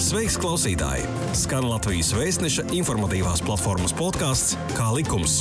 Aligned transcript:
Sveiks, 0.00 0.38
klausītāji! 0.40 1.02
Skan 1.36 1.66
Latvijas 1.68 2.14
vēstneša 2.16 2.62
informatīvās 2.72 3.42
platformas 3.44 3.92
podkāsts 3.92 4.54
Kā 4.72 4.86
likums. 4.96 5.34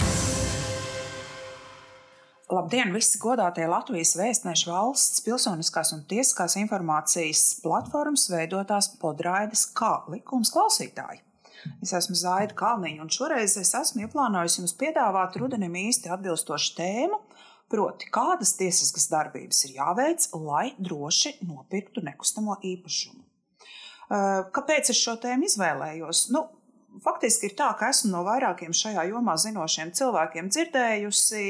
Labdien, 2.51 2.91
visi 2.91 3.21
godātie 3.23 3.69
Latvijas 3.71 4.11
vēstneša 4.19 4.67
valsts 4.67 5.23
pilsoniskās 5.23 5.93
un 5.95 6.01
tiesiskās 6.11 6.57
informācijas 6.59 7.45
platformas 7.63 8.27
veidotās 8.33 8.91
podraides 8.99 9.63
kā 9.79 9.93
likums 10.11 10.51
klausītāji. 10.51 11.23
Es 11.79 11.95
esmu 11.95 12.19
Zaida 12.19 12.57
Kalniņa, 12.59 12.99
un 13.05 13.15
šoreiz 13.15 13.55
es 13.63 13.71
esmu 13.79 14.09
ieplānojis 14.09 14.59
jums 14.59 14.75
piedāvāt 14.75 15.39
rudenim 15.39 15.79
īsti 15.85 16.11
atbilstošu 16.17 16.75
tēmu, 16.81 17.23
proti, 17.71 18.11
kādas 18.11 18.57
tiesiskas 18.59 19.07
darbības 19.07 19.63
ir 19.69 19.79
jāveic, 19.79 20.27
lai 20.35 20.73
droši 20.75 21.37
nopirktu 21.47 22.03
nekustamo 22.11 22.59
īpašumu. 22.75 23.28
Kāpēc 24.09 24.89
es 24.89 24.97
šo 24.97 25.15
tēmu 25.21 25.45
izvēlējos? 25.45 26.29
Nu, 26.33 26.47
faktiski 27.05 27.49
ir 27.49 27.57
tā, 27.59 27.69
ka 27.77 27.91
esmu 27.93 28.11
no 28.15 28.23
vairākiem 28.25 28.73
šajā 28.75 29.05
jomā 29.11 29.35
zinošiem 29.37 29.93
cilvēkiem 29.97 30.49
dzirdējusi, 30.49 31.43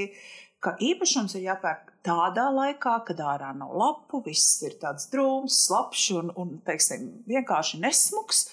ka 0.63 0.75
īpašums 0.83 1.37
ir 1.39 1.45
jāpērk 1.47 1.93
tādā 2.03 2.49
laikā, 2.51 2.97
kad 3.07 3.21
ārā 3.23 3.53
nav 3.55 3.71
lapu, 3.79 4.19
viss 4.25 4.59
ir 4.67 4.75
tāds 4.81 5.07
drūms, 5.13 5.61
slapjš 5.67 6.09
un, 6.19 6.33
un 6.39 6.57
teiksim, 6.67 7.07
vienkārši 7.29 7.79
nesmugs, 7.83 8.49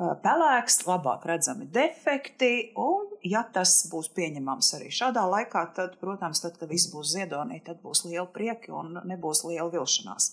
pelēks, 0.00 0.80
labāk 0.88 1.26
redzami 1.28 1.68
defekti. 1.72 2.72
Un, 2.80 3.10
ja 3.26 3.42
tas 3.52 3.74
būs 3.92 4.08
pieņemams 4.16 4.72
arī 4.78 4.88
šādā 4.94 5.26
laikā, 5.28 5.66
tad, 5.76 5.96
protams, 6.00 6.40
tad, 6.44 6.56
kad 6.60 6.70
viss 6.72 6.90
būs 6.92 7.12
ziedonī, 7.14 7.60
tad 7.66 7.82
būs 7.84 8.06
liela 8.08 8.26
prieka 8.32 8.72
un 8.80 8.96
nebūs 9.04 9.44
liela 9.48 9.68
vilšanās. 9.72 10.32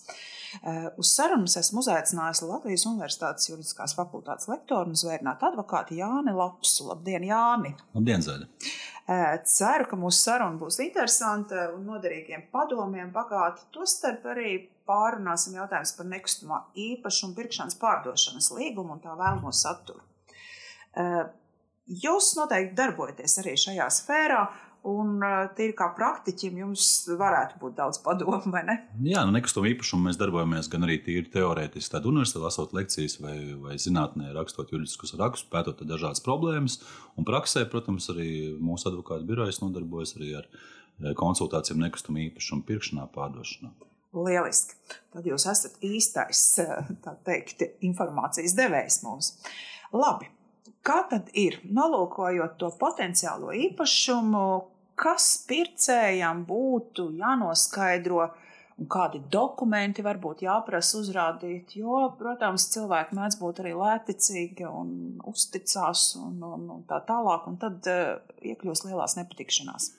Uz 0.96 1.10
sarunas 1.12 1.58
esmu 1.60 1.82
uzaicinājusi 1.82 2.46
Latvijas 2.48 2.86
Universitātes 2.88 3.50
juridiskās 3.50 3.92
fakultātes 3.98 4.48
lektoru 4.48 4.94
un 4.94 4.96
zvērnātu 4.96 5.50
advokātu 5.50 5.98
Jāni 5.98 6.32
Lapsu. 6.32 6.88
Labdien, 6.88 7.26
Jāni! 7.28 7.74
Labdien, 7.96 8.24
Zaļa! 8.24 8.48
Ceru, 9.48 9.84
ka 9.88 9.96
mūsu 10.00 10.18
saruna 10.22 10.56
būs 10.60 10.80
interesanta 10.84 11.68
un 11.74 11.84
noderīgiem 11.88 12.48
padomiem 12.52 13.12
bagāta. 13.12 13.68
Tostarp 13.72 14.24
arī 14.32 14.56
pārunāsim 14.88 15.58
jautājumus 15.58 15.94
par 15.98 16.08
nekustamā 16.12 16.62
īpašuma 16.88 17.36
pirkšanas 17.38 17.78
pārdošanas 17.82 18.52
līgumu 18.56 18.96
un 18.96 19.04
tā 19.04 19.14
vēlamo 19.18 19.52
saturu. 19.54 20.00
Eh, 20.98 21.26
jūs 22.04 22.32
noteikti 22.40 22.76
darbojaties 22.78 23.38
arī 23.42 23.58
šajā 23.60 23.90
sfērā, 24.00 24.46
Un 24.86 25.18
tīri 25.58 25.74
kā 25.76 25.88
praktiķim 25.96 26.60
jums 26.60 26.84
varētu 27.18 27.58
būt 27.58 27.74
daudz 27.80 27.98
padomu, 28.04 28.38
vai 28.54 28.62
ne? 28.64 28.76
Jā, 29.02 29.24
nu 29.26 29.34
nekustamo 29.34 29.66
īpašumu 29.72 30.06
mēs 30.06 30.18
darbojamies 30.20 30.70
gan 30.70 30.86
arī 30.86 31.00
tīri 31.02 31.26
teorētiski, 31.32 31.90
tad 31.96 32.06
universitātē 32.06 32.44
lasot 32.44 32.74
lekcijas 32.76 33.18
vai, 33.20 33.34
vai 33.58 33.74
zinātnē, 33.82 34.30
rakstot 34.36 34.70
juridiskus 34.72 35.16
rakstus, 35.18 35.50
pētot 35.50 35.82
dažādas 35.82 36.22
problēmas. 36.24 36.78
Un 37.18 37.26
praksē, 37.26 37.66
protams, 37.72 38.06
arī 38.14 38.30
mūsu 38.62 38.92
advokātu 38.92 39.26
birojas 39.28 39.58
nodarbojas 39.64 40.14
arī 40.16 40.36
ar 40.38 40.48
konsultācijām 41.18 41.82
nekustamo 41.82 42.22
īpašumu 42.28 42.64
pirkšanā, 42.70 43.10
pārdošanā. 43.18 43.74
Lieliski. 44.16 44.78
Tad 45.12 45.26
jūs 45.28 45.44
esat 45.50 45.76
īstais, 45.84 46.42
teikt, 47.28 47.66
informācijas 47.84 48.56
devējs 48.58 49.02
mums. 49.04 49.34
Labi, 49.92 50.28
Kā 50.88 51.02
tad 51.10 51.30
ir? 51.36 51.58
Nolūkojot 51.68 52.54
to 52.60 52.70
potenciālo 52.80 53.52
īpašumu, 53.52 54.44
kas 54.98 55.26
pircējam 55.48 56.44
būtu 56.48 57.10
jānoskaidro 57.18 58.30
un 58.78 58.88
kādi 58.90 59.20
dokumenti 59.32 60.04
varbūt 60.06 60.44
jāprasa 60.46 61.00
uzrādīt. 61.00 61.74
Jo, 61.80 62.04
protams, 62.18 62.68
cilvēki 62.74 63.18
mēdz 63.18 63.38
būt 63.40 63.62
arī 63.64 63.74
lēticīgi 63.78 64.68
un 64.70 64.90
uzticās 65.28 66.12
un, 66.20 66.38
un, 66.46 66.66
un 66.78 66.82
tā 66.88 67.00
tālāk, 67.08 67.48
un 67.50 67.58
tad 67.60 67.90
uh, 67.90 68.18
iekļūst 68.38 68.88
lielās 68.88 69.18
nepatikšanās. 69.18 69.92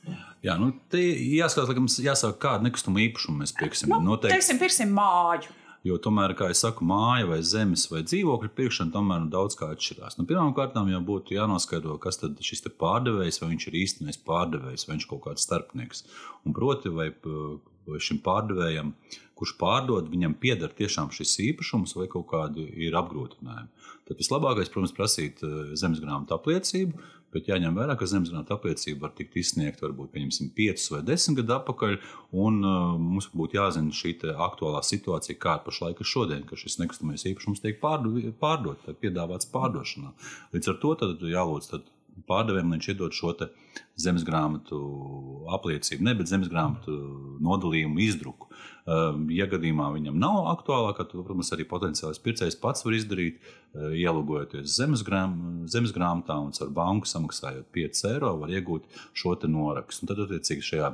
Jā, 0.46 0.56
nu, 0.62 0.72
te 0.92 1.02
jāskatās, 1.04 2.00
jāsaka, 2.04 2.40
kādu 2.48 2.70
nekustamu 2.70 3.04
īpašumu 3.10 3.44
mēs 3.44 3.56
pirksim. 3.60 3.92
Nu, 3.92 4.04
Noteikti. 4.14 4.38
Teiksim, 4.38 4.62
pirksim 4.62 4.96
māju. 4.96 5.56
Jo 5.88 5.96
tomēr, 6.04 6.34
kā 6.36 6.50
jau 6.50 6.58
saku, 6.60 6.84
māja 6.84 7.28
vai 7.30 7.38
zemes 7.46 7.86
vai 7.88 8.02
dzīvokļa 8.04 8.50
pirkšana 8.58 8.92
tomēr 8.92 9.22
nu, 9.24 9.30
daudz 9.32 9.56
kā 9.60 9.70
atšķirās. 9.72 10.18
Nu, 10.20 10.26
Pirmkārt, 10.28 10.76
jau 10.76 11.00
būtu 11.08 11.38
jānoskaidro, 11.38 11.96
kas 12.04 12.20
tad 12.20 12.36
šis 12.44 12.66
pārdevējs, 12.82 13.40
vai 13.40 13.54
viņš 13.54 13.68
ir 13.70 13.78
īstenais 13.80 14.20
pārdevējs, 14.28 14.84
vai 14.88 14.98
viņš 14.98 15.06
ir 15.08 15.12
kaut 15.14 15.24
kāds 15.30 15.48
starpnieks. 15.48 16.04
Un 16.44 16.56
proti, 16.58 16.92
vai, 16.92 17.14
vai 17.88 18.02
šim 18.04 18.20
pārdevējam, 18.26 18.94
kurš 19.40 19.56
pārdod, 19.60 20.10
viņam 20.12 20.36
pieder 20.42 20.74
tiešām 20.76 21.14
šis 21.16 21.38
īpašums 21.46 21.96
vai 21.96 22.10
kaut 22.12 22.28
kādi 22.32 22.66
ir 22.88 22.98
apgrūtinājumi. 23.00 23.88
Tad 24.10 24.20
vislabākais, 24.20 24.72
protams, 24.74 24.96
prasīt 24.98 25.44
eh, 25.46 25.76
zemes 25.80 26.02
grāmatu 26.04 26.36
apliecību, 26.36 27.00
Bet 27.30 27.46
jāņem 27.46 27.76
vērā, 27.78 27.94
ka 27.98 28.08
zemesgrāmatu 28.10 28.56
apliecība 28.56 29.06
var 29.06 29.12
tikt 29.18 29.36
izsniegta 29.38 29.86
varbūt 29.86 30.16
5 30.16 30.88
vai 30.96 31.02
10 31.12 31.38
gadu 31.38 31.56
atpakaļ. 31.60 31.98
Un, 32.46 32.58
uh, 32.66 32.96
mums 32.98 33.30
būtu 33.36 33.60
jāzina 33.60 33.94
šī 33.94 34.16
aktuālā 34.34 34.82
situācija, 34.86 35.38
kāda 35.38 35.62
pašlaik 35.68 36.02
ir 36.02 36.10
šodien, 36.10 36.44
ka 36.50 36.58
šis 36.58 36.80
nekustamais 36.82 37.28
īpašums 37.30 37.62
tiek 37.62 37.78
pārdots, 37.84 38.82
tiek 38.88 38.98
piedāvāts 39.06 39.50
pārdošanā. 39.54 40.16
Līdz 40.56 40.74
ar 40.74 40.82
to 40.82 40.98
jālūdz 41.36 41.74
pārdevējiem, 42.28 42.72
lai 42.72 42.80
viņš 42.80 42.92
iedod 42.94 43.16
šo 43.16 43.34
zemes 44.00 44.24
grāmatu 44.28 44.80
apliecību, 45.56 46.06
ne, 46.08 46.14
bet 46.18 46.30
zemes 46.32 46.50
grāmatu 46.52 46.96
nodalījumu 47.44 48.00
izdruku. 48.04 48.48
Um, 48.90 49.28
ja 49.30 49.46
gadījumā 49.46 49.90
viņam 49.94 50.16
nav 50.18 50.48
aktuālā, 50.50 50.96
tad, 50.98 51.12
protams, 51.12 51.52
arī 51.54 51.66
potenciālais 51.70 52.22
pircējs 52.24 52.58
pats 52.58 52.86
var 52.88 52.96
izdarīt, 52.98 53.38
uh, 53.38 53.92
ielūgojoties 53.94 54.72
zemes, 54.80 55.04
grām, 55.06 55.36
zemes 55.70 55.94
grāmatā 55.94 56.40
un 56.42 56.50
ar 56.56 56.72
banku 56.74 57.10
samaksājot 57.10 57.70
5 57.76 58.02
eiro, 58.10 58.34
var 58.42 58.56
iegūt 58.56 58.90
šo 59.14 59.36
norakstu. 59.46 60.10
Tad, 60.10 60.24
attiecīgi, 60.26 60.66
šajā 60.72 60.92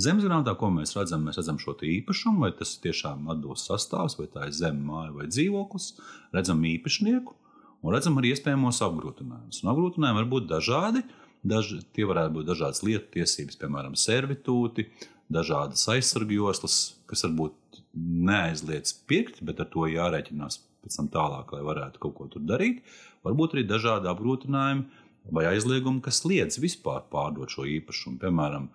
zemes 0.00 0.24
grāmatā, 0.24 0.56
ko 0.56 0.72
mēs 0.72 0.96
redzam, 0.96 1.26
mēs 1.26 1.42
redzam 1.42 1.60
šo 1.60 1.76
īpašumu, 1.84 2.46
vai 2.46 2.54
tas 2.56 2.78
tiešām 2.80 3.28
atbilst 3.34 3.68
sastāvs, 3.68 4.16
vai 4.20 4.30
tā 4.30 4.48
ir 4.48 4.56
zeme, 4.56 4.80
māja 4.88 5.12
vai 5.18 5.28
dzīvoklis, 5.28 5.92
redzam 6.32 6.64
īpašnieku 6.70 7.36
un 7.84 7.94
redzam 7.94 8.16
arī 8.20 8.32
iespējamos 8.34 8.80
apgrūtinājumus. 8.86 9.60
Un 9.62 9.72
apgrūtinājumi 9.74 10.20
var 10.22 10.30
būt 10.32 10.48
dažādi. 10.50 11.04
Daži, 11.44 11.82
tie 11.92 12.06
varētu 12.08 12.38
būt 12.38 12.46
dažādas 12.48 12.80
lietu 12.86 13.10
tiesības, 13.18 13.58
piemēram, 13.60 13.96
servitūti, 14.00 14.86
dažādas 15.32 15.82
aizsargjoslas, 15.92 16.78
kas 17.10 17.26
varbūt 17.26 17.82
neaizliedz 17.94 18.94
pirkt, 19.08 19.42
bet 19.44 19.60
ar 19.60 19.68
to 19.72 19.84
jārēķinās 19.92 20.62
pēc 20.84 20.96
tam 20.98 21.10
tālāk, 21.12 21.52
lai 21.52 21.64
varētu 21.66 22.00
kaut 22.00 22.16
ko 22.16 22.28
tur 22.32 22.44
darīt. 22.48 22.80
Varbūt 23.24 23.56
arī 23.56 23.66
dažādi 23.68 24.08
apgrūtinājumi 24.08 25.34
vai 25.36 25.46
aizliegumi, 25.52 26.02
kas 26.04 26.22
liedz 26.28 26.58
vispār 26.60 27.04
pārdot 27.12 27.52
šo 27.52 27.64
īpašumu. 27.68 28.18
Piemēram, 28.24 28.70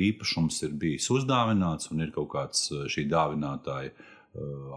īpašums 0.00 0.62
ir 0.64 0.76
bijis 0.80 1.08
uzdāvināts 1.12 1.92
un 1.92 2.04
ir 2.04 2.12
kaut 2.14 2.30
kāds 2.32 2.70
šī 2.92 3.06
dāvinātāja 3.12 3.92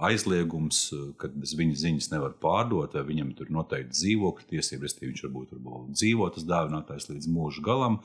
aizliegums, 0.03 0.91
eh, 0.93 1.13
ka 1.17 1.29
bez 1.29 1.53
viņa 1.57 1.77
ziņas 1.77 2.11
nevar 2.11 2.33
pārdot, 2.41 2.93
vai 2.93 3.03
viņam 3.05 3.33
tur 3.37 3.51
noteikti 3.53 3.93
dzīvokļu 3.93 4.47
tiesības, 4.49 4.81
respektīvi 4.81 5.13
viņš 5.13 5.25
varbūt 5.27 5.53
var 5.53 5.89
dzīvot 5.93 6.37
tas 6.37 6.47
dāvinātājs 6.49 7.09
līdz 7.11 7.27
mūža 7.29 7.61
galam. 7.61 7.99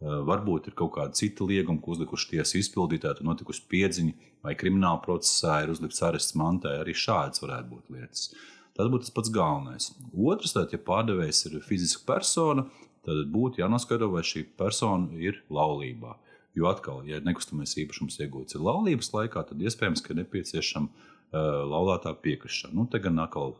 Eh, 0.00 0.06
varbūt 0.06 0.66
ir 0.68 0.74
kaut 0.74 0.94
kāda 0.96 1.14
cita 1.14 1.44
lieguma, 1.44 1.80
ko 1.80 1.92
uzlikuši 1.92 2.30
tiesas 2.30 2.56
izpildītāji, 2.56 3.22
notikusi 3.22 3.62
piedziņa 3.68 4.14
vai 4.42 4.54
krimināla 4.54 5.02
procesā 5.04 5.62
ir 5.62 5.70
uzlikts 5.70 6.02
arests 6.02 6.34
mantai. 6.34 6.80
Arī 6.80 6.96
šādas 6.96 7.42
varētu 7.44 7.68
būt 7.70 7.94
lietas. 7.94 8.34
Tas 8.74 8.88
būtu 8.88 9.06
tas 9.06 9.14
pats 9.14 9.30
galvenais. 9.30 9.92
Otrs, 10.16 10.54
tad, 10.54 10.72
ja 10.72 10.78
pārdevējs 10.78 11.46
ir 11.50 11.60
fiziska 11.60 12.06
persona, 12.06 12.64
tad 13.04 13.28
būtu 13.30 13.60
jānoskaidro, 13.60 14.10
vai 14.10 14.22
šī 14.22 14.46
persona 14.56 15.12
ir 15.20 15.42
laulībā. 15.50 16.16
Jo 16.58 16.66
atkal, 16.70 17.04
ja 17.06 17.20
nekustamais 17.22 17.76
īpašums 17.78 18.18
iegūts 18.24 18.56
ir 18.56 18.64
laulības 18.66 19.12
laikā, 19.14 19.44
tad 19.46 19.60
iespējams, 19.62 20.02
ka 20.02 20.16
nepieciešama 20.18 20.88
uh, 20.90 21.60
laulātā 21.70 22.12
piekrišana. 22.24 22.74
Nu, 22.74 22.88
te 22.90 22.98
gan 23.02 23.22
atkal, 23.22 23.54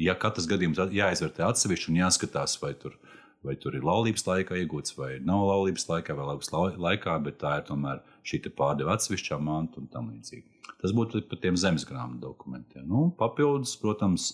ja 0.00 0.16
katrs 0.20 0.48
gadījums 0.48 0.80
jāizvērtē 0.96 1.44
atsevišķi 1.44 1.92
un 1.92 2.00
jāskatās, 2.00 2.56
vai 2.62 2.72
tur, 2.80 2.96
vai 3.44 3.58
tur 3.60 3.76
ir 3.76 3.84
laulības 3.84 4.24
laikā 4.30 4.56
iegūts 4.62 4.96
vai 4.96 5.18
nav 5.20 5.44
laulības 5.50 5.88
laikā 5.90 6.16
vai 6.16 6.30
laulības 6.30 6.52
laikā, 6.88 7.18
bet 7.26 7.40
tā 7.44 7.58
ir 7.60 7.68
tomēr 7.68 8.00
šī 8.24 8.40
pārdeva 8.56 8.96
atsevišķā 8.96 9.40
manta 9.44 9.82
un 9.82 9.92
tam 9.92 10.08
līdzīgi. 10.14 10.48
Tas 10.80 10.92
būtu 10.96 11.26
par 11.28 11.40
tiem 11.40 11.56
zemes 11.60 11.84
grāmatu 11.88 12.22
dokumentiem. 12.24 12.88
Nu, 12.88 13.10
papildus, 13.18 13.76
protams, 13.80 14.30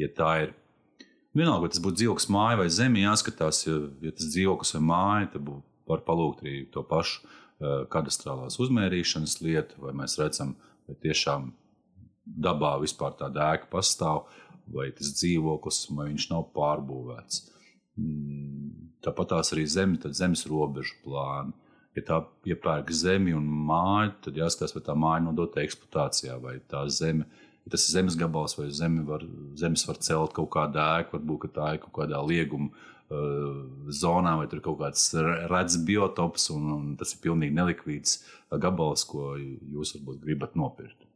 ja 0.00 0.08
tā 0.12 0.32
ir 0.44 0.58
Vienalga, 1.30 1.62
vai 1.62 1.70
tas 1.70 1.78
būtu 1.82 2.00
dzīvoklis, 2.00 2.26
māja 2.34 2.58
vai 2.58 2.70
zeme, 2.74 3.04
jāskatās, 3.04 3.60
ja, 3.62 3.76
ja 4.02 4.10
tas 4.10 4.32
dzīvoklis 4.32 4.74
vai 4.74 4.80
māja, 4.82 5.28
tad 5.36 5.44
būtu 5.46 5.69
var 5.90 6.04
palūgt 6.06 6.44
arī 6.44 6.56
to 6.72 6.84
pašu 6.86 7.20
eh, 7.22 7.86
kadastrālās 7.92 8.58
uzmērīšanas 8.62 9.40
lietu, 9.44 9.80
vai 9.84 9.94
mēs 10.02 10.18
redzam, 10.20 10.54
vai 10.88 10.96
tiešām 11.02 11.50
dabā 12.24 12.76
vispār 12.82 13.16
tāda 13.18 13.52
ēka 13.56 13.70
pastāv, 13.72 14.28
vai 14.70 14.90
tas 14.96 15.10
dzīvoklis, 15.18 15.82
vai 15.96 16.10
viņš 16.12 16.28
nav 16.30 16.46
pārbūvēts. 16.54 17.42
Mm, 17.98 18.70
tāpat 19.04 19.34
tās 19.34 19.52
arī 19.54 19.66
zeme, 19.66 19.98
tad 20.00 20.14
zemes 20.18 20.46
robežu 20.50 21.00
plāni. 21.04 21.56
Ja 21.98 22.04
tā 22.06 22.16
iepērk 22.46 22.92
zemi 22.94 23.32
un 23.34 23.48
māju, 23.66 24.12
tad 24.26 24.36
jāskatās, 24.38 24.76
vai 24.76 24.82
tā 24.86 24.94
māja 24.94 25.24
nodota 25.24 25.64
eksploatācijā, 25.64 26.36
vai 26.38 26.60
tā 26.70 26.84
zeme 26.86 27.26
Ja 27.64 27.74
tas 27.74 27.86
ir 27.88 27.92
zemes 27.92 28.16
gabals, 28.16 28.56
vai 28.58 28.70
zemi 28.72 29.02
var, 29.06 29.24
zemes 29.60 29.84
var 29.88 29.98
celt 30.00 30.32
kaut 30.36 30.48
kādā 30.54 30.86
ēkā, 31.00 31.18
varbūt 31.18 31.52
tā 31.56 31.74
ir 31.74 31.82
kaut 31.82 31.92
kādā 32.00 32.20
lieguma 32.24 32.70
zonā, 33.10 34.36
vai 34.38 34.46
tur 34.50 34.62
kaut 34.64 34.78
kāds 34.84 35.10
redzams 35.50 35.84
biotops, 35.86 36.50
un, 36.54 36.66
un 36.76 36.90
tas 37.00 37.14
ir 37.14 37.22
pilnīgi 37.24 37.56
nelikvīds 37.56 38.20
gabals, 38.62 39.04
ko 39.08 39.34
jūs 39.38 39.96
varbūt 39.96 40.20
gribat 40.24 40.58
nopirkt. 40.58 41.06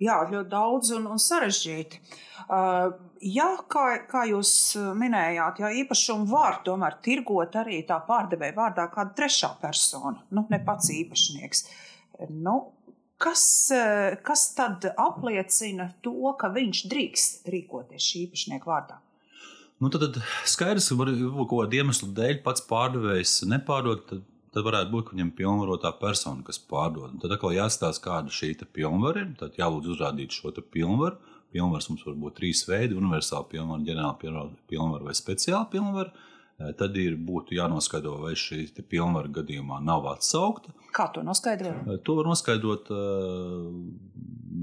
Jā, 0.00 0.22
ļoti 0.30 0.48
daudz 0.48 0.94
un, 0.96 1.06
un 1.12 1.20
sarežģīti. 1.20 2.00
Uh, 2.48 2.94
jā, 3.20 3.48
kā, 3.68 3.84
kā 4.08 4.24
jūs 4.30 4.50
minējāt, 4.96 5.60
ja 5.60 5.72
īpašumu 5.82 6.28
var 6.30 6.62
tomēr 6.64 6.96
tirgot 7.04 7.58
arī 7.60 7.82
tā 7.88 7.98
pārdevēja 8.06 8.56
vārdā 8.56 8.88
kāda 8.92 9.12
trešā 9.18 9.52
persona, 9.60 10.22
nu, 10.32 10.46
ne 10.48 10.60
pats 10.64 10.88
īpašnieks. 10.94 11.66
Nu, 12.32 12.56
kas, 13.20 13.44
kas 14.24 14.46
tad 14.56 14.88
apliecina 14.96 15.90
to, 16.04 16.32
ka 16.40 16.48
viņš 16.54 16.86
drīkst 16.88 17.52
rīkoties 17.52 18.08
šī 18.08 18.24
īpašnieka 18.28 18.72
vārdā? 18.72 19.02
Nu, 19.78 19.90
tad, 19.94 20.02
tad 20.08 20.18
skaidrs, 20.48 20.90
ka 20.90 21.06
kaut 21.06 21.52
kādu 21.52 21.78
iemeslu 21.78 22.10
dēļ 22.16 22.42
pats 22.42 22.64
pārdevējs 22.66 23.40
nepārdod. 23.46 24.04
Tad 24.10 24.26
tad 24.54 24.66
varētu 24.66 24.92
būt, 24.92 25.06
ka 25.06 25.14
viņam 25.14 25.30
ir 25.30 25.36
pilnvarotā 25.38 25.92
persona, 26.00 26.44
kas 26.46 26.60
pārdod. 26.70 27.12
Un 27.12 27.22
tad 27.22 27.34
atkal 27.34 27.54
jāstāsta, 27.56 28.02
kāda 28.04 28.32
šī 28.32 28.54
pilnvara 28.74 29.24
ir. 29.24 29.34
Tad 29.40 29.58
jālūdz 29.60 29.92
uzrādīt 29.94 30.34
šo 30.34 30.52
pilnvaru. 30.58 31.18
Pilnvars 31.52 31.88
mums 31.88 32.04
var 32.04 32.16
būt 32.20 32.38
trīs 32.40 32.64
veidi- 32.68 32.96
universāla 33.00 33.46
pilnvara, 33.48 33.84
ģenerāla 33.86 34.50
pilnvara 34.68 35.04
vai 35.04 35.14
speciāla 35.16 35.70
pilnvara. 35.70 36.12
Tad 36.58 36.96
ir 36.98 37.14
jānoskaidro, 37.54 38.16
vai 38.24 38.32
šī 38.34 38.64
pilnvara 38.90 39.30
gadījumā 39.30 39.78
nav 39.86 40.08
atsaukta. 40.10 40.72
Kā 40.94 41.06
to 41.14 41.22
noskaidrot? 41.22 41.86
To 42.02 42.16
var 42.18 42.26
noskaidrot 42.26 42.90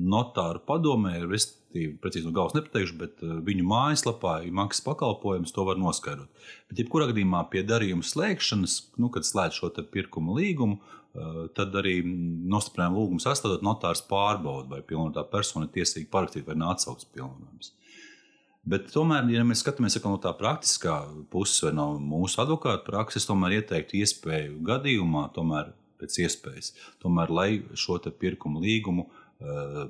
notāru 0.05 0.59
padomē, 0.67 1.13
respektīvi, 1.23 1.93
precīzi 2.03 2.27
no 2.27 2.33
galvas 2.35 2.57
nepateikšu, 2.57 2.97
bet 2.99 3.23
viņu 3.47 3.63
mājaslapā 3.69 4.41
ir 4.43 4.51
maksas 4.59 4.83
pakalpojums, 4.83 5.55
to 5.55 5.63
var 5.67 5.79
noskaidrot. 5.79 6.27
Bet, 6.67 6.81
jebkurā 6.83 7.07
gadījumā, 7.13 7.45
pie 7.53 7.63
darījuma 7.67 8.03
slēgšanas, 8.03 8.75
nu, 8.99 9.09
kad 9.15 9.27
slēdz 9.27 9.61
šo 9.61 9.71
pirkuma 9.95 10.35
līgumu, 10.35 10.81
tad 11.55 11.75
arī 11.79 12.01
nostiprinājumu 12.03 12.99
lūgumu 12.99 13.23
sastādot 13.23 13.63
notārs 13.63 14.03
pārbauda, 14.09 14.67
vai 14.75 14.81
pilnotā 14.83 15.23
persona 15.31 15.69
ir 15.69 15.73
tiesīga 15.79 16.11
parakstīt 16.11 16.47
vai 16.49 16.59
neatsaukt 16.59 17.07
pilnvarojums. 17.15 17.71
Bet 18.65 18.87
tomēr, 18.93 19.27
ja 19.29 19.43
mēs 19.45 19.61
skatāmies 19.61 19.99
no 20.01 20.15
tā 20.21 20.31
praktiskā 20.37 20.95
puses, 21.29 21.61
vai 21.61 21.73
no 21.77 21.91
mūsu 22.01 22.41
advokāta 22.41 22.81
prakses, 22.87 23.27
tomēr 23.29 23.59
ieteiktu 23.59 23.99
iespēju 23.99 24.57
gadījumā, 24.65 25.27
tomēr 25.35 25.69
pēc 26.01 26.17
iespējas, 26.25 26.71
tomēr, 27.03 27.29
lai 27.29 27.49
šo 27.77 27.99
pirkumu 28.09 28.63
līgumu 28.63 29.05
uh, 29.05 29.85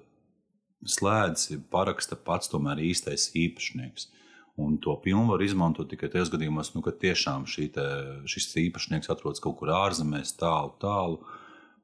slēdz, 0.86 1.48
paraksta 1.72 2.20
pats 2.20 2.52
tomēr 2.52 2.84
īstais 2.84 3.32
īpašnieks. 3.40 4.10
Uh, 4.10 4.22
Un 4.56 4.78
to 4.80 4.94
pilnvaru 5.04 5.44
izmantot 5.44 5.90
tikai 5.92 6.08
tajos 6.12 6.30
gadījumos, 6.32 6.70
nu, 6.78 6.82
kad 6.84 6.96
tiešām 7.02 7.44
te, 7.76 7.88
šis 8.32 8.54
īpašnieks 8.62 9.12
atrodas 9.12 9.44
kaut 9.44 9.58
kur 9.60 9.74
ārzemēs, 9.76 10.32
tālu, 10.40 10.72
tālu, 10.80 11.18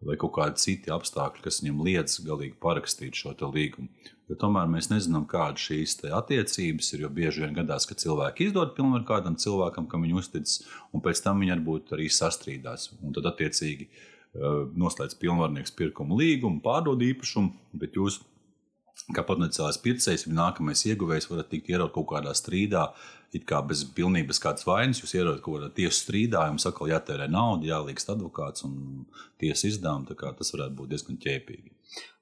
vai 0.05 0.17
kaut 0.21 0.33
kādi 0.37 0.61
citi 0.61 0.91
apstākļi, 0.93 1.43
kas 1.45 1.61
viņam 1.61 1.83
liedz 1.85 2.17
galīgi 2.25 2.57
parakstīt 2.61 3.17
šo 3.17 3.35
līgumu. 3.53 3.89
Jo 4.31 4.37
tomēr 4.39 4.69
mēs 4.71 4.87
nezinām, 4.87 5.25
kādas 5.29 5.65
šīs 5.67 5.97
attiecības 6.07 6.93
ir. 6.93 7.03
Jo 7.03 7.09
bieži 7.11 7.43
vien 7.43 7.55
gadās, 7.57 7.85
ka 7.85 7.97
cilvēki 7.99 8.47
izdod 8.47 8.71
pilnvaru 8.77 9.03
kādam 9.09 9.35
cilvēkam, 9.35 9.89
kam 9.91 10.05
viņi 10.05 10.17
uzticas, 10.21 10.61
un 10.95 11.03
pēc 11.03 11.21
tam 11.25 11.43
viņi 11.43 11.57
varbūt 11.57 11.91
arī 11.97 12.07
sastrīdās. 12.07 12.93
Un 13.03 13.11
tad, 13.17 13.27
attiecīgi, 13.33 13.89
noslēdz 14.79 15.17
pilnvarnieks 15.19 15.75
pirkumu 15.75 16.15
līgumu, 16.21 16.61
pārdod 16.63 17.03
īpašumu, 17.03 17.51
bet 17.81 17.99
jūs 17.99 18.21
kā 19.15 19.23
potenciālais 19.27 19.79
pircējs, 19.83 20.27
viņa 20.27 20.37
nākamais 20.37 20.85
ieguvējs 20.89 21.29
varat 21.31 21.49
tikt 21.51 21.71
ieraudzīt 21.71 21.95
kaut 21.97 22.09
kādā 22.13 22.33
strīdā, 22.37 22.85
it 23.35 23.45
kā 23.47 23.61
bez 23.65 23.83
pilnības 23.95 24.41
kādas 24.43 24.67
vainas. 24.67 25.01
Jūs 25.03 25.15
ieraudzīt 25.19 25.43
kaut 25.45 25.59
kādā 25.59 25.71
tiesu 25.77 25.97
strīdā, 26.03 26.45
jums 26.49 26.67
atkal 26.69 26.91
jātērē 26.91 27.29
nauda, 27.31 27.69
jālīgst 27.71 28.11
advokāts 28.15 28.67
un 28.67 29.05
tiesas 29.41 29.67
izdevumi. 29.73 30.15
Tas 30.15 30.55
varētu 30.55 30.77
būt 30.79 30.95
diezgan 30.95 31.21
ķēpīgi 31.21 31.75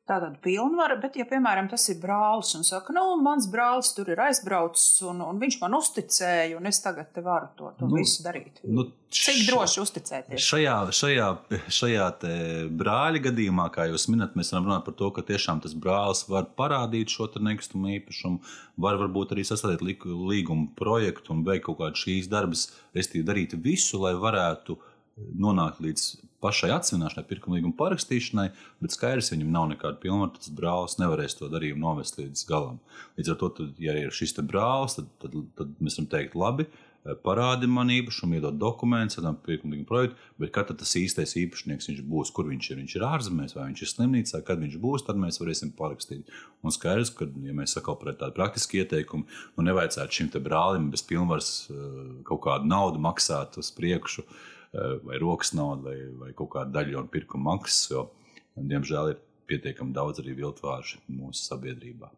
tāda 0.10 0.30
pilnvara, 0.44 0.98
bet, 1.02 1.18
ja, 1.20 1.26
piemēram, 1.30 1.70
tas 1.72 1.86
ir 1.92 2.00
brālis 2.02 2.56
un 2.58 2.66
saka, 2.68 2.94
nu, 2.96 3.06
mans 3.24 3.48
brālis 3.52 3.94
tur 3.96 4.10
ir 4.10 4.22
aizbraucis 4.26 5.04
un, 5.08 5.22
un 5.26 5.42
viņš 5.42 5.60
man 5.62 5.78
uzticēja, 5.78 6.58
un 6.58 6.70
es 6.70 6.82
tagad 6.84 7.12
te 7.16 7.24
varu 7.26 7.52
to, 7.58 7.74
to 7.78 7.90
nu, 7.90 8.00
visu 8.00 8.26
darīt. 8.26 8.64
Nu, 8.66 8.90
Cik 9.10 9.48
droši 9.48 9.80
uzticēties? 9.82 10.44
Šajā, 10.46 10.74
šajā, 10.94 11.28
šajā 11.74 12.10
brāļa 12.78 13.24
gadījumā, 13.26 13.66
kā 13.74 13.88
jūs 13.90 14.06
minat, 14.14 14.36
mēs 14.38 14.52
varam 14.54 14.68
runāt 14.68 14.86
par 14.86 14.96
to, 15.00 15.10
ka 15.16 15.24
tiešām 15.26 15.64
tas 15.64 15.74
brālis 15.74 16.22
var 16.30 16.46
parādīt 16.60 17.10
šo 17.16 17.26
nekustamo 17.42 17.90
īpašumu, 17.96 18.54
var 18.86 19.00
varbūt 19.02 19.34
arī 19.34 19.48
sastādīt 19.50 19.82
līgumu 20.06 20.70
projektu 20.78 21.34
un 21.34 21.42
veikt 21.48 21.66
kaut 21.66 21.80
kādas 21.82 22.06
šīs 22.06 22.30
darbas, 22.30 22.68
respektīvi 22.94 23.26
darīt 23.32 23.58
visu, 23.66 23.98
lai 24.04 24.14
varētu 24.14 24.78
nonākt 25.40 25.82
līdz 25.84 26.10
pašai 26.44 26.72
atsevināšanai, 26.74 27.28
pirkuma 27.28 27.58
līguma 27.58 27.76
parakstīšanai, 27.80 28.50
bet 28.84 28.96
skaidrs, 28.96 29.32
viņam 29.34 29.54
nav 29.56 29.70
nekāda 29.74 30.00
pilnvaru, 30.02 30.36
tad 30.38 30.52
brālis 30.56 31.00
nevarēs 31.02 31.38
to 31.40 31.50
darījumu 31.52 31.84
novest 31.84 32.20
līdz 32.20 32.46
galam. 32.50 32.80
Līdz 33.20 33.34
ar 33.34 33.40
to, 33.42 33.50
tad, 33.60 33.74
ja 33.84 33.96
ir 34.00 34.14
šis 34.16 34.38
brālis, 34.40 35.00
tad, 35.00 35.10
tad, 35.24 35.36
tad 35.60 35.74
mēs 35.84 36.00
varam 36.00 36.14
teikt, 36.14 36.38
labi, 36.40 36.68
parādi 37.24 37.68
man 37.72 37.90
īpašumu, 37.92 38.36
iedod 38.38 38.58
dokumentus, 38.60 39.18
tam 39.24 39.38
pirkuma 39.44 39.74
līguma 39.74 39.88
projektu, 39.88 40.20
bet 40.40 40.52
kad 40.56 40.72
tas 40.80 40.92
īstais 41.00 41.34
īpašnieks 41.40 41.90
būs, 42.08 42.32
kur 42.36 42.48
viņš 42.52 42.70
ir, 42.70 42.80
viņš 42.84 42.96
ir 42.98 43.06
ārzemēs 43.08 43.56
vai 43.56 43.70
viņš 43.70 43.84
ir 43.84 43.92
slimnīcā, 43.94 44.42
kad 44.46 44.62
viņš 44.64 44.78
būs, 44.84 45.06
tad 45.08 45.20
mēs 45.20 45.40
varēsim 45.42 45.72
parakstīt. 45.80 46.30
Un 46.64 46.76
skaidrs, 46.76 47.12
ka, 47.16 47.28
ja 47.48 47.56
mēs 47.56 47.76
sakām 47.76 47.98
par 48.00 48.14
tādu 48.20 48.36
praktisku 48.38 48.82
ieteikumu, 48.84 49.28
nu 49.58 49.68
nevajadzētu 49.68 50.20
šim 50.20 50.32
brālim 50.44 50.92
bez 50.94 51.04
pilnvaras 51.08 51.52
kaut 52.28 52.44
kādu 52.46 52.68
naudu 52.70 53.02
maksāt 53.04 53.58
uz 53.64 53.72
priekšu. 53.76 54.28
Uh, 54.28 54.48
Eh, 54.59 54.59
vai 54.74 55.18
rokas 55.22 55.54
naudu, 55.58 55.90
vai, 55.90 55.98
vai 56.24 56.32
kaut 56.38 56.52
kādu 56.54 56.76
daļu 56.76 56.98
no 57.00 57.12
pirkuma 57.12 57.56
maksas. 57.56 57.90
Jo, 57.92 58.06
diemžēl 58.56 59.14
ir 59.14 59.22
pietiekami 59.50 59.96
daudz 59.96 60.22
arī 60.22 60.36
viltvāži 60.38 61.02
mūsu 61.10 61.48
sabiedrībā. 61.48 62.12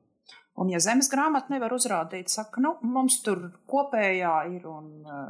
Un, 0.60 0.70
ja 0.74 0.82
zemes 0.84 1.08
grāmata 1.12 1.54
nevar 1.54 1.72
uzrādīt, 1.74 2.30
saka, 2.30 2.60
nu, 2.64 2.74
mums 2.84 3.22
tur 3.24 3.48
kopējā 3.72 4.34
ir 4.52 4.68
un 4.68 4.90
uh, 5.08 5.30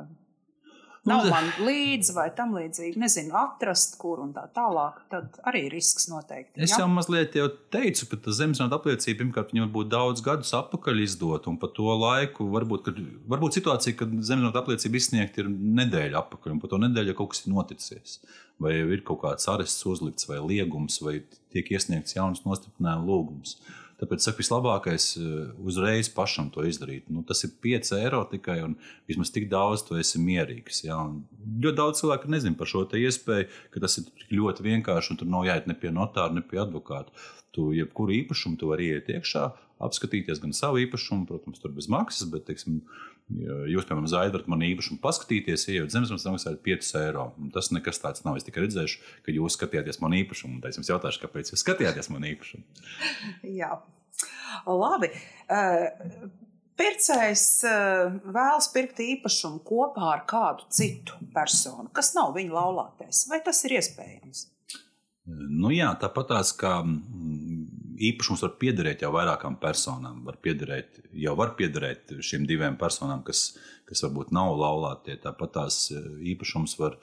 nav 1.10 1.26
man 1.32 1.48
līdzi 1.66 2.14
vai 2.16 2.28
tam 2.36 2.54
līdzīgi, 2.58 3.00
nezinu, 3.02 3.34
atrast, 3.38 3.96
kur 4.02 4.22
un 4.24 4.34
tā 4.36 4.44
tālāk, 4.54 5.00
tad 5.12 5.40
arī 5.50 5.64
risks 5.74 6.08
noteikti. 6.12 6.62
Es 6.62 6.76
jau 6.78 6.88
mazliet 6.92 7.36
jau 7.38 7.48
teicu, 7.74 8.08
ka 8.12 8.20
tā 8.28 8.36
zemesnāta 8.38 8.78
apliecība, 8.78 9.24
pirmkārt, 9.24 9.54
viņa 9.54 9.66
varbūt 9.66 9.92
daudz 9.94 10.24
gadus 10.26 10.54
atpakaļ 10.58 11.04
izdot, 11.08 11.50
un 11.50 11.58
pa 11.62 11.72
to 11.74 11.90
laiku 12.04 12.48
varbūt, 12.54 12.86
kad, 12.90 13.02
varbūt 13.34 13.58
situācija, 13.58 13.98
kad 14.04 14.14
zemesnāta 14.30 14.62
apliecība 14.62 15.02
izsniegt 15.02 15.42
ir 15.42 15.50
nedēļa 15.50 16.22
atpakaļ, 16.22 16.56
un 16.56 16.64
pa 16.64 16.72
to 16.72 16.82
nedēļu 16.86 17.18
kaut 17.18 17.34
kas 17.34 17.46
ir 17.46 17.56
noticis. 17.56 18.18
Vai 18.62 18.76
ir 18.78 19.02
kaut 19.06 19.24
kāds 19.24 19.48
arests 19.50 19.88
uzlikts, 19.90 20.28
vai 20.30 20.38
liegums, 20.44 21.00
vai 21.02 21.24
tiek 21.54 21.72
iesniegts 21.74 22.14
jauns 22.14 22.44
nostiprinājuma 22.46 23.08
lūgums. 23.10 23.58
Tāpēc 24.02 24.24
saku, 24.26 24.42
vislabākais 24.42 25.06
eh, 25.20 25.26
uzreiz 25.62 26.10
pašam 26.10 26.50
to 26.54 26.66
izdarīt. 26.66 27.06
Nu, 27.14 27.22
tas 27.28 27.44
ir 27.46 27.54
5 27.62 27.92
eiro 28.00 28.24
tikai, 28.32 28.58
un 28.66 28.74
vismaz 29.10 29.30
tik 29.34 29.46
daudz 29.52 29.86
tu 29.86 30.00
esi 30.02 30.22
mierīgs. 30.22 30.82
Ja? 30.88 30.98
Un 31.06 31.22
ļoti 31.62 31.78
daudz 31.78 32.02
cilvēku 32.02 32.32
nezina 32.34 32.58
par 32.58 32.72
šo 32.72 32.88
iespēju, 32.98 33.50
ka 33.74 33.84
tas 33.84 34.00
ir 34.02 34.10
ļoti 34.34 34.66
vienkārši, 34.66 35.14
un 35.14 35.22
tur 35.22 35.30
nav 35.30 35.46
jāiet 35.46 35.70
ne 35.70 35.78
pie 35.78 35.94
notāra, 35.94 36.34
ne 36.34 36.42
pie 36.42 36.64
advokāta. 36.64 37.14
Tu 37.54 37.68
jebkuru 37.78 38.16
īpašumu 38.16 38.58
tu 38.58 38.72
vari 38.72 38.90
iet 38.96 39.12
iekšā, 39.12 39.46
apskatīties 39.86 40.42
gan 40.42 40.56
savu 40.56 40.82
īpašumu, 40.82 41.28
protams, 41.30 41.62
tur 41.62 41.74
bez 41.76 41.90
maksas, 41.92 42.30
bet, 42.32 42.48
teiksim, 42.50 42.82
jūs, 43.72 43.88
piemēram, 43.88 44.10
zaļat 44.12 44.50
man 44.52 44.66
īpašumu, 44.68 45.00
paskatīties, 45.04 45.68
ejot 45.72 45.94
zemes, 45.94 46.12
man 46.12 46.36
maksājat 46.36 46.62
5 46.66 46.92
eiro. 47.02 47.26
Un 47.42 47.50
tas 47.54 47.72
nekas 47.76 48.02
tāds 48.04 48.26
nav. 48.28 48.38
Es 48.40 48.48
tikai 48.48 48.66
redzēšu, 48.66 49.02
ka 49.26 49.36
jūs 49.36 49.58
skatījāties 49.58 50.02
man 50.04 50.18
īpašumu, 50.20 50.60
un 50.60 50.70
es 50.70 50.80
jums 50.80 50.92
jautāšu, 50.92 51.24
kāpēc 51.24 51.54
jūs 51.54 51.64
skatījāties 51.66 52.12
man 52.14 52.30
īpašumu. 52.34 52.86
Jā, 53.62 53.76
labi. 54.68 55.14
Uh... 55.48 56.32
Pircējs 56.82 57.44
vēlas 58.34 58.68
pirkt 58.74 59.02
īpašumu 59.04 59.60
kopā 59.68 60.08
ar 60.16 60.24
kādu 60.26 60.66
citu 60.74 61.20
personu, 61.36 61.92
kas 61.94 62.14
nav 62.16 62.32
viņa 62.34 62.56
laulātais. 62.56 63.20
Vai 63.30 63.38
tas 63.46 63.60
ir 63.68 63.76
iespējams? 63.78 64.48
Nu, 65.30 65.70
jā, 65.70 65.92
tāpat 66.02 66.32
tās 66.32 66.52
kā 66.58 66.80
mm, 66.82 67.51
īpašums 68.10 68.44
var 68.46 68.56
piederēt 68.62 69.06
jau 69.06 69.12
vairākām 69.16 69.58
personām. 69.62 70.22
Var 70.28 70.38
piederēt, 70.44 71.02
jau 71.24 71.36
var 71.40 71.56
piederēt 71.60 72.18
šīm 72.24 72.48
divām 72.50 72.78
personām, 72.82 73.24
kas, 73.28 73.52
kas 73.90 74.04
varbūt 74.08 74.34
nav 74.36 74.56
laulātie. 74.60 75.18
Tāpat 75.22 75.58
tās 75.60 75.84
e, 75.94 76.02
īpašums 76.34 76.78
var 76.82 76.98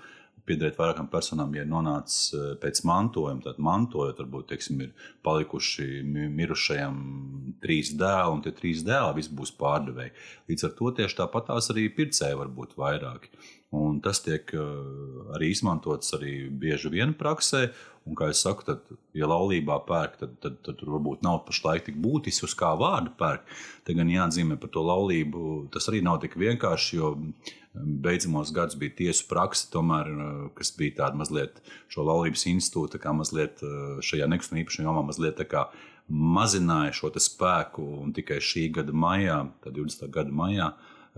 piederēt 0.48 0.78
vairākām 0.78 1.10
personām, 1.12 1.52
ja 1.56 1.64
nonācis 1.68 2.32
pēc 2.62 2.80
mantojuma, 2.88 3.42
tad 3.44 3.58
mantojot, 3.60 4.20
varbūt 4.22 4.48
teiksim, 4.52 4.80
ir 4.86 5.10
palikuši 5.26 6.00
mirušajam 6.08 6.96
trīs 7.62 7.92
dēli, 7.98 8.32
un 8.32 8.42
tie 8.46 8.54
trīs 8.56 8.80
dēli 8.86 9.18
visi 9.18 9.34
būs 9.36 9.52
pārdevēji. 9.60 10.14
Līdz 10.48 10.68
ar 10.68 10.74
to 10.78 10.94
tieši 11.00 11.20
tāpatās 11.20 11.68
arī 11.74 11.88
pircēji 11.98 12.40
var 12.40 12.52
būt 12.54 12.76
vairāki. 12.80 13.32
Un 13.76 13.98
tas 14.00 14.22
tiek 14.24 14.48
arī 15.36 15.50
izmantots 15.52 16.14
arī 16.16 16.38
bieži 16.48 16.88
vien 16.94 17.12
praksē. 17.18 17.66
Un, 18.08 18.16
kā 18.16 18.30
jau 18.30 18.38
saku, 18.38 18.64
tad, 18.64 18.88
ja 19.16 19.28
laulībā 19.28 19.76
pērk, 19.88 20.16
tad, 20.22 20.34
tad, 20.42 20.58
tad 20.64 20.78
tur 20.80 20.94
varbūt 20.94 21.24
nav 21.26 21.42
pašlaik 21.48 21.84
tik 21.88 21.98
būtiski, 22.00 22.46
uz 22.48 22.54
kā 22.56 22.72
vārdu 22.80 23.12
pērk. 23.20 23.44
Te 23.84 23.96
gan 23.96 24.08
jāatzīmē 24.08 24.56
par 24.60 24.72
to 24.72 24.84
laulību. 24.88 25.42
Tas 25.74 25.90
arī 25.92 26.00
nav 26.04 26.22
tik 26.24 26.38
vienkārši, 26.40 26.96
jo 26.96 27.12
beidzamos 27.74 28.52
gadus 28.56 28.78
bija 28.80 28.96
tiesu 29.02 29.28
praksa, 29.30 29.68
tomēr, 29.74 30.08
kas 30.56 30.72
bija 30.78 31.02
tāda 31.02 31.20
mazliet 31.20 31.60
šo 31.92 32.06
laulības 32.08 32.46
institūta, 32.50 33.00
kā 33.02 33.12
mazliet 33.16 33.60
šajā 34.04 34.28
nekustamā 34.32 34.64
īpašuma 34.64 34.88
jomā 34.88 35.04
mazliet 35.10 35.44
mazināja 36.08 36.94
šo 36.96 37.12
spēku. 37.12 37.84
Un 38.06 38.14
tikai 38.16 38.40
šī 38.40 38.70
gada 38.80 38.94
maijā, 38.96 39.42
20. 39.68 40.08
gada 40.14 40.32
maijā, 40.32 40.72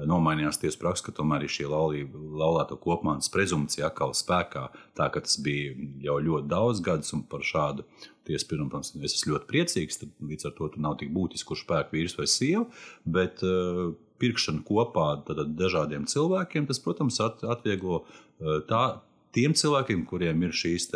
nomainījās 0.09 0.61
tiesu 0.61 0.81
praksa, 0.81 1.07
ka 1.07 1.15
tomēr 1.17 1.47
šī 1.51 1.67
laulība, 1.71 2.21
laulāto 2.41 2.79
kopmānas 2.81 3.31
prezumcija 3.33 3.89
atkal 3.91 4.15
spēkā. 4.17 4.69
Tā 4.99 5.09
ka 5.13 5.23
tas 5.25 5.37
bija 5.43 5.75
jau 6.05 6.19
ļoti 6.27 6.51
daudz 6.51 6.83
gadus, 6.85 7.13
un 7.17 7.25
par 7.29 7.45
šādu 7.47 7.87
tiesu 8.29 8.45
spriedumu, 8.45 8.71
protams, 8.73 8.95
es 9.01 9.19
esmu 9.19 9.35
ļoti 9.35 9.51
priecīgs. 9.51 10.01
Tad, 10.03 10.15
līdz 10.31 10.49
ar 10.49 10.57
to 10.59 10.71
nav 10.81 10.97
tik 11.01 11.13
būtiski, 11.15 11.49
kurš 11.51 11.67
pērk 11.71 11.93
vīrs 11.97 12.17
vai 12.19 12.29
sieva. 12.31 12.67
Bet, 13.05 13.45
uh, 13.47 13.91
Pirkšana 14.21 14.61
kopā 14.69 15.05
ar 15.17 15.39
dažādiem 15.49 16.05
cilvēkiem, 16.05 16.67
tas, 16.69 16.81
protams, 16.85 17.17
atvieglo 17.25 18.03
uh, 18.03 18.59
tā, 18.69 19.01
tiem 19.33 19.55
cilvēkiem, 19.57 20.05
kuriem 20.11 20.45
ir 20.45 20.57
šīs 20.57 20.91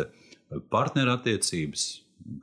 partnerattiecības, 0.69 1.85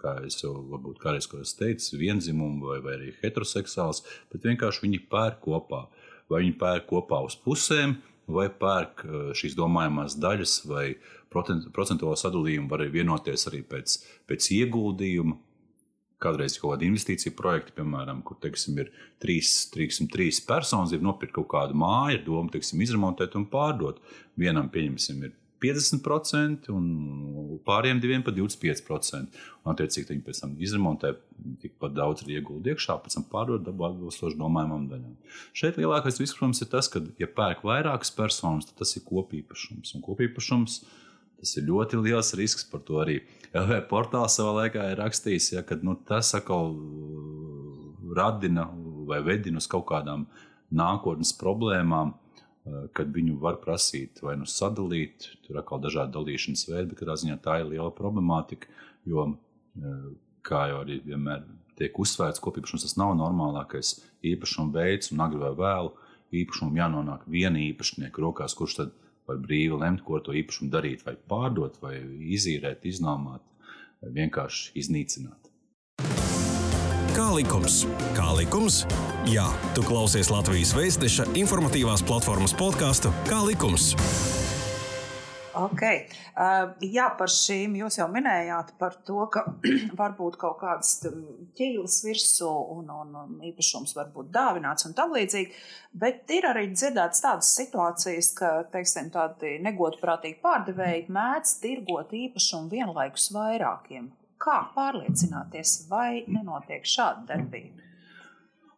kā 0.03 0.17
jau 0.27 0.53
varbūt 0.71 1.01
kādreiz 1.03 1.55
teicu, 1.59 1.99
vienzimumu 1.99 2.71
vai, 2.71 2.79
vai 2.85 2.97
arī 2.99 3.13
heteroseksuāls, 3.23 4.03
bet 4.33 4.47
vienkārši 4.47 4.85
viņi 4.87 5.03
pērk 5.13 5.43
kopā. 5.47 5.85
Vai 6.33 6.45
viņi 6.47 6.57
pērk 6.61 6.89
kopā 6.91 7.21
uz 7.27 7.37
pusēm, 7.45 7.99
vai 8.33 8.49
pērk 8.49 9.05
eh, 9.05 9.31
šīs 9.39 9.57
domājamās 9.59 10.19
daļas, 10.23 10.59
vai 10.71 10.87
procentuālo 11.33 12.17
sadalījumu, 12.19 12.69
var 12.71 12.85
vienoties 12.93 13.49
arī 13.51 13.63
pēc, 13.69 13.97
pēc 14.29 14.53
ieguldījuma. 14.59 15.39
Kādreiz 16.23 16.55
kaut 16.61 16.77
kāda 16.77 16.87
investīcija 16.87 17.35
projekta, 17.35 17.73
piemēram, 17.81 18.21
kur 18.23 18.37
teiksim, 18.39 18.77
ir 18.79 18.93
trīs, 19.23 19.57
trīksim, 19.75 20.07
trīs 20.13 20.39
personas, 20.47 20.93
ir 20.95 21.03
nopirkt 21.03 21.35
kaut 21.35 21.49
kādu 21.51 21.75
māju, 21.75 22.21
ir 22.21 22.23
doma 22.29 22.53
teiksim, 22.53 22.85
izremontēt 22.85 23.35
un 23.41 23.49
pārdot. 23.51 23.99
Vienam, 24.39 24.69
pieņemsim, 24.71 25.25
ir 25.27 25.33
50% 25.63 26.71
un 26.75 26.87
pārējiem 27.67 28.01
diviem 28.03 28.25
pat 28.27 28.37
25%. 28.37 29.43
Un, 29.63 29.73
attiecīgi, 29.73 30.09
viņi 30.11 30.25
pēc 30.27 30.41
tam 30.43 30.57
izremontē 30.63 31.13
tikpat 31.63 31.95
daudz 31.95 32.25
arī 32.25 32.39
ieguldīt 32.41 32.75
iekšā, 32.75 32.97
pēc 33.05 33.19
tam 33.19 33.27
pārdot 33.31 33.63
dabu 33.67 33.87
atbilstoši 33.87 34.39
domājumam 34.41 34.89
daļām. 34.91 35.15
Šeit 35.59 35.79
lielākais 35.79 36.19
risks, 36.23 36.39
protams, 36.39 36.63
ir 36.65 36.71
tas, 36.73 36.91
ka, 36.91 37.03
ja 37.23 37.31
pērk 37.31 37.63
vairākas 37.67 38.11
personas, 38.17 38.69
tad 38.69 38.83
tas 38.83 38.97
ir 38.99 39.07
kopīpašums. 39.07 39.95
Un 39.97 40.05
kopīpašums 40.05 40.81
tas 41.43 41.57
ir 41.59 41.69
ļoti 41.71 42.03
liels 42.03 42.35
risks. 42.39 42.67
Par 42.71 42.83
to 42.87 43.03
arī 43.03 43.21
LV 43.53 43.85
portāls 43.91 44.39
savā 44.39 44.63
laikā 44.63 44.93
ir 44.93 45.03
rakstījis, 45.03 45.53
ja, 45.57 45.67
ka 45.67 45.79
nu, 45.83 45.97
tas 46.09 46.35
atkal 46.39 46.75
radina 48.17 48.69
vai 49.09 49.23
vedina 49.25 49.63
uz 49.63 49.69
kaut 49.71 49.87
kādām 49.91 50.27
nākotnes 50.73 51.35
problēmām 51.37 52.15
kad 52.65 53.11
viņu 53.11 53.39
var 53.43 53.59
prasīt 53.63 54.23
vai 54.23 54.37
nu 54.39 54.47
sadalīt, 54.47 55.27
tur 55.47 55.59
atkal 55.59 55.81
dažādi 55.83 56.15
dalīšanas 56.15 56.69
veidi, 56.69 56.93
bet 56.93 57.01
katrā 57.01 57.17
ziņā 57.19 57.41
tā 57.43 57.59
ir 57.61 57.73
liela 57.73 57.91
problemātika, 57.95 58.71
jo, 59.09 59.27
eh, 59.77 60.07
kā 60.47 60.69
jau 60.71 60.83
arī 60.85 61.01
vienmēr 61.03 61.43
tiek 61.79 61.99
uzsvērts, 61.99 62.43
kopīpašums 62.43 62.87
tas 62.87 62.97
nav 63.01 63.17
normālākais 63.19 63.97
īpašuma 64.23 64.73
veids, 64.79 65.11
un 65.13 65.25
agri 65.27 65.43
vai 65.43 65.53
vēlu 65.59 65.93
īpašumam 66.33 66.79
jānonāk 66.79 67.27
viena 67.27 67.59
īpašnieka 67.59 68.23
rokās, 68.23 68.55
kurš 68.55 68.77
tad 68.77 68.93
var 69.27 69.39
brīvi 69.43 69.79
lemt, 69.79 70.05
ko 70.05 70.19
ar 70.19 70.23
to 70.27 70.33
īpašumu 70.33 70.71
darīt, 70.71 71.05
vai 71.07 71.17
pārdot, 71.17 71.81
vai 71.83 71.97
izīrēt, 72.37 72.87
iznomāt, 72.87 73.43
vai 74.03 74.11
vienkārši 74.23 74.77
iznīcināt. 74.79 75.42
Kā 77.13 77.27
likums? 77.37 77.83
Kā 78.17 78.31
likums? 78.33 78.87
Jā, 79.29 79.45
tu 79.77 79.83
klausies 79.85 80.31
Latvijas 80.33 80.71
Vēstneša 80.73 81.27
informatīvās 81.37 82.01
platformas 82.09 82.55
podkāstu 82.57 83.11
Kā 83.27 83.43
likums? 83.45 83.91
Okay. 85.53 86.07
Uh, 86.33 86.73
jā, 86.81 87.11
par 87.19 87.29
šīm 87.29 87.75
jūs 87.77 87.99
jau 87.99 88.07
minējāt, 88.09 88.71
par 88.81 88.97
to, 89.05 89.27
ka 89.35 89.43
var 90.01 90.15
būt 90.17 90.39
kaut 90.41 90.57
kādas 90.63 90.95
ķīlas 91.59 91.99
virsū 92.07 92.49
un, 92.79 92.89
un, 92.89 93.13
un 93.27 93.45
īpašums 93.51 93.93
var 93.99 94.09
būt 94.17 94.33
dāvināts 94.33 94.89
un 94.89 94.97
tam 94.97 95.13
līdzīgi. 95.13 95.53
Bet 95.93 96.33
ir 96.33 96.49
arī 96.49 96.71
dzirdētas 96.73 97.21
tādas 97.27 97.53
situācijas, 97.61 98.33
ka 98.41 98.55
teiksim, 98.73 99.13
tādi 99.13 99.59
negodprātīgi 99.69 100.41
pārdevēji 100.41 101.07
mēdz 101.13 101.55
tirgot 101.61 102.17
īpašumu 102.25 102.73
vienlaikus 102.73 103.29
vairākiem. 103.37 104.09
Kā 104.43 104.59
pārliecināties, 104.75 105.85
vai 105.91 106.25
nenotiek 106.27 106.87
šāda 106.89 107.29
darbība? 107.31 107.83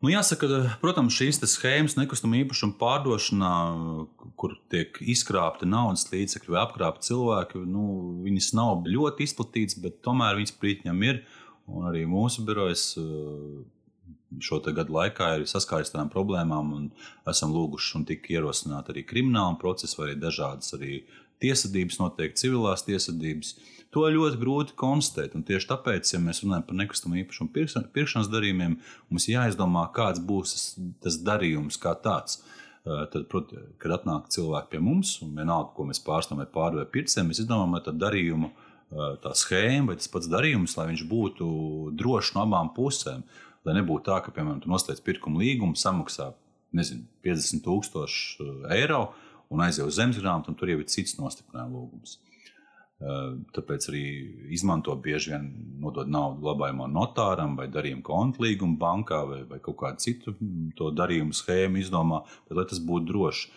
Nu, 0.05 0.11
jāsaka, 0.13 0.49
protams, 0.83 1.15
šīs 1.17 1.39
schēmas 1.49 1.95
nekustamā 1.97 2.43
īpašuma 2.43 2.75
pārdošanā, 2.77 3.53
kur 4.37 4.59
tiek 4.69 4.99
izkrāpta 5.01 5.65
naudas 5.65 6.05
līdzekļi 6.11 6.53
vai 6.53 6.61
apkrāpti 6.61 7.09
cilvēki, 7.09 7.63
nu, 7.65 7.85
viņas 8.27 8.51
nav 8.59 8.85
ļoti 8.85 9.25
izplatītas, 9.25 9.79
bet 9.81 10.03
tomēr 10.05 10.37
viņas 10.37 10.59
prītņam 10.61 11.01
ir. 11.09 11.23
Un 11.73 11.89
arī 11.89 12.03
mūsu 12.05 12.45
birojas 12.45 12.91
eh, 13.01 13.65
šo 14.45 14.61
gadu 14.67 14.93
laikā 14.93 15.31
ir 15.39 15.49
saskāries 15.49 15.89
ar 15.89 15.95
tādām 15.95 16.13
problēmām, 16.13 16.73
un 16.77 16.91
esam 17.31 17.57
lūguši 17.57 17.97
un 17.97 18.05
tika 18.13 18.35
ierosināti 18.37 18.93
arī 18.93 19.07
krimināli 19.09 19.57
procesi, 19.63 19.97
vai 19.97 20.11
arī 20.11 20.19
dažādas 20.21 20.77
arī 20.77 20.99
tiesvedības, 21.43 22.01
noteikti 22.01 22.45
civilās 22.45 22.85
tiesvedības. 22.87 23.55
To 23.95 24.09
ļoti 24.11 24.41
grūti 24.41 24.75
konstatēt. 24.79 25.37
Tieši 25.47 25.71
tāpēc, 25.71 26.11
ja 26.15 26.19
mēs 26.23 26.43
runājam 26.43 26.67
par 26.67 26.79
nekustamo 26.81 27.19
īpašumu 27.21 27.53
pirkšanas 27.95 28.31
darījumiem, 28.33 28.75
mums 29.11 29.29
jāizdomā, 29.31 29.87
kāds 29.95 30.23
būs 30.25 30.75
tas, 31.05 31.21
darījums 31.23 31.79
kā 31.81 31.95
tāds. 32.03 32.43
Tad, 32.85 33.23
prot, 33.31 33.55
kad 33.81 33.95
atnāk 33.95 34.27
cilvēki 34.35 34.75
pie 34.75 34.81
mums, 34.85 35.15
un 35.25 35.31
vienalga, 35.39 35.71
ko 35.77 35.87
mēs 35.89 36.03
pārstāvam 36.05 36.43
vai 36.43 36.51
pārdevējam 36.53 36.91
pircējiem, 36.93 37.31
mēs 37.31 37.41
izdomājam, 37.41 37.79
vai 37.79 37.85
tā 37.87 37.95
darījuma 37.97 38.51
tā 39.25 39.33
schēma 39.35 39.93
vai 39.93 39.99
tas 39.99 40.11
pats 40.11 40.29
darījums, 40.31 40.77
lai 40.79 40.89
viņš 40.91 41.05
būtu 41.11 41.47
drošs 41.99 42.35
no 42.37 42.45
abām 42.45 42.71
pusēm. 42.77 43.25
Lai 43.65 43.79
nebūtu 43.79 44.05
tā, 44.11 44.19
ka, 44.21 44.33
piemēram, 44.35 44.61
tu 44.61 44.69
noslēdz 44.69 45.01
pirkuma 45.07 45.41
līgumu, 45.41 45.79
samaksā 45.81 46.35
nezinu, 46.77 47.07
50,000 47.25 48.75
eiro 48.77 49.07
un 49.53 49.65
aizies 49.65 49.87
uz 49.87 49.99
zemesgrāmatu, 49.99 50.53
un 50.53 50.59
tur 50.59 50.71
jau 50.73 50.81
ir 50.81 50.89
cits 50.91 51.19
nostiprinājuma 51.19 51.75
lūgums. 51.75 52.19
Tāpēc 53.55 53.89
arī 53.91 54.05
izmanto 54.55 54.95
bieži 54.97 55.33
vien 55.33 55.49
nodot 55.83 56.09
naudu 56.09 56.47
labājumā 56.47 56.87
notāram 56.89 57.57
vai 57.59 57.67
darījumu 57.69 58.05
kontu 58.07 58.45
līgumu 58.47 58.79
bankā 58.81 59.19
vai, 59.29 59.41
vai 59.51 59.59
kaut 59.61 59.77
kādu 59.83 60.01
citu 60.01 60.33
mm, 60.33 60.71
to 60.79 60.89
darījumu 60.95 61.35
schēmu 61.37 61.83
izdomā, 61.83 62.23
bet 62.49 62.57
lai 62.61 62.65
tas 62.71 62.81
būtu 62.81 63.11
droši. 63.11 63.51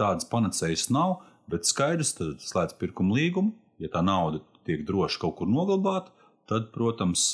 Tādas 0.00 0.26
panacējas 0.26 0.88
nav, 0.90 1.20
bet 1.52 1.68
skaidrs, 1.68 2.16
tad 2.18 2.42
slēdz 2.42 2.74
pirkuma 2.80 3.14
līgumu. 3.20 3.52
Ja 3.78 3.92
tā 3.92 4.02
nauda 4.02 4.40
tiek 4.66 4.82
droši 4.88 5.20
kaut 5.22 5.36
kur 5.38 5.50
noglabāta, 5.52 6.10
tad, 6.50 6.72
protams, 6.74 7.30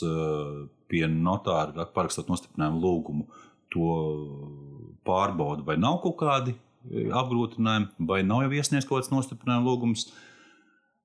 pie 0.91 1.07
notāra 1.09 1.87
parakstot 1.95 2.29
nostiprinājumu 2.29 2.83
lūgumu, 2.83 3.25
to 3.73 3.95
pārbauda, 5.07 5.65
vai 5.65 5.79
nav 5.81 6.03
kaut 6.05 6.19
kādi 6.21 6.59
apgrūtinājumi, 6.93 8.07
vai 8.09 8.23
nav 8.27 8.45
jau 8.45 8.55
iesniegts 8.59 8.89
kaut 8.89 9.03
kāds 9.03 9.13
nostiprinājuma 9.15 9.69
lūgums. 9.69 10.09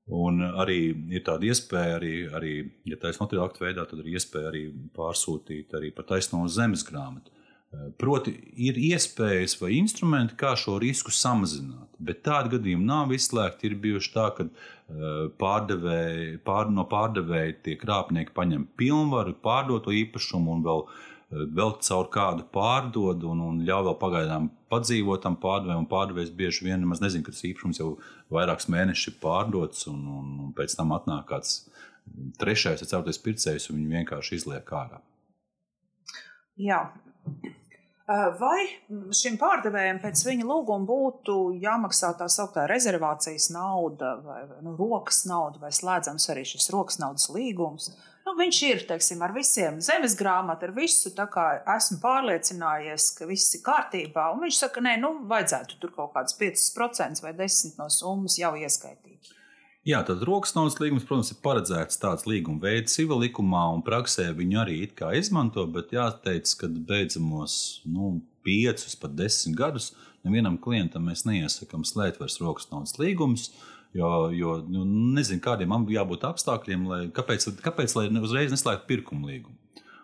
Un 0.09 0.41
arī 0.41 0.79
ir 1.13 1.21
tāda 1.25 1.45
iespēja, 1.45 1.99
arī, 1.99 2.13
arī 2.33 2.53
ja 2.89 2.97
taisa 2.97 3.21
materiāla 3.21 3.51
aktu 3.51 3.61
veidā, 3.61 3.83
tad 3.85 3.99
ir 4.01 4.15
iespēja 4.15 4.49
arī 4.49 4.63
pārsūtīt 4.97 5.75
arī 5.77 5.91
par 5.93 6.07
taisno 6.09 6.41
zemes 6.49 6.81
grāmatu. 6.87 7.29
Proti, 8.01 8.31
ir 8.65 8.79
iespējas 8.81 9.53
vai 9.61 9.75
instrumenti, 9.77 10.33
kā 10.39 10.55
šo 10.57 10.79
risku 10.81 11.13
samazināt. 11.13 11.91
Bet 12.01 12.23
tādi 12.25 12.55
gadījumi 12.55 12.87
nav 12.87 13.13
izslēgti. 13.13 13.69
Ir 13.69 13.75
bijuši 13.83 14.13
tā, 14.15 14.25
ka 14.33 14.47
pārdevēji, 15.37 16.39
pār, 16.47 16.71
no 16.73 16.87
pārdevēja 16.89 17.59
tie 17.67 17.75
krāpnieki 17.77 18.33
paņem 18.33 18.65
pilnvaru, 18.79 19.35
pārdot 19.45 19.85
to 19.85 19.93
īpašumu 19.93 20.55
un 20.55 20.65
vēl 20.65 20.83
vēl 21.29 21.75
caur 21.85 22.07
kādu 22.13 22.45
pārdod 22.53 23.23
un, 23.29 23.41
un 23.45 23.59
ļauj 23.65 23.85
vēl 23.89 23.97
pagaidām 24.01 24.47
padzīvot 24.71 25.23
tam 25.25 25.37
pārdevējam. 25.41 25.85
Pārdevējs 25.89 26.31
bieži 26.35 26.65
vien 26.65 26.81
nemaz 26.81 27.03
nezina, 27.03 27.25
ka 27.25 27.33
tas 27.35 27.45
īpašums 27.45 27.81
jau 27.81 27.91
vairākus 28.33 28.69
mēnešus 28.73 29.11
ir 29.13 29.19
pārdots, 29.21 29.85
un, 29.91 30.01
un, 30.19 30.31
un 30.45 30.55
pēc 30.57 30.73
tam 30.79 30.95
atnāk 30.97 31.27
kāds 31.29 31.59
trešais, 32.41 32.81
ceturtais 32.81 33.21
pircējs, 33.21 33.69
un 33.69 33.77
viņi 33.77 33.99
vienkārši 33.99 34.39
izliek 34.39 34.73
ārā. 34.73 35.03
Jā. 36.59 36.81
Vai 38.39 38.63
šim 39.13 39.35
pārdevējam 39.37 39.99
pēc 40.01 40.23
viņa 40.25 40.47
lūguma 40.49 40.87
būtu 40.89 41.35
jāmaksā 41.61 42.15
tā 42.17 42.25
sauktā 42.31 42.63
rezervācijas 42.71 43.51
nauda, 43.53 44.15
vai 44.25 44.39
nu, 44.65 44.73
rokas 44.79 45.27
nauda, 45.29 45.61
vai 45.61 45.69
slēdzams 45.69 46.25
arī 46.33 46.47
šis 46.49 46.71
rokas 46.73 46.97
naudas 46.97 47.29
līgums? 47.29 47.91
Nu, 48.29 48.35
viņš 48.37 48.57
ir 48.67 48.83
teiksim, 48.85 49.23
ar 49.25 49.31
visiem 49.33 49.79
zemes 49.81 50.13
grāmatu, 50.13 50.67
ar 50.67 50.73
visu. 50.75 51.09
Esmu 51.09 51.95
pārliecinājies, 52.03 53.07
ka 53.17 53.25
viss 53.25 53.55
ir 53.57 53.63
kārtībā. 53.65 54.27
Un 54.35 54.43
viņš 54.43 54.59
saka, 54.67 54.83
nē, 54.85 54.99
nu, 55.01 55.09
vajadzētu 55.31 55.79
tur 55.81 55.95
kaut 55.95 56.11
kādus 56.13 56.37
5% 56.37 57.23
vai 57.25 57.31
10% 57.33 57.81
no 57.81 57.87
summas 57.89 58.37
jau 58.37 58.51
ieskaitīt. 58.53 59.31
Jā, 59.89 60.03
tad 60.05 60.21
rokas 60.29 60.53
naudas 60.53 60.77
līgums, 60.77 61.07
protams, 61.09 61.33
ir 61.33 61.39
paredzēts 61.41 61.97
tāds 62.03 62.29
līguma 62.29 62.61
veids 62.67 62.93
civil 62.99 63.23
likumā, 63.23 63.63
un 63.73 63.81
praksē 63.81 64.27
viņu 64.37 64.61
arī 64.61 64.77
izmanto, 65.17 65.65
bet 65.65 65.89
jāteic, 65.97 66.53
ka 66.61 66.69
beidzamos 66.69 67.81
nu, 67.89 68.19
piecus, 68.45 68.93
pat 68.93 69.17
desmit 69.17 69.57
gadus 69.57 69.95
nevienam 70.27 70.57
klientam 70.61 71.07
mēs 71.09 71.25
neiesakām 71.27 71.85
slēgt 71.87 72.19
vairs 72.21 72.39
rokas 72.41 72.69
naudas 72.73 72.97
līgumus. 73.01 73.49
Jo, 73.97 74.29
jo 74.29 74.59
nu, 74.69 74.83
nezinu, 75.15 75.41
kādiem 75.41 75.71
jābūt 75.89 76.27
apstākļiem, 76.27 76.83
lai, 76.85 76.99
kāpēc, 77.13 77.47
kāpēc 77.65 77.95
lai 77.97 78.05
uzreiz 78.21 78.53
neslēgtu 78.53 78.85
pirkuma 78.91 79.31
līgumu. 79.31 79.57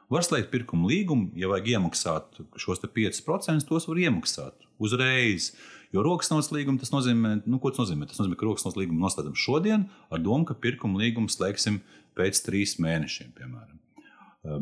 Var 0.10 0.26
slēgt 0.26 0.52
pirkuma 0.54 0.90
līgumu, 0.90 1.32
ja 1.38 1.50
vajag 1.50 1.76
iemaksāt 1.76 2.42
šos 2.62 2.82
5%, 2.82 3.66
tos 3.66 3.88
var 3.90 4.02
iemaksāt 4.02 4.68
uzreiz. 4.82 5.52
Jo 5.94 6.04
rokas 6.06 6.30
naudas 6.32 6.52
līguma 6.54 6.82
tas 6.82 6.92
nozīmē, 6.94 7.40
nu, 7.46 7.60
ko 7.62 7.72
tas 7.72 7.84
nozīmē? 7.84 8.10
Tas 8.10 8.20
nozīmē, 8.22 8.38
ka 8.38 8.46
rokas 8.46 8.66
naudas 8.66 8.78
līgumu 8.82 9.02
noslēdzam 9.02 9.38
šodien 9.38 9.88
ar 10.14 10.22
domu, 10.22 10.46
ka 10.50 10.58
pirkuma 10.58 11.02
līgumu 11.02 11.32
slēgsim 11.32 11.80
pēc 12.18 12.42
trīs 12.46 12.76
mēnešiem, 12.82 13.32
piemēram. 13.38 13.78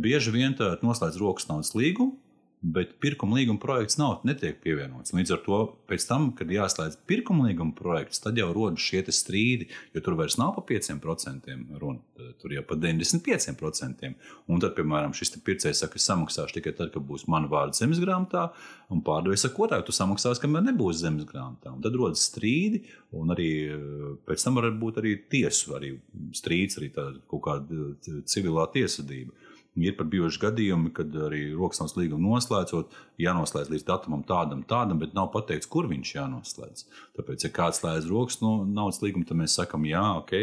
Bieži 0.04 0.32
vien 0.32 0.56
noslēdz 0.56 1.20
rokas 1.20 1.50
naudas 1.50 1.74
līgumu, 1.76 2.16
bet 2.64 2.94
pirkuma 3.04 3.36
līguma 3.36 3.60
projekts 3.60 3.98
nav, 4.00 4.22
netiek 4.28 4.56
pievienots. 4.64 5.12
Līdz 5.16 5.34
ar 5.36 5.42
to, 5.44 5.58
tam, 6.08 6.30
kad 6.38 6.52
jāslēdz 6.52 7.02
pirkuma 7.10 7.50
līguma 7.50 7.76
projekts, 7.76 8.22
tad 8.24 8.40
jau 8.40 8.48
rodas 8.56 8.84
šie 8.84 9.02
strīdi, 9.12 9.68
jo 9.94 10.04
tur 10.04 10.16
vairs 10.20 10.38
nav 10.40 10.54
pa 10.56 10.64
5% 10.70 11.58
runa, 11.82 12.00
tur 12.40 12.56
jau 12.56 12.64
pa 12.68 12.78
95%. 12.80 14.14
Un 14.48 14.64
tad, 14.64 14.72
piemēram, 14.78 15.16
šis 15.18 15.36
pircējs 15.44 15.84
saka, 15.84 16.00
es 16.00 16.08
samaksāšu 16.08 16.58
tikai 16.60 16.76
tad, 16.78 16.94
kad 16.96 17.04
būs 17.04 17.28
mana 17.32 17.52
vārda 17.52 17.76
zemes 17.76 18.00
grāmatā, 18.04 18.48
un 18.94 19.04
pārdevējs 19.04 19.48
saka, 19.48 19.68
otrādi, 19.68 19.88
tu 19.90 19.98
samaksāsi, 20.00 20.44
kamēr 20.46 20.64
nebūs 20.70 21.04
zemes 21.04 21.28
grāmatā. 21.28 21.76
Un 21.76 21.84
tad 21.84 22.00
rodas 22.00 22.24
strīdi, 22.30 22.86
un 23.20 23.36
arī 23.36 23.52
pēc 24.24 24.48
tam 24.48 24.62
var 24.62 24.72
būt 24.80 25.04
arī 25.04 25.18
tiesu 25.32 25.76
arī 25.76 25.98
strīds, 26.36 26.80
arī 26.80 26.94
kaut 26.96 27.44
kāda 27.44 27.92
civilā 28.30 28.70
tiesvedība. 28.72 29.36
Ir 29.74 29.96
pat 29.98 30.06
bijuši 30.12 30.38
gadījumi, 30.38 30.92
kad 30.94 31.16
arī 31.26 31.48
rokas 31.58 31.96
līgumu 31.98 32.36
noslēdzot, 32.36 32.92
jānoslēdz 33.22 33.72
līdz 33.74 33.86
datumam 33.88 34.22
tādam, 34.30 34.62
tādam, 34.70 35.00
bet 35.02 35.16
nav 35.18 35.32
pateikts, 35.34 35.70
kur 35.70 35.88
viņš 35.90 36.12
jānoslēdz. 36.14 36.86
Tāpēc, 37.18 37.48
ja 37.48 37.52
kāds 37.56 37.82
slēdz 37.82 38.06
rokas 38.12 38.38
no 38.44 38.60
naudas 38.70 39.02
līgumu, 39.02 39.26
tad 39.26 39.40
mēs 39.40 39.58
sakām, 39.58 39.88
jā, 39.90 40.04
ok, 40.20 40.36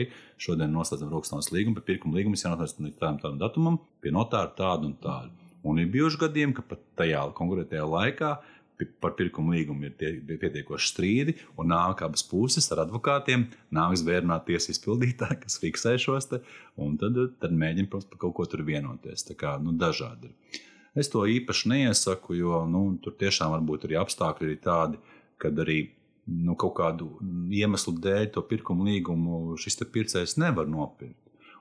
šodien 0.42 0.74
noslēdzam 0.74 1.12
rokas 1.14 1.30
naudas 1.30 1.52
līgumu, 1.54 1.78
bet 1.78 1.86
pirkuma 1.92 2.18
līgums 2.18 2.42
jānoslēdz 2.42 2.82
līdz 2.88 2.98
tādam, 2.98 3.20
tādam 3.22 3.38
datumam, 3.44 3.78
pie 4.02 4.10
notāra 4.16 4.50
tādu 4.58 4.90
un 4.90 4.98
tādu. 4.98 5.30
Un 5.62 5.78
ir 5.78 5.90
bijuši 5.92 6.24
gadījumi, 6.24 6.56
ka 6.56 6.64
pat 6.66 6.82
tajā 6.98 7.22
konkrētajā 7.36 7.86
laikā 7.86 8.30
par 9.02 9.14
pirkumu 9.18 9.54
līgumu 9.54 9.88
ir 9.88 9.94
tie, 10.00 10.12
pietiekoši 10.30 10.90
strīdi, 10.92 11.36
un 11.60 11.70
nāk 11.72 12.02
abas 12.06 12.24
puses 12.26 12.70
ar 12.72 12.84
advokātiem, 12.86 13.46
nāks 13.74 14.04
vērināt 14.06 14.46
tiesas 14.48 14.74
izpildītāji, 14.76 15.40
kas 15.44 15.60
fiksē 15.62 15.94
šos 16.00 16.30
te, 16.32 16.42
un 16.80 16.96
tad, 17.00 17.18
tad 17.42 17.54
mēģina 17.54 17.90
protams, 17.92 18.10
par 18.10 18.22
kaut 18.24 18.36
ko 18.38 18.48
tur 18.50 18.64
vienoties. 18.66 19.26
Tā 19.28 19.38
kā 19.38 19.56
nu, 19.62 19.76
dažādi 19.78 20.30
ir. 20.30 20.60
Es 20.98 21.10
to 21.10 21.22
īpaši 21.28 21.70
neiesaku, 21.70 22.34
jo 22.40 22.64
nu, 22.66 22.82
tur 23.02 23.14
tiešām 23.18 23.52
var 23.54 23.62
būt 23.62 23.86
arī 23.86 24.00
apstākļi 24.00 24.48
arī 24.48 24.58
tādi, 24.64 25.00
kad 25.40 25.58
arī 25.62 25.78
nu, 26.26 26.56
kaut 26.58 26.74
kādu 26.78 27.12
iemeslu 27.54 27.94
dēļ 28.02 28.30
to 28.34 28.42
pirkumu 28.46 28.86
līgumu 28.88 29.58
šis 29.60 29.80
pircējs 29.92 30.38
nevar 30.42 30.68
nopirkt. 30.70 31.16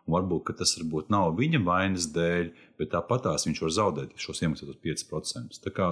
Un 0.07 0.15
varbūt 0.15 0.55
tas 0.57 0.73
varbūt 0.79 1.11
nav 1.13 1.35
viņa 1.37 1.61
vainas 1.65 2.07
dēļ, 2.15 2.49
bet 2.81 2.91
tāpatās 2.95 3.45
viņš 3.45 3.61
var 3.61 3.75
zaudēt 3.75 4.15
šos 4.17 4.41
iemaksātos 4.41 4.79
5%. 4.81 5.59
Tā 5.61 5.73
kā 5.75 5.91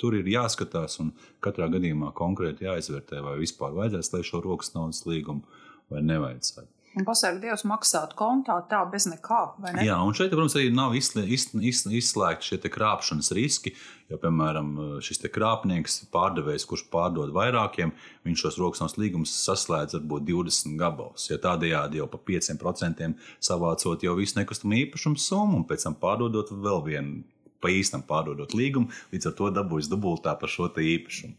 tur 0.00 0.16
ir 0.18 0.28
jāskatās 0.32 0.98
un 1.04 1.14
katrā 1.44 1.70
gadījumā 1.72 2.14
konkrēti 2.16 2.68
jāizvērtē, 2.68 3.22
vai 3.26 3.38
vispār 3.42 3.76
vajadzēs 3.76 4.12
slēgt 4.12 4.32
šo 4.32 4.44
rokas 4.48 4.74
naudas 4.76 5.04
līgumu 5.08 5.44
vai 5.90 6.04
nevajadzētu. 6.06 6.70
Un 6.98 7.04
pasaka, 7.06 7.38
Dievs 7.38 7.62
maksāt 7.70 8.16
kontā 8.18 8.56
tā 8.66 8.80
bez 8.90 9.04
nekā. 9.06 9.40
Ne? 9.62 9.84
Jā, 9.86 10.00
un 10.02 10.14
šeit, 10.16 10.32
protams, 10.32 10.56
arī 10.58 10.72
nav 10.74 10.96
izslēgti 10.98 12.48
šie 12.48 12.58
krāpšanas 12.66 13.30
riski. 13.38 13.76
Jo, 14.10 14.18
piemēram, 14.18 14.72
šis 15.06 15.22
krāpnieks, 15.30 16.00
pārdevējs, 16.10 16.66
kurš 16.66 16.88
pārdod 16.90 17.30
vairākiem, 17.36 17.92
viņš 18.26 18.42
šos 18.42 18.58
rokas 18.58 18.98
līgumus 18.98 19.36
saslēdz 19.38 20.00
varbūt 20.00 20.26
20 20.32 20.74
gabalus. 20.80 21.28
Ja 21.30 21.38
tādējādi 21.38 22.02
jau 22.02 22.10
pa 22.10 22.18
5% 22.32 23.12
savācot 23.38 24.02
jau 24.02 24.16
visu 24.18 24.40
nekustamo 24.40 24.74
īpašumu 24.82 25.22
summu 25.22 25.62
un 25.62 25.68
pēc 25.70 25.86
tam 25.86 25.94
pārdodot 26.02 26.50
vēl 26.50 26.82
vienu 26.90 27.22
pa 27.60 27.72
īstam 27.72 28.02
pārdodot 28.06 28.54
līgumu, 28.56 28.90
līdz 29.12 29.30
ar 29.30 29.36
to 29.38 29.52
dabūjis 29.54 29.90
dubultā 29.92 30.34
par 30.40 30.52
šo 30.52 30.70
īpašumu. 30.70 31.36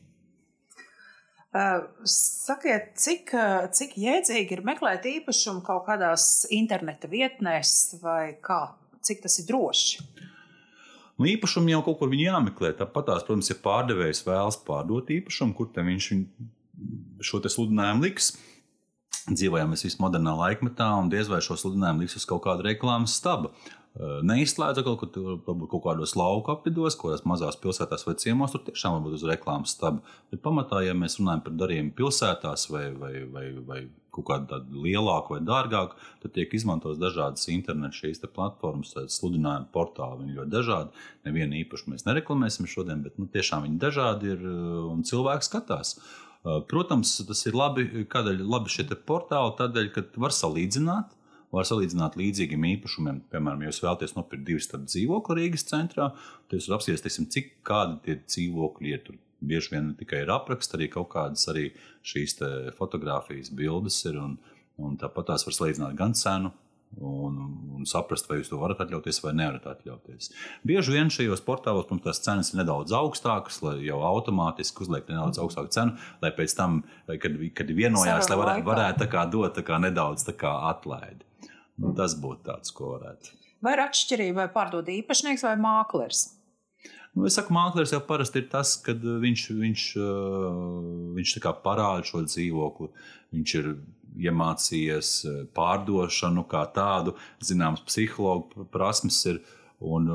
Uh, 1.52 1.84
sakiet, 2.08 2.94
cik, 2.96 3.34
cik 3.76 3.98
jēdzīgi 4.00 4.56
ir 4.56 4.62
meklēt 4.64 5.04
īpašumu 5.10 5.66
kaut 5.68 5.84
kādās 5.90 6.46
interneta 6.48 7.10
vietnēs, 7.12 7.98
vai 8.00 8.38
kā? 8.40 8.70
Cik 9.04 9.26
tas 9.26 9.36
ir 9.42 9.50
droši? 9.50 10.06
Nu, 11.20 11.28
īpašumu 11.28 11.74
jau 11.74 11.82
kaut 11.86 12.00
kur 12.00 12.14
jāmeklē. 12.16 12.72
Tāpat, 12.80 13.10
tās, 13.10 13.26
protams, 13.28 13.52
ja 13.52 13.58
pārdevējs 13.62 14.24
vēlas 14.26 14.62
pārdot 14.64 15.12
īpašumu, 15.12 15.58
kur 15.58 15.68
viņš 15.76 16.08
šo 17.22 17.42
sludinājumu 17.46 18.08
liks, 18.08 18.32
dzīvojam 19.30 19.76
mēs 19.76 19.86
vismodernā 19.86 20.34
laikmetā, 20.40 20.88
un 20.98 21.12
diez 21.12 21.30
vai 21.30 21.42
šo 21.46 21.60
sludinājumu 21.60 22.06
liks 22.06 22.18
uz 22.18 22.26
kaut 22.30 22.46
kāda 22.48 22.66
reklāmas 22.72 23.18
staba. 23.20 23.52
Neizslēdza 24.00 24.86
kaut, 24.86 25.02
kur, 25.02 25.40
kaut 25.44 25.82
kādos 25.84 26.14
lauku 26.16 26.54
apvidos, 26.54 26.96
kurās 26.96 27.26
mazās 27.28 27.58
pilsētās 27.60 28.06
vai 28.08 28.14
ciemos, 28.22 28.54
tur 28.54 28.64
tiešām 28.64 28.96
var 28.96 29.04
būt 29.04 29.18
uz 29.18 29.26
reklāmas 29.28 29.74
stabu. 29.76 30.00
Bet 30.32 30.40
pamatā, 30.46 30.80
ja 30.86 30.94
mēs 30.96 31.18
runājam 31.20 31.44
par 31.44 31.58
darījumu 31.60 31.92
pilsētās 31.98 32.70
vai, 32.72 32.86
vai, 32.96 33.12
vai, 33.34 33.46
vai 33.68 33.82
kaut 34.16 34.30
kādu 34.30 34.62
lielāku 34.86 35.36
vai 35.36 35.42
dārgāku, 35.44 36.00
tad 36.24 36.36
tiek 36.38 36.56
izmantotas 36.56 37.04
dažādas 37.04 37.52
internetu 37.52 38.06
šīs 38.06 38.24
platformas, 38.32 38.96
sludinājuma 39.12 39.68
portāli. 39.76 40.24
Viņi 40.24 40.40
ļoti 40.40 40.56
dažādi. 40.56 41.06
Nevienu 41.28 41.60
īpaši 41.66 41.92
mēs 41.92 42.08
nereklamēsim 42.08 42.72
šodien, 42.72 43.04
bet 43.04 43.20
nu, 43.20 43.28
tiešām 43.32 43.68
viņi 43.68 43.80
dažādi 43.82 44.36
ir 44.38 44.52
un 44.88 45.04
cilvēki 45.08 45.52
skatās. 45.52 45.98
Protams, 46.72 47.20
tas 47.28 47.44
ir 47.46 47.60
labi, 47.60 48.06
kādēļ 48.10 48.40
labi 48.48 48.72
šie 48.72 48.88
portāli, 48.96 49.58
tādēļ, 49.60 49.92
ka 49.94 50.08
var 50.24 50.34
salīdzināt 50.36 51.18
var 51.52 51.68
salīdzināt 51.68 52.16
līdzīgiem 52.20 52.68
īpašumiem. 52.76 53.20
Piemēram, 53.32 53.66
ja 53.66 53.72
jūs 53.72 53.82
vēlaties 53.84 54.16
nopirkt 54.16 54.48
divus 54.48 54.70
dzīvokli 54.72 55.38
Rīgas 55.40 55.68
centrā, 55.68 56.12
tad 56.48 56.58
jūs 56.60 56.72
apspriest, 56.72 57.10
cik 57.36 57.54
kādi 57.68 58.00
tie 58.06 58.18
dzīvokļi 58.24 58.96
ir. 58.96 59.04
Tur 59.08 59.20
bieži 59.42 59.76
vien 59.76 59.92
ne 59.92 59.98
tikai 60.00 60.24
ir 60.24 60.34
apraksts, 60.34 60.76
arī 60.78 60.90
kaut 60.94 61.12
kādas 61.14 61.48
arī 61.52 61.72
šīs 62.08 62.40
fotografijas, 62.78 63.52
bildes 63.54 64.00
ir. 64.08 64.20
Un, 64.22 64.38
un 64.82 64.98
tāpat 65.02 65.32
tās 65.32 65.46
var 65.48 65.58
salīdzināt 65.58 65.98
gan 66.00 66.16
cenu, 66.18 66.54
un, 67.00 67.38
un 67.78 67.88
saprast, 67.88 68.28
vai 68.30 68.40
jūs 68.40 68.52
to 68.52 68.60
varat 68.62 68.82
atļauties 68.84 69.22
vai 69.24 69.34
nevarat 69.38 69.68
atļauties. 69.74 70.32
Bieži 70.68 70.96
vien 70.96 71.12
šajos 71.14 71.44
portālos, 71.46 71.88
protams, 71.88 72.06
tās 72.06 72.22
cenas 72.26 72.52
ir 72.52 72.62
nedaudz 72.62 72.94
augstākas, 72.96 73.62
lai 73.66 73.78
jau 73.88 74.02
automātiski 74.08 74.86
uzliek 74.86 75.10
nedaudz 75.10 75.42
augstāku 75.42 75.74
cenu, 75.74 75.98
lai 76.24 76.34
pēc 76.36 76.56
tam, 76.58 76.82
kad, 77.12 77.42
kad 77.58 77.76
vienojās, 77.82 78.30
lai 78.32 78.40
varētu, 78.44 78.68
varētu 78.68 79.04
tā 79.06 79.12
kā 79.12 79.26
dot 79.32 79.58
tā 79.58 79.66
kā 79.68 79.82
nedaudz 79.82 80.28
tā 80.28 80.36
kā 80.38 80.54
atlaidi. 80.72 81.26
Nu, 81.82 81.94
tas 81.98 82.16
būtu 82.20 82.46
tāds, 82.48 82.74
ko 82.76 82.96
varētu. 82.96 83.38
Vai 83.62 83.76
ir 83.76 83.84
atšķirība, 83.84 84.44
vai 84.44 84.52
pārdod 84.54 84.90
īpašnieks 84.90 85.46
vai 85.46 85.56
mākslinieks? 85.62 86.22
Nu, 87.12 87.26
es 87.28 87.36
saku, 87.36 87.54
mākslinieks 87.54 87.94
jau 87.94 88.02
parasti 88.08 88.42
ir 88.42 88.48
tas, 88.52 88.76
kad 88.86 89.02
viņš, 89.04 89.48
viņš, 89.58 89.88
viņš 91.18 91.34
parāda 91.66 92.06
šo 92.08 92.24
dzīvokli. 92.28 92.88
Viņš 93.36 93.56
ir 93.60 93.74
iemācījies 94.28 95.12
pārdošanu 95.56 96.46
kā 96.52 96.64
tādu, 96.76 97.16
zināms, 97.44 97.84
psihologu 97.88 98.68
prasmes 98.74 99.20
ir. 99.32 99.44
Un, 99.82 100.10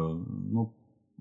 nu, 0.54 0.68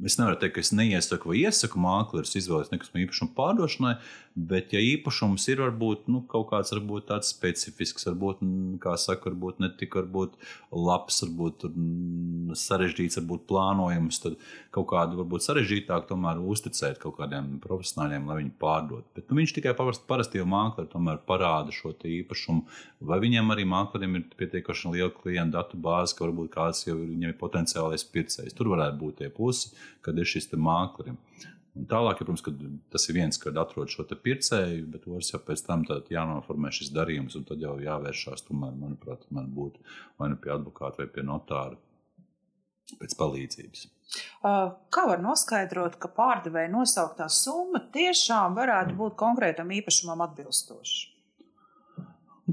Es 0.04 0.18
nevaru 0.20 0.36
teikt, 0.36 0.58
ka 0.58 0.60
es 0.60 0.74
neiesaku 0.76 1.30
vai 1.32 1.38
iesaku 1.46 1.80
mākslinieks 1.80 2.36
izvēlēties 2.36 2.74
nekustamo 2.74 3.00
īpašumu 3.06 3.32
pārdošanai, 3.38 3.94
bet, 4.36 4.74
ja 4.76 4.82
īpašums 4.84 5.46
ir 5.48 5.62
varbūt 5.64 6.10
nu, 6.12 6.22
kaut 6.30 6.50
kāds 6.50 6.74
varbūt 6.76 7.08
tāds 7.12 7.32
specifisks, 7.32 8.04
varbūt, 8.10 8.42
kā 8.84 8.96
saka, 9.00 9.30
varbūt 9.30 9.62
ne 9.64 9.70
tik 9.80 9.96
varbūt 9.96 10.36
labs, 10.76 11.22
varbūt 11.24 11.66
sarežģīts, 12.60 13.20
varbūt 13.22 13.46
plānojums, 13.50 14.20
tad 14.24 14.36
kaut 14.76 14.90
kādu 14.92 15.22
varbūt 15.22 15.46
sarežģītāk 15.46 16.10
tomēr 16.10 16.42
uzticēt 16.44 17.00
kaut 17.04 17.16
kādiem 17.22 17.56
profesionāļiem, 17.64 18.28
lai 18.28 18.40
viņi 18.42 18.54
pārdod. 18.60 19.08
Bet 19.16 19.32
nu, 19.32 19.40
viņš 19.40 19.56
tikai 19.56 19.76
parasti, 19.78 20.08
parasti 20.10 20.42
jau 20.42 20.50
mākslinieks 20.52 20.92
tomēr 20.92 21.24
parāda 21.28 21.72
šo 21.76 21.94
īpašumu, 21.96 22.66
vai 23.08 23.22
viņiem 23.24 23.56
arī 23.56 23.64
māksliniekam 23.72 24.20
ir 24.20 24.28
pietiekoši 24.36 24.96
liela 24.98 25.14
klientu 25.16 25.56
datu 25.56 25.80
bāze, 25.80 26.18
ka 26.18 26.28
varbūt 26.28 26.52
kāds 26.58 26.84
jau 26.90 26.98
ir, 27.00 27.16
ir 27.24 27.40
potenciālais 27.40 28.04
pircējs. 28.12 28.56
Tur 28.58 28.74
varētu 28.76 29.00
būt 29.00 29.22
tie 29.24 29.32
pusi 29.32 29.72
kad 30.06 30.22
ir 30.22 30.30
šis 30.30 30.52
mākslinieks. 30.54 31.52
Un 31.76 31.88
tālāk, 31.92 32.22
ja, 32.22 32.26
protams, 32.28 32.44
tas 32.94 33.06
ir 33.10 33.18
viens, 33.18 33.40
kad 33.42 33.58
atrod 33.60 33.92
šo 33.92 34.06
pircēju, 34.08 34.86
bet 34.94 35.08
otrs 35.12 35.34
jau 35.34 35.42
pēc 35.44 35.64
tam 35.66 35.84
jānoformē 36.12 36.72
šis 36.72 36.94
darījums, 36.96 37.36
un 37.36 37.44
tad 37.50 37.64
jau 37.64 37.76
jāvēršās, 37.84 38.46
tomēr, 38.48 38.78
manuprāt, 38.80 39.26
man 39.36 39.50
būtu 39.52 39.84
vai 40.22 40.32
nu 40.32 40.40
pie 40.40 40.54
advokāta 40.56 41.04
vai 41.04 41.10
pie 41.12 41.26
notāra 41.28 41.76
pēc 43.00 43.18
palīdzības. 43.20 43.88
Kā 44.94 45.04
var 45.10 45.20
noskaidrot, 45.24 45.98
ka 46.00 46.12
pārdevēja 46.16 46.72
nosauktā 46.72 47.28
summa 47.34 47.82
tiešām 47.92 48.56
varētu 48.56 48.96
būt 49.00 49.18
konkrētam 49.20 49.74
īpašumam 49.76 50.24
atbilstoša? 50.30 51.15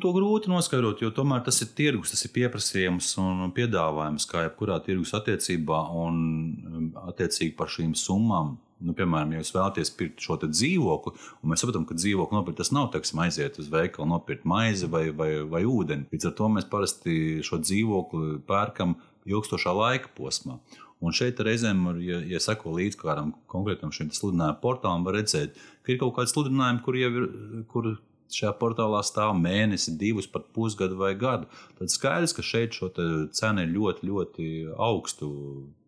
To 0.02 0.10
grūti 0.10 0.50
noskaidrot, 0.50 0.98
jo 1.04 1.12
tomēr 1.14 1.44
tas 1.46 1.60
ir 1.62 1.68
tirgus, 1.78 2.10
tas 2.10 2.24
ir 2.26 2.32
pieprasījums 2.34 3.12
un 3.22 3.52
piedāvājums, 3.54 4.26
kā 4.26 4.48
jebkurā 4.48 4.80
tirgus 4.82 5.14
attiecībā, 5.14 5.78
un 5.94 6.90
attiecīgi 7.04 7.54
par 7.58 7.70
šīm 7.70 7.94
summām. 7.98 8.56
Nu, 8.82 8.96
piemēram, 8.98 9.30
ja 9.36 9.44
jūs 9.44 9.52
vēlaties 9.54 9.92
pirkt 9.94 10.24
šo 10.24 10.40
dzīvokli, 10.42 11.12
un 11.14 11.52
mēs 11.52 11.62
saprotam, 11.62 11.84
ka 11.86 11.94
dzīvokli 11.94 12.34
nopirkt 12.34 12.58
tas 12.58 12.72
nav 12.74 12.88
teiksim, 12.90 13.20
aiziet 13.22 13.60
uz 13.62 13.70
veikalu, 13.70 14.08
nopirkt 14.10 14.48
maizi 14.48 14.90
vai, 14.90 15.04
vai, 15.14 15.30
vai 15.46 15.62
ūdeni. 15.70 16.08
Līdz 16.10 16.32
ar 16.32 16.34
to 16.40 16.50
mēs 16.50 16.66
parasti 16.72 17.14
šo 17.46 17.60
dzīvokli 17.62 18.40
pērkam 18.48 18.96
ilgstošā 19.30 19.76
laika 19.78 20.10
posmā. 20.18 20.58
Un 21.02 21.14
šeit 21.14 21.38
reizēm, 21.46 21.84
ja, 22.02 22.18
ja 22.26 22.42
seko 22.42 22.74
līdzi 22.74 22.98
kādam 22.98 23.36
konkrētam 23.50 23.94
šim 23.94 24.10
sludinājumu 24.14 24.58
portālam, 24.62 25.06
var 25.06 25.20
redzēt, 25.20 25.54
ka 25.86 25.94
ir 25.94 26.02
kaut 26.02 26.16
kādi 26.18 26.34
sludinājumi, 26.34 26.82
kur 26.82 26.98
jau 26.98 27.12
ir. 27.20 27.28
Kur 27.70 27.94
Šajā 28.32 28.54
portālā 28.60 29.02
stāv 29.04 29.34
mēnesi, 29.36 29.94
divus, 30.00 30.28
pat 30.30 30.48
pusgadu 30.56 30.96
vai 31.00 31.12
gadu. 31.18 31.48
Tad 31.78 31.92
skaidrs, 31.92 32.32
ka 32.36 32.44
šeit 32.46 32.76
šo 32.76 32.88
cenu 32.94 33.64
ir 33.64 33.72
ļoti, 33.74 34.08
ļoti 34.08 34.48
augstu 34.72 35.28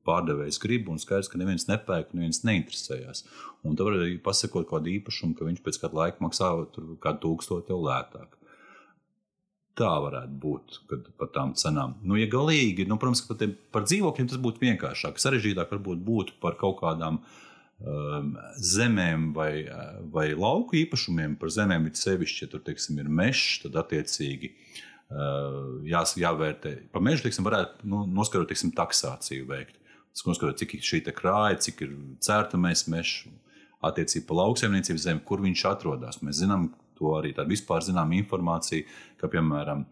pārdevējs 0.04 0.61
grib, 0.61 0.90
un 0.92 1.00
skaidrs, 1.00 1.30
ka 1.33 1.40
neviens 1.40 1.64
nepērk, 1.70 2.12
neviens 2.12 2.42
neinteresējas. 2.44 3.24
Un 3.64 3.76
tad 3.76 3.88
var 3.88 3.96
arī 4.02 4.18
pasakot 4.22 4.68
kādu 4.68 4.92
īpašumu, 4.92 5.37
ka 5.38 5.48
viņš 5.48 5.62
pēc 5.64 5.80
kāda 5.83 6.00
laika 6.02 6.24
maksā 6.24 6.50
kādu 7.04 7.22
tūkstošu 7.24 7.72
jau 7.72 7.80
lētāk. 7.87 8.37
Tā 9.74 9.90
varētu 10.04 10.37
būt 10.38 10.76
par 11.18 11.33
tām 11.35 11.57
cenām. 11.59 11.96
Nu, 12.07 12.18
ja 12.20 12.28
galīgi, 12.30 12.85
nu, 12.87 13.00
protams, 13.00 13.24
par, 13.26 13.40
par 13.74 13.88
dzīvokļiem 13.88 14.28
tas 14.30 14.42
būtu 14.42 14.62
vienkāršāk. 14.62 15.18
Sarežģītāk 15.18 15.72
varbūt 15.74 16.04
būtu 16.04 16.37
par 16.44 16.54
kaut 16.61 16.78
kādām 16.85 17.18
um, 17.18 17.40
zemēm 18.64 19.31
vai, 19.37 19.66
vai 20.12 20.31
lauku 20.33 20.79
īpašumiem. 20.81 21.37
Par 21.40 21.53
zemēm 21.53 21.88
ir 21.88 21.99
sevišķi, 21.99 22.44
ja 22.44 22.53
tur 22.53 22.62
teiksim, 22.64 22.99
ir 23.03 23.11
mežs, 23.12 23.61
tad 23.64 23.77
attiecīgi 23.83 24.51
uh, 24.55 25.81
jās, 25.88 26.14
jāvērtē. 26.20 26.77
Par 26.94 27.05
mežu 27.05 27.27
teiksim, 27.27 27.47
varētu 27.47 27.88
nu, 27.90 28.05
noskatot 28.09 28.49
teiksim, 28.51 28.73
taksāciju 28.77 29.49
veikt. 29.51 29.81
Noskatot, 30.25 30.57
cik 30.61 30.77
ir 30.77 30.87
šī 30.87 31.03
krāja, 31.11 31.59
cik 31.66 31.83
ir 31.85 31.97
cērtamais 32.23 32.87
mežs, 32.92 33.25
attiecībā 33.85 34.29
par 34.29 34.40
lauksaimniecības 34.44 35.07
zemi, 35.09 35.25
kur 35.27 35.42
viņš 35.44 35.64
atrodas. 35.68 36.20
Mēs 36.25 36.40
zinām, 36.40 36.70
to 37.04 37.12
arī 37.18 37.34
tādu 37.36 37.52
vispār 37.52 37.84
zināmu 37.84 38.16
informāciju, 38.22 38.86
ka, 39.20 39.28
piemēram, 39.32 39.84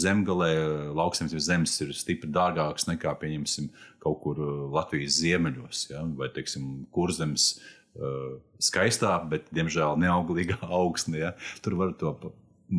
zemgālē 0.00 0.50
lauksaimniecības 0.96 1.48
zemes 1.50 1.76
ir 1.84 1.92
stipri 1.96 2.30
dārgākas 2.32 2.88
nekā, 2.88 3.12
pieņemsim, 3.20 3.68
kaut 4.04 4.20
kur 4.24 4.40
Latvijas 4.72 5.20
ziemeļos, 5.20 5.88
ja? 5.92 6.04
vai, 6.18 6.30
teiksim, 6.34 6.86
kurzemes 6.94 7.54
skaistā, 8.62 9.16
bet, 9.30 9.46
diemžēl, 9.54 9.98
neauglīgā 10.02 10.58
augsne. 10.80 11.20
Ja? 11.20 11.34
Tur 11.64 11.78
var, 11.80 11.94
to, 12.00 12.16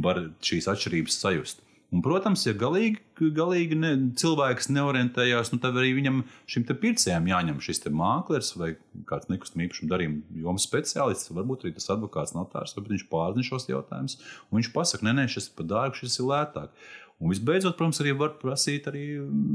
var 0.03 0.25
šīs 0.43 0.69
atšķirības 0.71 1.21
sajust. 1.21 1.63
Un, 1.93 2.01
protams, 2.03 2.41
ja 2.47 2.51
galīgi, 2.57 2.97
galīgi 3.35 3.77
ne, 3.77 3.91
cilvēks 4.19 4.67
neorientējās, 4.73 5.51
nu, 5.53 5.59
tad 5.63 5.77
arī 5.79 5.93
viņam 5.99 6.23
šim 6.49 6.65
pircējam 6.67 7.29
jāņem 7.29 7.61
šis 7.63 7.85
mākslinieks 7.93 8.51
vai 8.59 8.71
kāds 9.07 9.29
nekustamā 9.31 9.67
īpašuma 9.67 9.91
darījuma 9.93 10.41
jomas 10.43 10.65
speciālists, 10.67 11.31
varbūt 11.35 11.63
arī 11.63 11.75
tas 11.77 11.87
advokāts, 11.93 12.33
notārs, 12.35 12.75
varbūt 12.75 12.97
viņš 12.97 13.07
pārzina 13.13 13.47
šos 13.47 13.69
jautājumus. 13.69 14.17
Viņš 14.51 14.71
pasaka, 14.75 15.07
nē, 15.07 15.15
nē, 15.21 15.27
šis 15.31 15.51
ir 15.51 15.57
par 15.59 15.69
dārgu, 15.71 16.01
šis 16.01 16.19
ir 16.19 16.29
lētāk. 16.33 16.73
Un 17.15 17.31
visbeidzot, 17.31 17.77
protams, 17.77 18.01
arī 18.03 18.11
var 18.19 18.33
prasīt 18.41 18.89
arī 18.91 19.05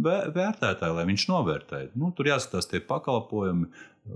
vērtētāju, 0.06 0.96
lai 0.96 1.04
viņš 1.10 1.26
novērtē. 1.28 1.82
Nu, 2.00 2.08
tur 2.16 2.30
jāskatās 2.30 2.70
tie 2.70 2.80
pakalpojumi, 2.80 3.68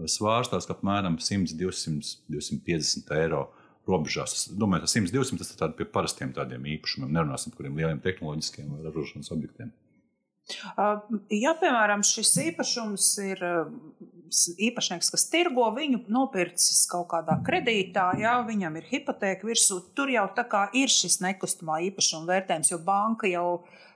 svārstās 0.08 0.70
apmēram 0.72 1.18
100, 1.20 1.52
200, 1.60 2.16
250 2.32 3.12
eiro 3.18 3.42
robežās. 3.88 4.34
Es 4.36 4.50
domāju, 4.50 4.84
ka 4.84 4.92
100, 4.94 5.12
200 5.14 5.40
tas 5.40 5.52
ir 5.52 5.60
tādi 5.60 5.78
pie 5.80 5.88
parastiem 5.96 6.34
tādiem 6.36 6.68
īpašumiem, 6.76 7.12
nerunāsim 7.14 7.52
par 7.52 7.62
kādiem 7.62 7.80
lieliem 7.80 8.02
tehnoloģiskiem 8.04 8.78
ražošanas 8.84 9.32
objektiem. 9.34 9.72
Ja, 11.32 11.54
piemēram, 11.56 12.02
šis 12.04 12.34
īpašums 12.50 13.06
ir 13.24 13.40
īpašnieks, 14.68 15.08
kas 15.14 15.24
tirgo 15.32 15.66
viņu, 15.76 16.02
nopircis 16.12 16.82
kaut 16.90 17.06
kādā 17.12 17.38
kredītā, 17.46 18.10
ja 18.20 18.36
viņam 18.44 18.76
ir 18.80 18.88
hipoteka 18.90 19.46
virsū, 19.48 19.80
tur 19.96 20.12
jau 20.12 20.26
tā 20.36 20.44
kā 20.50 20.66
ir 20.76 20.92
šis 20.92 21.20
nekustamā 21.24 21.80
īpašuma 21.88 22.28
vērtējums, 22.32 22.72
jo 22.74 22.80
banka 22.84 23.30
jau 23.30 23.46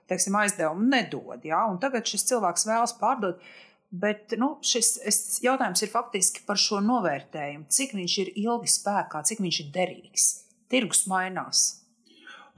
teiksim, 0.09 0.37
aizdevumu 0.40 0.88
nedod. 0.88 1.44
Ja? 1.44 1.66
Tagad 1.83 2.09
šis 2.09 2.24
cilvēks 2.31 2.68
vēlas 2.68 2.94
pārdot. 3.01 3.42
Bet 3.88 4.35
nu, 4.37 4.59
šis 4.61 5.38
jautājums 5.40 5.81
ir 5.85 5.88
faktiski 5.88 6.42
par 6.48 6.61
šo 6.61 6.83
novērtējumu. 6.85 7.68
Cik 7.72 7.94
viņš 7.96 8.16
ir 8.24 8.33
ilgi 8.37 8.72
spēkā, 8.72 9.22
cik 9.24 9.40
viņš 9.40 9.61
ir 9.64 9.70
derīgs. 9.72 10.27
Tirgus 10.68 11.07
mainās. 11.09 11.62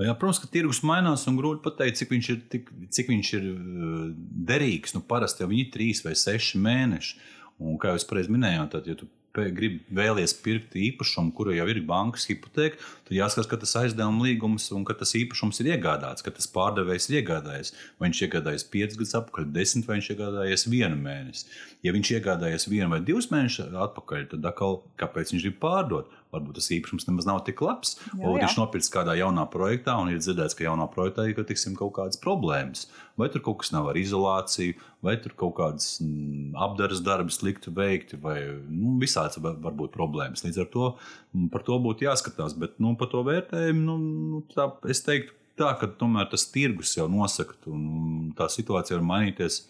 Jā, 0.01 0.15
protams, 0.17 0.41
ka 0.41 0.49
tirgus 0.51 0.81
mainās 0.87 1.27
un 1.29 1.37
grūti 1.37 1.63
pateikt, 1.63 2.01
cik 2.01 2.15
viņš 2.15 2.29
ir, 2.33 2.41
tik, 2.51 2.71
cik 2.97 3.11
viņš 3.13 3.33
ir 3.37 3.47
uh, 3.53 4.05
derīgs. 4.49 4.97
Nu, 4.97 5.05
parasti 5.07 5.45
jau 5.45 5.51
viņi 5.51 5.67
ir 5.67 5.73
trīs 5.75 6.01
vai 6.07 6.17
seši 6.19 6.61
mēneši. 6.65 7.19
Un, 7.61 7.77
kā 7.79 7.93
es 7.95 8.07
pareizi 8.09 8.33
minēju, 8.33 8.67
tad, 8.73 8.89
ja 8.89 8.97
tu 8.97 9.07
grib 9.35 9.81
vēlies 9.95 10.35
pirkt 10.43 10.75
īpašumu, 10.75 11.33
kura 11.37 11.55
jau 11.55 11.67
ir 11.71 11.81
bankas 11.87 12.27
hipoteka, 12.31 12.81
tad 13.07 13.15
jāskatās, 13.15 13.49
ka 13.51 13.59
tas 13.63 13.75
aizdevuma 13.83 14.27
līgums 14.27 14.67
un 14.75 14.85
ka 14.89 14.97
tas 14.99 15.15
īpašums 15.19 15.63
ir 15.63 15.73
iegādāts, 15.77 16.25
ka 16.27 16.35
tas 16.35 16.51
pārdevējs 16.51 17.11
ir 17.11 17.21
iegādājies. 17.21 17.73
Vai 17.99 18.09
viņš 18.09 18.23
iegādājies 18.27 18.67
5 18.75 18.99
gadus 18.99 19.19
atpakaļ, 19.21 19.51
10 19.55 19.87
vai 19.87 19.99
viņš 20.01 20.11
iegādājies 20.17 20.67
vienu 20.73 20.99
mēnesi. 20.99 21.47
Ja 21.87 21.95
viņš 21.97 22.15
iegādājies 22.19 22.69
vienu 22.71 22.91
vai 22.93 23.03
divus 23.07 23.31
mēnešus 23.31 23.77
atpakaļ, 23.87 24.27
tad 24.35 24.51
atkal 24.51 24.83
kāpēc 25.01 25.35
viņš 25.35 25.47
grib 25.47 25.61
pārdot? 25.63 26.20
Varbūt 26.35 26.59
tas 26.61 26.71
īpašums 26.77 27.07
nemaz 27.09 27.27
nav 27.29 27.41
tik 27.47 27.63
labs. 27.65 27.97
Jā, 28.13 28.23
jā. 28.23 28.35
Viņš 28.37 28.57
nopirks 28.59 28.91
kādā 28.93 29.17
jaunā 29.19 29.47
projektā 29.51 29.97
un 30.01 30.13
ir 30.13 30.21
dzirdēts, 30.23 30.57
ka 30.59 30.67
jaunā 30.67 30.87
projektā 30.93 31.27
ir 31.29 31.41
tiksim, 31.47 31.75
kaut 31.79 31.97
kādas 31.99 32.21
problēmas. 32.23 32.87
Vai 33.21 33.29
tur 33.33 33.43
kaut 33.45 33.61
kas 33.63 33.73
nav 33.75 33.91
ar 33.91 33.99
izolāciju, 34.01 34.77
vai 35.05 35.17
tur 35.21 35.35
kaut 35.39 35.57
kādas 35.59 35.99
mm, 36.05 36.55
apgādes 36.67 37.03
darbi 37.05 37.35
slikti 37.35 37.73
veikti, 37.75 38.21
vai 38.21 38.39
nu, 38.69 38.95
visāds 39.03 39.41
var, 39.43 39.59
būt 39.59 39.93
problēmas. 39.97 40.45
Līdz 40.47 40.63
ar 40.65 40.71
to 40.73 40.87
mm, 40.95 41.51
par 41.53 41.67
to 41.67 41.81
būtu 41.83 42.07
jāskatās. 42.07 42.57
Bet 42.61 42.79
nu, 42.83 42.95
par 43.01 43.11
to 43.13 43.25
vērtējumu 43.27 43.85
nu, 43.85 43.99
nu, 44.07 44.45
tā, 44.55 44.71
es 44.91 45.03
teiktu, 45.07 45.37
tā, 45.61 45.75
ka 45.81 45.91
tomēr 46.01 46.31
tas 46.33 46.47
tirgus 46.55 46.95
jau 46.97 47.11
nosaka, 47.13 47.59
un 47.69 48.33
tā 48.39 48.49
situācija 48.53 49.01
var 49.01 49.07
mainīties 49.11 49.65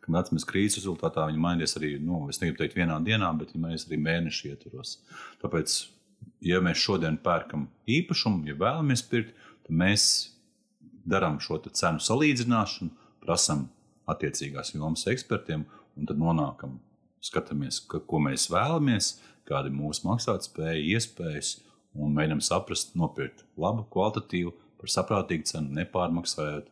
ka 0.00 0.12
nācamies 0.14 0.46
krīzes 0.48 0.80
rezultātā 0.80 1.26
viņi 1.28 1.40
mainījās 1.40 1.76
arī, 1.78 1.94
nu, 2.02 2.24
es 2.32 2.40
negribu 2.40 2.62
teikt, 2.62 2.76
vienā 2.78 2.98
dienā, 3.04 3.30
bet 3.38 3.54
viņi 3.54 3.64
mainījās 3.64 3.86
arī 3.88 4.00
mēnešu 4.04 4.50
ietvaros. 4.50 4.96
Tāpēc 5.42 5.76
ja 6.44 6.60
mēs 6.64 6.80
šodien 6.80 7.18
pērkam 7.20 7.68
īpašumu, 7.90 8.44
ja 8.48 8.56
vēlamies 8.58 9.02
pirkt, 9.10 9.34
tad 9.66 9.76
mēs 9.82 10.04
darām 11.08 11.38
šo 11.42 11.60
cenu 11.68 12.02
salīdzināšanu, 12.02 12.92
prasām 13.20 13.66
attiecīgās 14.10 14.74
jomas 14.74 15.06
ekspertiem, 15.10 15.66
un 15.96 16.08
tad 16.08 16.20
nonākam, 16.20 16.78
skatāmies, 17.24 17.82
ka, 17.88 18.00
ko 18.00 18.22
mēs 18.24 18.48
vēlamies, 18.52 19.18
kāda 19.48 19.70
ir 19.70 19.76
mūsu 19.76 20.06
maksātspēja, 20.08 20.80
iespējas, 20.96 21.58
un 21.98 22.14
mēģinām 22.16 22.42
saprast, 22.44 22.94
nopirkt 22.98 23.44
labu, 23.60 23.84
kvalitatīvu, 23.92 24.54
par 24.80 24.92
saprātīgu 24.92 25.48
cenu, 25.50 25.74
nepārmaksājot. 25.76 26.70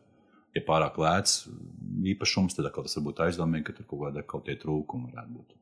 Ja 0.57 0.61
pārāk 0.65 0.97
lēts 0.97 1.43
īpašums, 2.09 2.55
tad 2.57 2.71
tas 2.73 2.97
var 2.97 3.05
būt 3.05 3.19
aizdomīgi, 3.27 3.67
ka 3.67 3.75
tur 3.77 3.85
kaut 3.91 4.07
kāda 4.07 4.23
kaut 4.25 4.47
kāda 4.47 4.63
trūkuma 4.63 5.11
varētu 5.11 5.35
būt. 5.35 5.57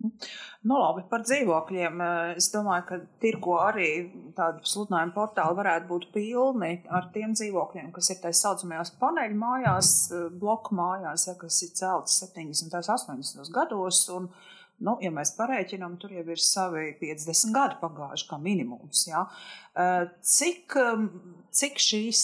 Nu, 0.00 0.76
labi, 0.76 1.02
par 1.08 1.22
dzīvokļiem. 1.24 2.00
Eh, 2.04 2.34
es 2.40 2.50
domāju, 2.52 2.84
ka 2.88 2.98
tirgo 3.22 3.56
arī 3.62 3.88
tādu 4.36 4.64
sludinājumu 4.68 5.14
portālu 5.16 5.56
varētu 5.56 5.88
būt 5.88 6.06
pilni 6.14 6.72
ar 6.88 7.10
tiem 7.14 7.34
dzīvokļiem, 7.36 7.90
kas 7.96 8.10
ir 8.12 8.20
tā 8.22 8.32
saucamajās 8.36 8.94
paneļu 9.00 9.38
mājās, 9.40 9.90
eh, 10.12 10.28
bloku 10.42 10.76
mājās, 10.76 11.26
ja, 11.28 11.34
kas 11.40 11.62
ir 11.64 11.74
celtas 11.80 12.20
70. 12.24 12.64
un 12.64 12.84
80. 12.96 13.52
gados. 13.56 14.08
Un, 14.16 14.28
nu, 14.86 14.96
ja 15.04 15.10
mēs 15.14 15.34
parēķinām, 15.36 15.96
tur 16.00 16.14
jau 16.14 16.24
ir 16.32 16.40
savi 16.42 16.90
50 17.00 17.54
gadi 17.54 17.78
pagājuši 17.82 18.28
kā 18.30 18.38
minimums. 18.40 19.04
Ja. 19.08 19.26
Eh, 19.78 20.06
cik, 20.26 20.76
cik 21.56 21.82
šīs, 21.82 22.22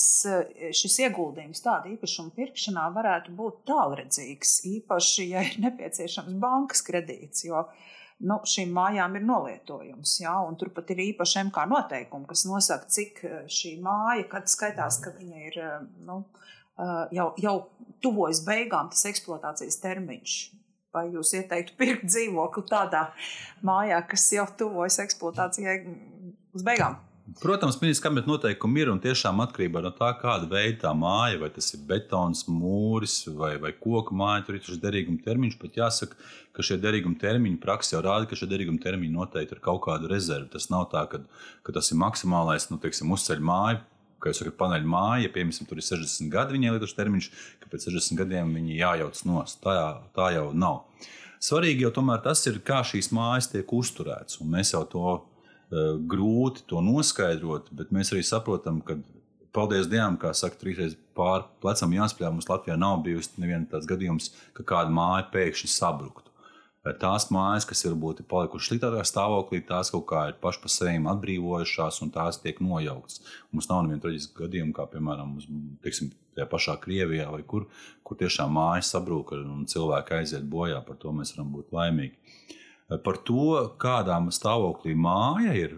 šis 0.76 0.96
ieguldījums 1.06 1.62
tāda 1.64 1.90
īpašuma 1.92 2.34
pirkšanā 2.36 2.86
varētu 2.96 3.34
būt 3.36 3.60
tālredzīgs, 3.68 4.58
īpaši, 4.72 5.28
ja 5.34 5.44
ir 5.46 5.60
nepieciešams 5.66 6.40
bankas 6.42 6.82
kredīts, 6.86 7.44
jo 7.48 7.66
nu, 8.24 8.40
šīm 8.48 8.72
mājām 8.76 9.18
ir 9.18 9.26
novietojums. 9.28 10.16
Ja? 10.24 10.38
Tur 10.58 10.72
pat 10.74 10.90
ir 10.94 11.04
īpaši 11.10 11.44
MK 11.50 11.68
noteikumi, 11.72 12.28
kas 12.30 12.46
nosaka, 12.48 12.88
cik 12.98 13.24
eh, 13.28 13.38
šī 13.52 13.76
māja, 13.84 14.26
kad 14.32 14.50
skaitās, 14.52 15.02
ka 15.04 15.12
viņa 15.18 15.48
ir 15.52 15.62
nu, 16.08 16.22
eh, 16.80 17.16
jau, 17.20 17.30
jau 17.42 17.56
tuvojas 18.04 18.42
beigām, 18.48 18.88
tas 18.92 19.06
eksploatācijas 19.12 19.82
termiņš. 19.84 20.38
Vai 20.96 21.08
jūs 21.12 21.34
ieteiktu 21.36 21.76
pirkt 21.80 22.08
dzīvokli 22.08 22.64
tādā 22.70 23.08
mājā, 23.66 24.00
kas 24.08 24.30
jau 24.32 24.46
tuvojas 24.58 25.02
eksploatācijai 25.04 25.82
uz 26.56 26.64
beigām? 26.66 26.96
Protams, 27.40 27.80
ministrs 27.80 28.04
kabineta 28.04 28.30
noteikumi 28.30 28.84
ir 28.84 28.90
un 28.92 29.00
tiešām 29.02 29.40
atkarībā 29.42 29.80
no 29.82 29.90
tā, 29.98 30.12
kāda 30.20 30.46
veida 30.46 30.84
tā 30.84 30.92
māja, 30.94 31.40
vai 31.40 31.48
tas 31.50 31.72
ir 31.74 31.80
betons, 31.88 32.44
mūris 32.46 33.16
vai, 33.34 33.56
vai 33.58 33.72
koku 33.74 34.14
māja, 34.14 34.44
tur 34.46 34.56
ir 34.56 34.62
šis 34.62 34.78
derīguma 34.80 35.18
termiņš. 35.24 35.56
Bet 35.58 35.80
jāsaka, 35.80 36.14
ka 36.54 36.64
šie 36.68 36.78
derīguma 36.80 37.18
termiņi 37.18 37.58
praksē 37.64 37.96
jau 37.96 38.04
rāda, 38.06 38.30
ka 38.30 38.38
šie 38.38 38.46
derīguma 38.52 38.78
termiņi 38.84 39.12
noteikti 39.18 39.58
ir 39.58 39.62
kaut 39.64 39.82
kāda 39.88 40.06
rezerve. 40.12 40.46
Tas 40.54 40.70
nav 40.70 40.86
tā, 40.94 41.02
ka, 41.10 41.24
ka 41.66 41.74
tas 41.74 41.90
ir 41.90 41.98
maksimālais, 42.04 42.70
nu, 42.70 42.78
teiksim, 42.82 43.10
uzceļ 43.18 43.42
māju. 43.50 43.82
Kā 44.22 44.32
jūs 44.32 44.40
sakat, 44.42 44.56
paneļa 44.60 44.88
māja, 44.88 45.26
ja 45.26 45.34
piemēram 45.34 45.68
tur 45.68 45.80
ir 45.80 45.86
60 45.86 46.32
gadi, 46.32 46.56
viņai 46.56 46.74
tas 46.82 46.96
termiņš, 46.96 47.30
ka 47.60 47.70
pēc 47.72 47.88
60 47.90 48.20
gadiem 48.22 48.54
viņi 48.56 48.80
jājauc 48.80 49.22
nost. 49.28 49.60
Tā, 49.64 49.76
tā 50.16 50.32
jau 50.34 50.50
nav. 50.56 50.84
Svarīgi 51.46 51.84
jau 51.84 51.92
tomēr 51.98 52.22
tas 52.24 52.40
ir, 52.48 52.62
kā 52.64 52.80
šīs 52.86 53.12
mājas 53.14 53.50
tiek 53.52 53.72
uzturētas. 53.76 54.40
Mēs 54.40 54.72
jau 54.72 54.86
to 54.88 55.10
Eh, 55.66 55.96
grūti 55.98 56.62
to 56.70 56.78
noskaidrot, 56.78 57.72
bet 57.74 57.90
mēs 57.90 58.12
arī 58.14 58.22
saprotam, 58.22 58.78
ka, 58.86 58.94
paldies 59.56 59.88
Dievam, 59.90 60.14
kā 60.20 60.30
saka, 60.30 60.54
trīsreiz 60.60 60.94
pāri 61.16 61.42
plecam 61.64 61.90
jāspļāv. 61.96 62.36
Mums 62.36 62.46
Latvijā 62.46 62.76
nav 62.78 63.00
bijusi 63.02 63.40
neviena 63.42 63.66
tāds 63.72 63.88
gadījums, 63.90 64.30
ka 64.54 64.62
kāda 64.62 64.94
māja 64.94 65.24
pēkšņi 65.32 65.72
sabruktu. 65.72 66.25
Eh, 66.86 66.94
tās 67.02 67.26
mājas, 67.34 67.66
kas 67.66 67.82
ir 67.84 67.94
varbūt 67.94 68.22
palikušas 68.30 68.70
sliktākā 68.70 69.02
stāvoklī, 69.08 69.62
tās 69.66 69.90
kaut 69.94 70.06
kā 70.10 70.26
ir 70.30 70.38
pašai 70.42 70.62
par 70.62 70.72
sevi 70.74 71.02
atbrīvojušās 71.12 72.00
un 72.04 72.12
tās 72.14 72.38
tiek 72.42 72.60
nojauktas. 72.62 73.22
Mums 73.50 73.70
nav 73.70 73.82
neviena 73.84 74.04
traģiska 74.04 74.44
gadījuma, 74.44 74.74
kā 74.76 74.86
piemēram 74.92 75.34
mums, 75.34 75.48
teiksim, 75.82 76.12
tajā 76.36 76.46
pašā 76.52 76.76
Krievijā, 76.82 77.30
vai 77.32 77.42
kur, 77.42 77.66
kur 78.06 78.20
tiešām 78.20 78.54
mājas 78.54 78.92
sabruka 78.94 79.40
un 79.40 79.66
cilvēki 79.66 80.20
aiziet 80.20 80.46
bojā. 80.52 80.82
Par 80.86 81.00
to 81.02 81.14
mēs 81.16 81.34
varam 81.34 81.54
būt 81.56 81.74
laimīgi 81.74 82.44
par 83.02 83.16
to, 83.26 83.56
kādā 83.82 84.16
stāvoklī 84.30 84.92
māja 84.94 85.54
ir 85.58 85.72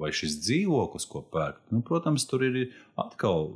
vai 0.00 0.08
šis 0.16 0.38
dzīvoklis, 0.40 1.04
ko 1.10 1.20
pērk. 1.32 1.60
Nu, 1.68 1.82
protams, 1.84 2.24
tur 2.28 2.46
ir 2.46 2.70
atkal 2.96 3.50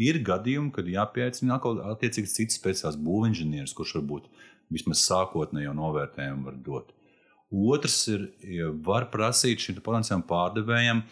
ir 0.00 0.18
gadījumi, 0.26 0.72
kad 0.74 0.88
jāpieaicina 0.90 1.58
atkal 1.58 1.78
attiecīgs 1.92 2.34
cits 2.34 2.58
speciāls 2.58 2.98
būvinženieris, 2.98 3.74
kurš 3.76 4.00
varbūt 4.00 4.26
vismaz 4.72 5.04
sākotnējo 5.08 5.74
novērtējumu 5.76 6.48
var 6.48 6.58
dot. 6.66 6.94
Otrs 7.50 7.96
ir, 8.12 8.28
ja 8.46 8.70
var 8.86 9.08
prasīt 9.10 9.64
šim 9.64 9.80
potenciālam 9.82 10.22
pārdevējam, 10.28 11.02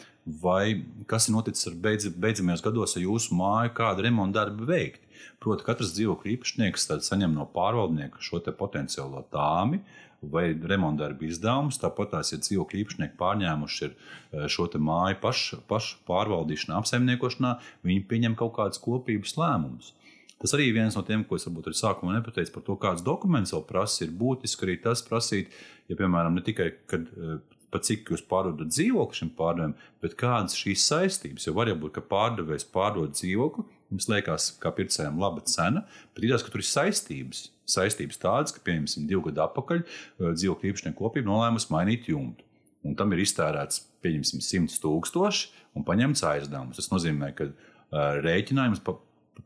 vai 0.43 0.85
kas 1.11 1.27
ir 1.27 1.35
noticis 1.35 1.67
ar 1.71 1.77
beidz, 1.83 2.07
beidzamajos 2.15 2.63
gados 2.63 2.95
ar 2.97 3.03
jūsu 3.03 3.35
māju, 3.35 3.73
kādu 3.75 4.05
remontu 4.07 4.39
darbu 4.39 4.69
veikt. 4.69 5.03
Proti, 5.43 5.65
katrs 5.67 5.95
dzīvokļu 5.97 6.35
īpašnieks 6.35 6.87
saņem 7.07 7.35
no 7.35 7.47
pārvaldnieka 7.55 8.23
šo 8.23 8.41
potenciālo 8.59 9.25
tāmi, 9.33 9.81
vai 10.23 10.51
remontdarbu 10.53 11.29
izdevumus. 11.29 11.79
Tāpat 11.83 12.13
tās 12.17 12.33
ir 12.35 12.43
dzīvokļu 12.43 12.83
īpašnieki 12.83 13.19
pārņēmuši 13.21 13.87
eh, 13.89 14.47
šo 14.51 14.69
māju 14.83 15.21
pašu 15.23 15.61
paš 15.71 15.93
pārvaldīšanā, 16.09 16.81
apsaimniekošanā, 16.81 17.55
viņi 17.87 18.07
pieņem 18.11 18.39
kaut 18.39 18.57
kādus 18.59 18.83
kopības 18.83 19.37
lēmumus. 19.39 19.93
Tas 20.39 20.55
arī 20.55 20.69
viens 20.75 20.95
no 20.95 21.03
tiem, 21.07 21.25
ko 21.27 21.39
es 21.39 21.47
varbūt 21.49 21.71
arī 21.71 21.79
sākumā 21.81 22.15
nepateicu 22.15 22.55
par 22.55 22.65
to, 22.67 22.77
kādas 22.79 23.05
dokumentus 23.07 23.55
vēl 23.57 23.65
prasa. 23.67 24.05
Ir 24.05 24.15
būtiski 24.19 24.67
arī 24.67 24.77
tas 24.85 25.03
prasīt, 25.03 25.51
ja, 25.91 25.99
piemēram, 25.99 26.39
ne 26.39 26.45
tikai, 26.47 26.69
kad, 26.91 27.09
eh, 27.11 27.41
pa 27.69 27.83
cik 27.85 28.13
jūs 28.15 28.23
pārdodat 28.25 28.71
dzīvokli 28.71 29.19
šim 29.19 29.33
pārdevējam, 29.37 29.75
bet 30.01 30.15
kādas 30.17 30.57
šīs 30.57 30.87
saistības. 30.87 31.49
Jo 31.49 31.57
var 31.59 31.73
būt, 31.75 31.93
ka 31.99 32.01
pārdevējs 32.01 32.69
pārdod 32.73 33.13
dzīvokli, 33.19 33.67
jums 33.91 34.09
liekas, 34.09 34.51
kā 34.63 34.73
pircējiem, 34.73 35.19
laba 35.19 35.43
cena, 35.45 35.85
bet 36.15 36.31
tas, 36.31 36.43
ka 36.47 36.55
tur 36.55 36.63
ir 36.63 36.71
saistības 36.71 37.49
saistības 37.69 38.21
tādas, 38.21 38.55
ka, 38.55 38.63
piemēram, 38.65 39.09
divu 39.09 39.27
gadu 39.29 39.45
atpakaļ 39.45 39.83
eh, 39.83 40.31
dzīvokļu 40.39 40.71
īpašnieku 40.71 41.03
kopība 41.03 41.29
nolēmusi 41.29 41.73
mainīt 41.75 42.09
jumtu. 42.09 42.47
Un 42.87 42.95
tam 42.97 43.13
ir 43.13 43.25
iztērēts, 43.25 43.83
pieņemsim, 44.05 44.41
100 44.45 44.79
tūkstoši 44.85 45.49
un 45.77 45.85
paņemts 45.85 46.23
aizdevums. 46.25 46.79
Tas 46.79 46.89
nozīmē, 46.93 47.33
ka 47.37 47.49
uh, 47.51 48.21
rēķinājums 48.23 48.81
pa 48.87 48.95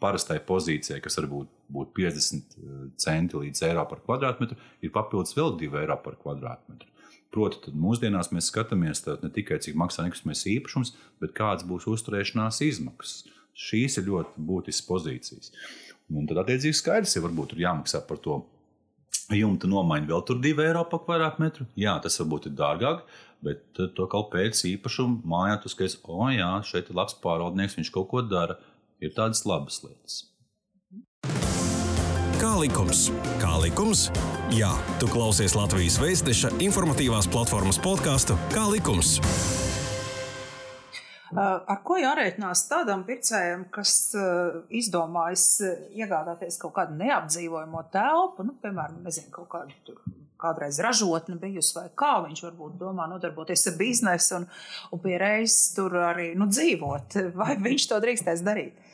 parastai 0.01 0.39
pozīcijai, 0.47 1.01
kas 1.05 1.19
varbūt 1.21 1.51
būtu 1.73 1.95
50 1.99 2.57
eh, 2.57 2.79
centi 3.01 3.43
līdz 3.43 3.67
eiro 3.69 3.85
par 3.91 4.01
kvadrātmetru, 4.07 4.59
ir 4.83 4.95
papildus 4.95 5.37
vēl 5.39 5.57
2 5.61 5.83
eiro 5.83 5.99
par 6.05 6.17
kvadrātmetru. 6.21 6.89
Proti, 7.33 7.73
mūsdienās 7.73 8.29
mēs 8.35 8.51
skatāmies 8.53 9.07
ne 9.09 9.31
tikai 9.33 9.57
cik 9.65 9.77
maksā 9.81 10.05
nekustamais 10.05 10.45
īpašums, 10.53 10.93
bet 11.23 11.33
kādas 11.37 11.65
būs 11.65 11.89
uzturēšanās 11.89 12.61
izmaksas. 12.67 13.23
Šīs 13.57 13.97
ir 14.01 14.09
ļoti 14.09 14.43
būtiskas 14.49 14.89
pozīcijas. 14.89 15.53
Un 16.13 16.29
tad, 16.29 16.43
attiecīgi, 16.43 16.77
skaidrs, 16.77 17.17
ja 17.17 17.23
varbūt 17.25 17.55
ir 17.55 17.65
jāmaksā 17.65 18.03
par 18.05 18.21
to 18.21 18.43
jumta 19.33 19.69
nomaiņu 19.71 20.11
vēl 20.11 20.25
tur 20.29 20.41
2 20.45 20.65
eiro 20.67 20.85
par 20.91 21.05
kvadrātmetru. 21.07 21.67
Jā, 21.79 21.95
tas 22.05 22.19
varbūt 22.21 22.51
ir 22.51 22.57
dārgāk, 22.59 23.05
bet 23.45 23.65
to 23.97 24.07
kaut 24.11 24.31
pēc 24.35 24.65
īpašuma 24.75 25.23
mājā 25.33 25.59
tu 25.63 25.73
skaties, 25.73 25.99
o, 26.05 26.27
jā, 26.33 26.51
šeit 26.69 26.91
ir 26.91 26.99
labs 26.99 27.17
pārvaldnieks, 27.23 27.79
viņš 27.79 27.93
kaut 27.95 28.11
ko 28.13 28.23
dara. 28.27 28.59
Ir 29.03 29.11
tādas 29.17 29.41
labas 29.43 29.81
lietas. 29.83 30.21
Kā 32.39 32.53
likums? 32.55 33.09
Kā 33.43 33.57
likums? 33.59 34.05
Jā, 34.55 34.71
tu 35.03 35.09
klausies 35.11 35.57
Latvijas 35.59 35.97
Vēstneša 35.99 36.53
informatīvās 36.63 37.27
platformas 37.33 37.81
podkāstu 37.83 38.37
Kā 38.55 38.69
likums? 38.71 39.17
Ar 41.35 41.81
ko 41.83 41.97
jārēķinās 41.99 42.63
tādam 42.71 43.03
pircējam, 43.09 43.65
kas 43.75 44.13
izdomājas 44.71 45.49
iegādāties 45.97 46.61
kaut 46.63 46.77
kādu 46.77 46.99
neapdzīvojamo 47.01 47.83
telpu, 47.91 48.47
nu, 48.47 48.55
piemēram, 48.63 49.01
nezinu, 49.03 49.33
kaut 49.35 49.51
kādu 49.57 49.79
tur 49.89 49.99
kādreiz 50.43 50.79
ražotne 50.83 51.41
bijusi, 51.43 51.75
vai 51.79 51.89
kā 51.99 52.13
viņš 52.27 52.45
varbūt 52.47 52.79
domā 52.81 53.09
nodarboties 53.11 53.67
ar 53.71 53.77
biznesu 53.79 54.39
un, 54.41 54.49
un 54.95 55.03
pie 55.03 55.19
reizes 55.23 55.73
tur 55.77 55.99
arī 56.11 56.33
nu, 56.39 56.51
dzīvot, 56.51 57.19
vai 57.41 57.57
viņš 57.63 57.91
to 57.91 58.03
drīkstēs 58.07 58.47
darīt. 58.47 58.92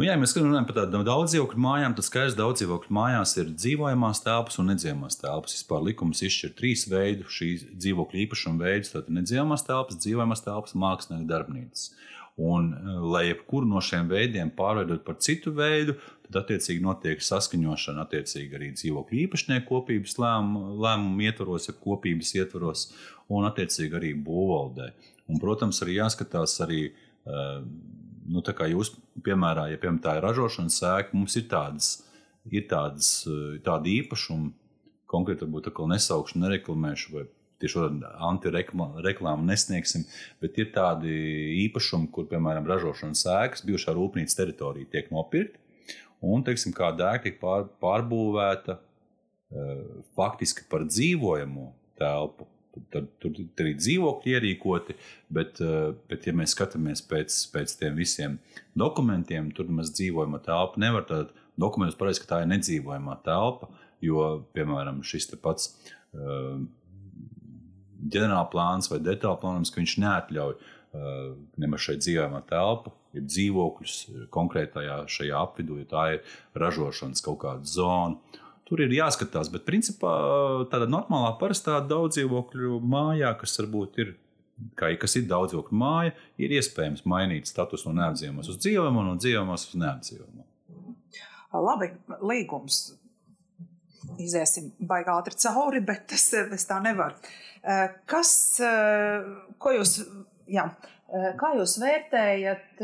Nu, 0.00 0.06
jā, 0.08 0.14
mēs 0.16 0.32
runājam 0.32 0.64
par 0.64 0.76
tādām 0.78 1.02
daudz 1.04 1.34
dzīvokļu 1.34 1.60
mājām, 1.60 1.92
tad 1.92 2.06
skaidrs, 2.06 2.32
ka 2.32 2.40
daudz 2.40 2.62
dzīvokļu 2.62 2.94
mājās 2.96 3.34
ir 3.36 3.50
dzīvojamās 3.52 4.22
telpas 4.24 4.56
un 4.62 4.70
nedzīvojamās 4.72 5.18
telpas. 5.20 5.56
Vispār 5.58 5.82
likums 5.90 6.22
izšķir 6.24 6.54
trīs 6.56 6.86
veidus 6.88 7.34
šīs 7.36 7.66
dzīvokļu 7.74 8.22
īpašuma 8.22 8.64
veidus. 8.64 8.94
Tātad 8.94 9.12
nedzīvojamās 9.18 9.66
telpas, 9.68 10.00
dzīvojamās 10.00 10.44
telpas, 10.46 10.72
mākslinieka 10.86 11.28
darbnīcas. 11.34 11.84
Un, 12.40 12.72
eh, 12.72 12.96
lai 13.12 13.24
jebkuru 13.26 13.68
no 13.68 13.84
šiem 13.84 14.08
veidiem 14.08 14.54
pārveidot 14.56 15.04
par 15.04 15.20
citu 15.20 15.52
veidu, 15.52 15.98
tad 16.24 16.46
attiecīgi 16.46 16.80
notiek 16.80 17.20
saskaņošana 17.20 18.08
attiecīgi 18.08 18.56
arī 18.56 18.72
dzīvokļu 18.80 19.24
īpašnieku 19.28 19.68
kopības 19.68 20.16
lēmumu, 20.16 20.78
lēmumu 20.80 21.28
ietvaros, 21.28 21.68
ja 21.68 21.76
kopības 21.76 22.32
ietvaros, 22.40 22.88
un 23.28 23.52
attiecīgi 23.52 24.00
arī 24.00 24.16
būvvaldē. 24.16 24.92
Un, 25.28 25.44
protams, 25.44 25.84
arī 25.84 26.00
jāskatās 26.00 26.56
arī. 26.64 26.86
Uh, 27.28 27.60
nu, 28.30 28.42
tā 28.46 28.54
kā 28.56 28.68
jūs, 28.70 28.94
piemēram, 29.24 29.70
ja 29.72 29.80
piemēram, 29.80 30.00
tā 30.04 30.16
ir 30.18 30.24
ražošanas 30.26 30.78
sēka, 30.82 31.16
mums 31.16 31.36
ir 31.40 31.46
tādas, 31.50 31.90
ir 32.50 32.66
tādas 32.70 33.10
eh, 33.28 33.58
tādi 33.66 33.98
īpašumi, 34.00 34.52
konkrēti 35.10 35.46
varbūt 35.46 35.70
tā 35.70 35.86
nesaukšu, 35.90 36.38
nereklamēšu, 36.42 37.14
vai 37.16 37.24
tieši 37.60 37.88
antireklāmu 38.24 39.44
nesniegsim, 39.44 40.06
bet 40.40 40.56
ir 40.62 40.70
tādi 40.72 41.10
īpašumi, 41.66 42.08
kur, 42.14 42.28
piemēram, 42.30 42.68
ražošanas 42.70 43.24
sēkas, 43.26 43.64
bijušā 43.68 43.96
rūpnīcas 43.96 44.38
teritorija 44.38 44.88
tiek 44.94 45.10
nopirkta, 45.12 45.60
un, 46.24 46.44
teiksim, 46.46 46.72
kā 46.76 46.92
dēka 46.96 47.26
tiek 47.26 47.36
pār, 47.42 47.66
pārbūvēta 47.82 48.78
eh, 48.78 49.84
faktiski 50.16 50.64
par 50.70 50.86
dzīvojamo 50.88 51.68
telpu 52.00 52.48
Tad, 52.70 53.08
tur, 53.18 53.34
ir 53.66 53.78
dzīvokļi 53.80 54.34
ierīkoti, 54.36 54.94
bet, 55.34 55.58
eh, 55.64 55.90
bet 56.10 56.26
ja 56.28 56.34
mēs 56.38 56.54
skatāmies 56.54 57.02
pēc, 57.02 57.34
pēc 57.50 57.74
tiem 57.80 57.96
visiem 57.98 58.36
dokumentiem, 58.78 59.50
tur 59.54 59.66
mēs 59.74 59.90
dzīvojam 59.96 60.38
telpu. 60.44 60.78
Nevar 60.78 61.06
tādā 61.08 61.34
dokumentos 61.58 61.98
pareizi, 61.98 62.22
ka 62.22 62.34
tā 62.34 62.42
ir 62.44 62.52
nedzīvojamā 62.52 63.16
telpa, 63.26 63.68
jo, 64.04 64.44
piemēram, 64.56 65.02
šis 65.04 65.28
pats 65.42 65.74
uh, 66.14 66.60
ģenerāla 68.00 68.46
plāns 68.52 68.88
vai 68.90 69.00
detaļa 69.04 69.40
plāns, 69.42 69.72
ka 69.72 69.82
viņš 69.82 69.96
neatļauj 70.04 70.54
uh, 70.56 71.34
nemaz 71.60 71.84
šeit 71.84 72.04
dzīvojamā 72.04 72.42
telpu, 72.48 72.94
ir 73.16 73.26
dzīvokļus 73.26 73.96
konkrētajā 74.32 75.02
šajā 75.10 75.42
apvidū, 75.42 75.80
ja 75.82 75.90
tā 75.90 76.06
ir 76.16 76.38
ražošanas 76.62 77.24
kaut 77.26 77.42
kāda 77.44 77.68
zona. 77.68 78.40
Tur 78.70 78.84
ir 78.84 78.92
jāskatās, 78.94 79.50
bet 79.50 79.64
principā 79.66 80.12
tāda 80.70 80.86
normālā, 80.86 81.32
parastā 81.40 81.80
daudzdzīvokļu 81.90 82.78
mājā, 82.86 83.32
kas 83.40 83.58
varbūt 83.58 83.98
ir 84.04 84.12
kā 84.78 84.92
kas 85.00 85.16
ir 85.18 85.26
daudzdzīvokļu 85.26 85.80
māja, 85.80 86.14
ir 86.38 86.54
iespējams 86.54 87.02
mainīt 87.08 87.50
statusu 87.50 87.88
no 87.88 87.96
neapdzīvojamās 87.98 88.50
uz 88.52 88.60
dzīvojamo, 88.62 89.04
no 89.06 89.16
dzīvojamās 89.18 89.66
uz 89.70 89.76
neapdzīvojamo. 89.82 90.46
Labi, 91.66 91.90
līgums. 92.30 92.82
Iziesim 94.20 94.70
baigā 94.86 95.16
ātri 95.18 95.36
cauri, 95.42 95.80
bet 95.84 96.06
tas, 96.12 96.28
tas 96.30 96.66
tā 96.68 96.78
nevar. 96.84 97.16
Kas, 98.08 98.32
ko 99.60 99.72
jūs 99.74 99.98
Jā. 100.50 100.64
Kā 101.10 101.48
jūs 101.58 101.72
vērtējat 101.82 102.82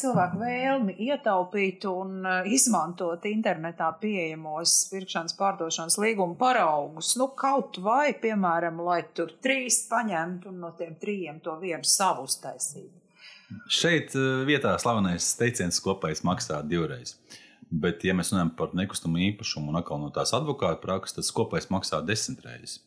cilvēku 0.00 0.38
vēlmi 0.40 0.94
ietaupīt 1.04 1.84
un 1.90 2.24
izmantot 2.48 3.26
internetā 3.28 3.90
pieejamos 4.00 4.76
pirkšanas 4.88 5.36
pārdošanas 5.36 5.98
līguma 6.00 6.38
paraugus? 6.40 7.12
Nu, 7.20 7.28
kaut 7.36 7.76
vai, 7.84 8.14
piemēram, 8.16 8.80
lai 8.86 9.02
tur 9.12 9.34
trīs 9.44 9.82
paņemtu 9.90 10.48
un 10.48 10.62
no 10.64 10.72
tiem 10.78 10.96
trījiem 10.96 11.42
to 11.44 11.58
vienu 11.60 11.84
savu 11.84 12.24
uztaisītu. 12.24 12.94
Šeit 13.68 14.16
vietā 14.48 14.72
slavenais 14.80 15.28
teiciens 15.36 15.80
kopējais 15.84 16.24
maksā 16.24 16.62
divreiz. 16.64 17.18
Bet, 17.68 18.00
ja 18.08 18.16
mēs 18.16 18.32
runājam 18.32 18.54
par 18.56 18.72
nekustamo 18.76 19.20
īpašumu 19.28 19.74
un 19.74 19.82
atkal 19.82 20.00
no 20.00 20.08
tās 20.12 20.32
advokāta 20.36 20.80
prakses, 20.80 21.18
tad 21.18 21.36
kopējais 21.36 21.68
maksā 21.72 22.00
desmit 22.00 22.40
reizes. 22.48 22.80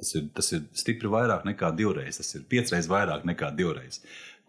Tas 0.00 0.14
ir, 0.16 0.26
tas 0.32 0.46
ir 0.56 0.64
stipri 0.76 1.10
vairāk 1.12 1.44
nekā 1.44 1.74
divreiz. 1.76 2.16
Tas 2.20 2.32
ir 2.38 2.46
piecreiz 2.48 2.88
vairāk 2.88 3.26
nekā 3.28 3.50
divreiz. 3.56 4.00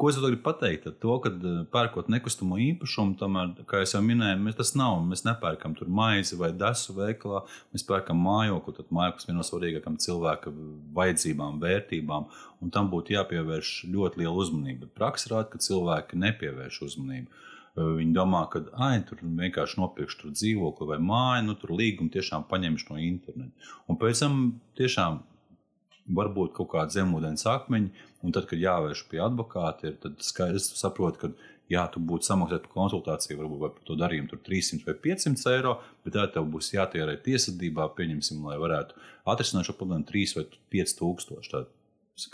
Ko 0.02 0.10
es 0.10 0.16
gribu 0.18 0.42
pateikt? 0.42 0.88
Ar 0.90 0.94
to, 1.04 1.16
ka 1.22 1.30
eh, 1.30 1.58
pērkot 1.70 2.08
nekustamo 2.10 2.58
īpašumu, 2.64 3.18
tomēr, 3.20 3.52
kā 3.70 3.84
jau 3.84 4.00
minēju, 4.02 4.40
mēs 4.42 4.58
tas 4.58 4.72
nav. 4.80 4.96
Mēs 5.06 5.22
nepērkam 5.28 5.76
tur 5.78 5.92
maizi 5.94 6.40
vai 6.40 6.50
desu 6.58 6.96
veikalā. 6.98 7.44
Mēs 7.76 7.86
pērkam 7.86 8.18
mājokli, 8.26 8.74
tad 8.80 8.90
mājoklis 8.98 9.30
viena 9.30 9.38
no 9.38 9.46
svarīgākajām 9.46 10.00
cilvēka 10.02 10.56
vajadzībām, 10.98 11.62
vērtībām. 11.62 12.26
Un 12.66 12.74
tam 12.74 12.90
būtu 12.90 13.14
jāpievērš 13.14 13.76
ļoti 13.94 14.24
liela 14.24 14.34
uzmanība. 14.42 14.90
Praksa 14.98 15.36
rāda, 15.36 15.52
ka 15.52 15.62
cilvēki 15.68 16.18
nepievērš 16.24 16.82
uzmanību. 16.88 17.30
Eh, 17.78 17.88
viņi 18.02 18.16
domā, 18.18 18.48
ka 18.50 18.66
ai, 18.82 19.04
tur 19.06 19.22
vienkārši 19.22 19.84
nopirkšu 19.84 20.24
tur 20.24 20.34
dzīvokli 20.34 20.90
vai 20.96 20.98
māju, 21.14 21.46
nu 21.52 21.60
tur 21.60 21.78
līgumu 21.78 22.10
tiešām 22.12 22.50
paņemšu 22.50 22.90
no 22.90 23.04
interneta. 23.06 23.70
Un 23.86 24.02
pēc 24.02 24.26
tam 24.26 24.42
tiešām 24.82 25.22
varbūt 26.10 26.54
kaut 26.58 26.72
kāda 26.74 26.94
zemūdens 26.96 27.46
akmeņa, 27.50 28.08
un 28.26 28.36
tad, 28.36 28.48
kad 28.50 28.62
jāvērš 28.62 29.06
pie 29.12 29.22
advokāta, 29.24 29.92
ir, 29.92 29.98
tad 30.02 30.22
skaidrs 30.26 30.72
saprot, 30.80 31.18
ka 31.22 31.32
jā, 31.72 31.84
tu 31.94 32.02
būtu 32.04 32.28
samaksāt 32.28 32.66
par 32.66 32.74
konsultāciju, 32.76 33.40
varbūt 33.40 33.78
par 33.78 33.86
to 33.88 33.98
darījumu 34.00 34.40
300 34.48 34.88
vai 34.88 34.96
500 35.06 35.54
eiro, 35.56 35.78
bet 36.06 36.18
tā 36.18 36.26
tev 36.34 36.50
būs 36.52 36.74
jātērē 36.76 37.16
tiesvedībā, 37.26 37.88
pieņemsim, 37.98 38.44
lai 38.48 38.58
varētu 38.62 38.98
atrisināt 39.32 39.70
šo 39.70 39.78
problēmu 39.80 40.08
3 40.10 40.36
vai 40.38 40.46
5 40.78 40.98
tūkstoši. 41.00 41.54
Tad, 41.54 41.72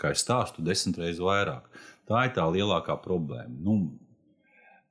kā 0.00 0.12
es 0.14 0.24
stāstu, 0.24 0.64
desmit 0.66 0.98
reizes 1.00 1.22
vairāk. 1.24 1.70
Tā 2.08 2.26
ir 2.26 2.34
tā 2.36 2.44
lielākā 2.50 2.96
problēma. 3.04 3.54
Nu, 3.62 3.78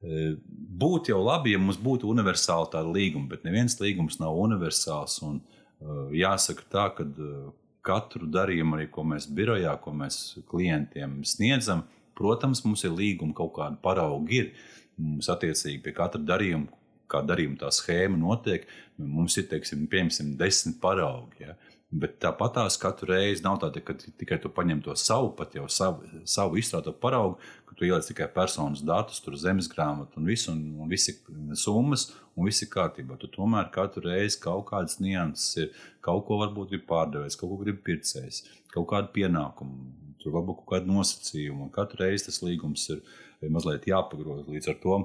e, 0.02 0.36
Būtu 0.78 1.10
jau 1.10 1.24
labi, 1.26 1.56
ja 1.56 1.60
mums 1.60 1.80
būtu 1.82 2.10
universāli 2.12 2.70
tāda 2.70 2.92
līguma, 2.94 3.32
bet 3.32 3.46
neviens 3.48 3.80
līgums 3.82 4.20
nav 4.22 4.38
universāls. 4.38 5.16
Un, 5.26 5.40
uh, 5.82 6.12
jāsaka 6.14 6.68
tā, 6.70 6.84
ka 6.94 7.06
uh, 7.08 7.48
katru 7.88 8.28
darījumu, 8.32 8.78
arī 8.78 8.90
ko 8.92 9.06
mēs 9.08 9.30
birojā, 9.38 9.74
ko 9.84 9.94
mēs 9.96 10.20
klientiem 10.52 11.22
sniedzam, 11.28 11.86
protams, 12.18 12.64
mums 12.66 12.84
ir 12.88 12.96
līguma 12.98 13.36
kaut 13.38 13.56
kāda 13.60 13.80
parauga. 13.84 14.42
Ir. 14.42 14.52
Mums 14.98 15.28
attiecīgi 15.30 15.84
pie 15.86 15.92
katra 15.94 16.18
darījuma, 16.26 16.72
kā 17.12 17.22
darījuma 17.22 17.60
tā 17.62 17.70
schēma 17.74 18.18
notiek, 18.18 18.64
mums 18.98 19.36
ir, 19.38 19.46
teiksim, 19.52 19.84
piemēram, 19.92 20.32
desmit 20.40 20.80
paraugi. 20.82 21.46
Ja? 21.46 21.54
Bet 21.88 22.18
tāpat 22.20 22.58
tās 22.58 22.76
katru 22.82 23.14
reizi 23.14 23.46
nav 23.46 23.62
tā, 23.62 23.70
ka 23.80 23.94
tikai 23.96 24.42
tu 24.44 24.50
paņem 24.52 24.82
to 24.84 24.96
savu, 25.00 25.30
pat 25.38 25.54
jau 25.56 25.70
savu, 25.72 26.04
savu 26.28 26.58
izstrādāto 26.60 26.92
paraugu, 27.00 27.38
ka 27.64 27.78
tu 27.80 27.88
ieliec 27.88 28.10
tikai 28.10 28.28
personas 28.34 28.82
datus, 28.84 29.22
tur 29.24 29.38
zemes 29.40 29.70
grāmatu 29.72 30.20
un 30.20 30.28
visu, 30.28 30.52
un, 30.52 30.66
un 30.84 30.92
visi 30.92 31.16
summas, 31.56 32.10
un 32.36 32.50
viss 32.50 32.66
ir 32.66 32.72
kārtībā. 32.74 33.16
Tu 33.22 33.32
tomēr 33.32 33.72
katru 33.72 34.04
reizi 34.10 34.42
kaut 34.44 34.66
kādas 34.74 35.00
nianses 35.00 35.62
ir, 35.64 35.72
kaut 36.04 36.26
ko 36.28 36.42
varbūt 36.44 36.74
grib 36.74 36.84
pārdevējs, 36.92 37.40
kaut 37.40 37.54
ko 37.54 37.62
grib 37.64 37.80
pircējs, 37.88 38.44
kaut 38.74 38.90
kādu 38.92 39.14
pienākumu, 39.16 39.88
tur 40.20 40.36
varbūt 40.36 40.66
kaut 40.66 40.74
kādu 40.74 40.92
nosacījumu, 40.92 41.70
un 41.70 41.76
katru 41.78 42.04
reizi 42.04 42.28
tas 42.28 42.44
līgums 42.44 42.84
ir, 42.92 43.00
ir 43.40 43.56
mazliet 43.56 43.88
jāpagroza 43.88 44.52
līdz 44.52 44.74
ar 44.74 44.84
to 44.84 45.00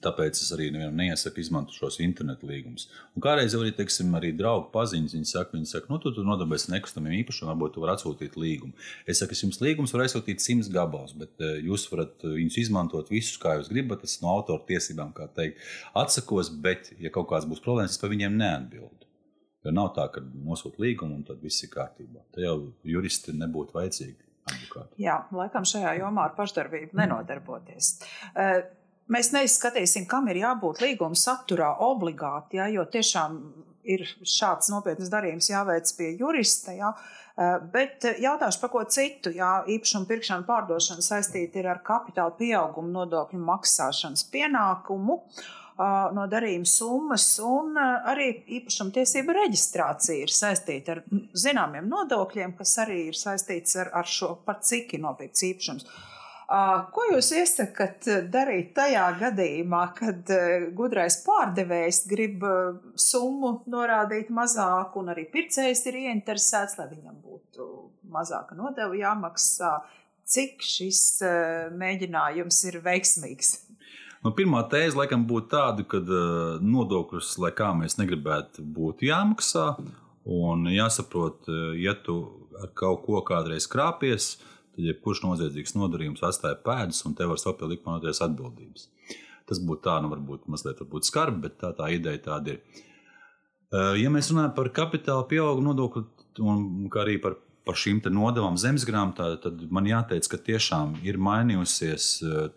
Tāpēc 0.00 0.38
es 0.40 0.48
arī 0.54 0.70
nevienam 0.72 0.96
neiesaku 0.96 1.42
izmantot 1.42 1.76
šos 1.76 1.98
internetu 2.00 2.46
līgumus. 2.48 2.86
Un 3.12 3.24
kādreiz 3.24 3.52
arī, 3.58 3.74
teiksim, 3.76 4.14
arī 4.16 4.30
draugi 4.32 4.70
paziņas, 4.72 5.16
viņi 5.18 5.28
saka, 5.28 5.52
viņi 5.52 5.68
saka, 5.68 5.90
nu, 5.92 5.98
tu 6.00 6.14
tur 6.16 6.24
nodarbojies 6.24 6.70
nekustamiem 6.72 7.18
īpašumiem, 7.18 7.50
varbūt 7.52 7.74
tu 7.74 7.84
vari 7.84 7.92
atsūtīt 7.92 8.38
līgumu. 8.40 8.72
Es 9.04 9.20
saku, 9.20 9.36
es 9.36 9.44
jums 9.44 9.60
līgumus 9.60 9.92
varu 9.92 10.06
aizsūtīt 10.06 10.40
simts 10.40 10.72
gabalus, 10.72 11.12
bet 11.20 11.44
eh, 11.44 11.60
jūs 11.68 11.84
varat 11.92 12.24
eh, 12.24 12.38
viņus 12.38 12.58
izmantot 12.64 13.12
visus, 13.12 13.36
kā 13.42 13.58
jūs 13.58 13.68
gribat, 13.68 14.00
tas 14.06 14.16
no 14.24 14.32
autora 14.32 14.64
tiesībām, 14.72 15.12
kā 15.18 15.28
teikt. 15.36 15.60
Atsakos, 15.92 16.54
bet, 16.64 16.94
ja 16.96 17.12
kaut 17.12 17.28
kāds 17.34 17.48
būs 17.52 17.60
problēmas, 17.60 17.92
es 17.92 18.00
par 18.00 18.14
viņiem 18.14 18.40
neatbildu. 18.40 19.10
Jo 19.62 19.76
nav 19.76 19.92
tā, 19.94 20.08
ka 20.10 20.24
nosūta 20.24 20.80
līgumu 20.82 21.20
un 21.20 21.24
tad 21.28 21.44
viss 21.44 21.62
ir 21.62 21.70
kārtībā. 21.70 22.24
Tad 22.32 22.48
jau 22.48 22.56
juristi 22.88 23.36
nebūtu 23.36 23.76
vajadzīgi. 23.76 24.22
Advokāti. 24.42 24.96
Jā, 25.04 25.20
laikam 25.30 25.66
šajā 25.68 25.92
jomā 26.00 26.24
ar 26.26 26.32
pašdarbību 26.34 26.98
nenodarboties. 26.98 27.92
Uh, 28.32 28.64
Mēs 29.12 29.32
neizskatīsim, 29.34 30.06
kam 30.08 30.28
ir 30.32 30.40
jābūt 30.40 30.80
līguma 30.84 31.18
saturā 31.18 31.74
obligāti, 31.84 32.56
ja, 32.60 32.68
jo 32.72 32.84
tiešām 32.88 33.38
ir 33.84 34.04
šāds 34.06 34.70
nopietns 34.72 35.10
darījums 35.12 35.50
jāveic 35.50 35.90
pie 35.98 36.12
jurista. 36.20 36.72
Ja, 36.76 36.92
eh, 37.36 37.58
bet 37.72 38.06
jautāšu 38.22 38.60
par 38.60 38.70
ko 38.72 38.84
citu. 38.84 39.32
Jā, 39.34 39.64
īpašuma 39.66 40.08
pirkšana, 40.08 40.46
pārdošana 40.46 41.04
saistīta 41.04 41.60
ir 41.60 41.68
ar 41.68 41.82
kapitāla 41.84 42.36
pieauguma 42.38 42.94
nodokļu 43.00 43.40
maksāšanas 43.42 44.24
pienākumu 44.32 45.18
eh, 45.18 46.14
no 46.16 46.28
darījuma 46.30 46.68
summas, 46.68 47.26
un 47.42 47.76
eh, 47.76 48.12
arī 48.14 48.30
īpašuma 48.60 48.96
tiesība 49.00 49.36
reģistrācija 49.42 50.22
ir 50.22 50.32
saistīta 50.32 50.96
ar 50.96 51.04
zināmiem 51.34 51.90
nodokļiem, 51.90 52.56
kas 52.56 52.78
arī 52.86 53.08
ir 53.10 53.18
saistīts 53.18 53.76
ar, 53.82 53.92
ar 53.92 54.08
šo, 54.08 54.36
par 54.46 54.62
cik 54.62 54.94
ir 54.94 55.04
nopirkts 55.04 55.50
īpašums. 55.50 55.90
Ko 56.92 57.04
jūs 57.08 57.30
iesakat 57.32 58.04
darīt 58.28 58.74
tajā 58.76 59.06
gadījumā, 59.22 59.86
kad 59.96 60.28
gudrais 60.76 61.16
pārdevējs 61.24 62.02
grib 62.10 62.44
summu 62.98 63.54
norādīt 63.72 64.28
mazāku, 64.34 65.00
un 65.00 65.14
arī 65.14 65.24
pircējs 65.32 65.86
ir 65.88 65.98
ieinteresēts, 66.02 66.76
lai 66.76 66.90
viņam 66.90 67.16
būtu 67.24 67.70
mazāka 68.12 68.58
nodeva 68.58 68.98
jāmaksā? 68.98 69.78
Cik 70.28 70.60
šis 70.64 71.00
mēģinājums 71.80 72.60
ir 72.68 72.78
veiksmīgs? 72.84 73.56
Nu, 74.22 74.34
pirmā 74.36 74.60
tēze 74.70 75.00
laikam 75.00 75.24
būtu 75.26 75.54
tāda, 75.56 75.88
ka 75.88 76.04
nodokļus, 76.60 77.32
lai 77.42 77.54
kā 77.56 77.72
mēs 77.74 77.96
negribētu, 77.96 78.60
būtu 78.76 79.08
jāmaksā. 79.08 79.70
Un 80.28 80.68
jāsaprot, 80.70 81.48
ja 81.80 81.96
tu 82.04 82.20
ar 82.60 82.70
kaut 82.76 83.06
ko 83.08 83.24
kādreiz 83.26 83.64
krāpies, 83.66 84.34
uh, 84.36 84.51
tad 84.76 84.86
jebkurš 84.88 85.22
noziedzīgs 85.26 85.76
nodarījums 85.76 86.24
atstāja 86.26 86.58
pēdas 86.64 87.02
un 87.08 87.16
te 87.18 87.28
var 87.28 87.40
sapielikt 87.40 87.86
monoties 87.86 88.22
atbildības. 88.24 88.88
Tas 89.48 89.60
būtu 89.60 89.84
tā, 89.84 89.98
nu, 90.02 90.10
varbūt 90.12 90.48
mazliet 90.50 90.80
varbūt 90.80 91.08
skarbi, 91.08 91.46
bet 91.48 91.58
tā, 91.60 91.72
tā 91.76 91.90
ideja 91.92 92.20
tāda 92.30 92.56
ir. 92.56 92.82
Ja 94.00 94.12
mēs 94.12 94.28
runājam 94.30 94.52
par 94.56 94.68
kapitāla 94.76 95.24
pieauguma 95.28 95.72
nodokli 95.72 96.04
un 96.44 96.88
arī 97.00 97.16
par, 97.20 97.38
par 97.66 97.78
šīm 97.78 98.02
nodevām 98.12 98.58
zemesgrāmatā, 98.60 99.30
tad 99.42 99.64
man 99.72 99.88
jāteic, 99.88 100.28
ka 100.28 100.40
tiešām 100.50 100.98
ir 101.08 101.18
mainījusies 101.20 102.08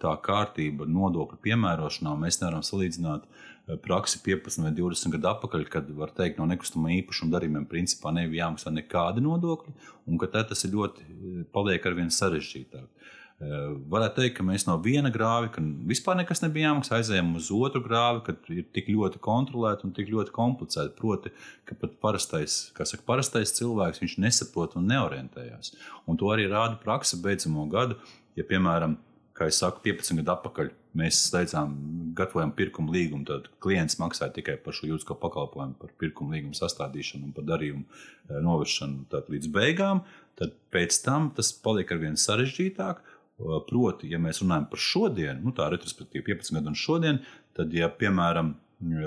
tā 0.01 0.15
kārtība 0.23 0.87
nodokļu 0.87 1.39
piemērošanā. 1.47 2.15
Mēs 2.19 2.41
nevaram 2.41 2.63
salīdzināt 2.67 3.23
uh, 3.23 3.54
praksi 3.81 4.21
15 4.25 4.61
vai 4.61 4.71
20 4.77 5.15
gadu 5.15 5.31
atpakaļ, 5.31 5.65
kad 5.73 5.89
var 5.97 6.13
teikt, 6.15 6.37
no 6.39 6.45
nekustamā 6.49 6.93
īpašuma 6.99 7.33
darījumiem 7.33 7.65
principā 7.69 8.13
nebija 8.13 8.45
jāmaksā 8.45 8.73
nekādi 8.75 9.23
nodokļi, 9.25 9.73
un 10.05 10.21
ka 10.21 10.29
tas 10.35 10.65
ir 10.67 10.75
ļoti 10.75 11.45
paliek 11.55 11.85
ar 11.85 11.97
vien 11.97 12.13
sarežģītāk. 12.13 12.89
Eh, 13.35 13.63
varētu 13.91 14.21
teikt, 14.21 14.37
ka 14.37 14.43
mēs 14.47 14.63
no 14.63 14.77
viena 14.79 15.09
grāva, 15.11 15.49
ka 15.51 15.59
vispār 15.89 16.15
nekas 16.21 16.39
nebija 16.39 16.69
jāmaksā, 16.69 17.01
aizējām 17.01 17.33
uz 17.35 17.49
otru 17.51 17.81
grāvi, 17.83 18.21
kad 18.29 18.47
ir 18.53 18.63
tik 18.71 18.87
ļoti 18.93 19.19
kontrolēti 19.19 19.83
un 19.83 19.91
tik 19.97 20.07
ļoti 20.13 20.31
komplicēti. 20.35 20.93
Proti, 20.95 21.33
ka 21.67 21.75
pat 21.81 21.97
parastais, 21.99 22.55
saka, 22.71 23.01
parastais 23.03 23.51
cilvēks 23.57 24.15
nesaprot 24.23 24.77
un 24.79 24.87
neorientējās. 24.87 25.73
Un 26.07 26.21
to 26.21 26.31
arī 26.31 26.47
rāda 26.47 26.79
praksa 26.79 27.19
beidzamo 27.19 27.67
gadu. 27.67 27.99
Ja, 28.39 28.47
piemēram, 28.47 28.95
kā 29.35 29.49
jau 29.49 29.55
saku, 29.57 29.81
15 29.83 30.21
gadu 30.21 30.33
atpakaļ 30.35 30.69
mēs 30.95 31.19
slēdzām, 31.29 31.73
gatavojam 32.15 32.53
pirkuma 32.55 32.93
līgumu. 32.95 33.25
Tad 33.27 33.49
klients 33.63 33.99
maksāja 33.99 34.33
tikai 34.37 34.55
par 34.63 34.75
šo 34.77 34.87
juridisko 34.89 35.17
pakalpojumu, 35.19 35.75
par 35.81 35.91
pirkuma 35.99 36.37
līgumu 36.37 36.55
sastādīšanu 36.57 37.29
un 37.29 37.33
par 37.35 37.47
darījumu 37.49 37.83
eh, 37.83 38.39
novēršanu 38.45 39.25
līdz 39.33 39.51
beigām. 39.55 40.05
Tad 40.39 40.55
pēc 40.73 41.01
tam 41.03 41.31
tas 41.35 41.51
paliek 41.65 41.91
ar 41.91 42.01
vien 42.03 42.17
sarežģītāk. 42.19 43.03
Proti, 43.67 44.07
ja 44.07 44.15
mēs 44.23 44.39
runājam 44.39 44.69
par 44.71 44.79
šodienu, 44.79 45.41
nu 45.43 45.51
tā 45.51 45.65
retrospektīva 45.67 46.23
15 46.29 46.55
gadu 46.55 46.71
un 46.71 46.77
šodien, 46.79 47.17
tad, 47.57 47.73
ja 47.75 47.89
piemēram 47.91 48.53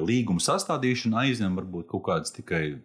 līguma 0.04 0.42
sastādīšana 0.44 1.22
aizņem 1.22 1.56
varbūt 1.56 1.88
kaut 1.88 2.04
kādas 2.10 2.34
tikai 2.36 2.76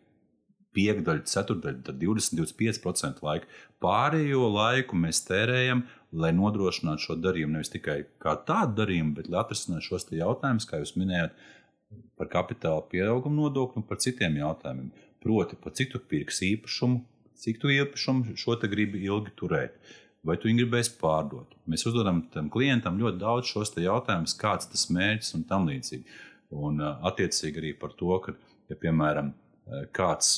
piekdaļa, 0.73 1.25
ceturdaļa, 1.29 1.81
tad 1.89 1.99
20-25% 2.01 3.25
laika. 3.25 3.49
Pārējo 3.83 4.47
laiku 4.53 4.97
mēs 4.97 5.21
tērējam, 5.27 5.83
lai 6.13 6.29
nodrošinātu 6.35 7.07
šo 7.07 7.17
darījumu 7.17 7.57
nevis 7.57 7.73
tikai 7.73 8.03
kā 8.21 8.35
tādu 8.47 8.77
darījumu, 8.83 9.15
bet 9.17 9.29
lai 9.31 9.41
atrisinātu 9.41 9.87
šos 9.87 10.07
jautājumus, 10.13 10.67
kā 10.69 10.79
jūs 10.81 10.93
minējāt, 10.99 11.33
par 12.17 12.29
kapitāla 12.29 12.85
pieauguma 12.89 13.41
nodokli 13.41 13.81
un 13.81 13.87
par 13.89 13.99
citiem 14.01 14.37
jautājumiem. 14.41 14.91
Proti, 15.23 15.57
par 15.59 15.73
cik 15.77 15.93
tu 15.93 16.01
pirks 16.13 16.41
īpašumu, 16.45 17.01
cik 17.43 17.59
tu 17.61 17.71
īpašumu 17.73 18.37
šo 18.39 18.57
te 18.61 18.69
gribi 18.71 19.03
ilgi 19.07 19.33
turēt. 19.39 19.77
vai 20.23 20.37
tu 20.39 20.47
viņu 20.47 20.63
gribēsi 20.63 20.93
pārdot. 21.01 21.55
Mēs 21.67 21.83
uzdodam 21.89 22.21
tam 22.31 22.49
klientam 22.51 22.95
ļoti 22.95 23.19
daudz 23.19 23.49
šos 23.49 23.73
jautājumus, 23.75 24.37
kāds 24.39 24.69
tas 24.71 24.85
mērķis 24.95 25.35
un 25.35 25.43
tam 25.49 25.67
līdzīgi. 25.67 26.05
Un 26.63 26.79
attiecīgi 26.79 27.59
arī 27.59 27.73
par 27.79 27.91
to, 27.99 28.13
ka, 28.23 28.35
ja, 28.71 28.77
piemēram, 28.79 29.33
kāds 29.95 30.37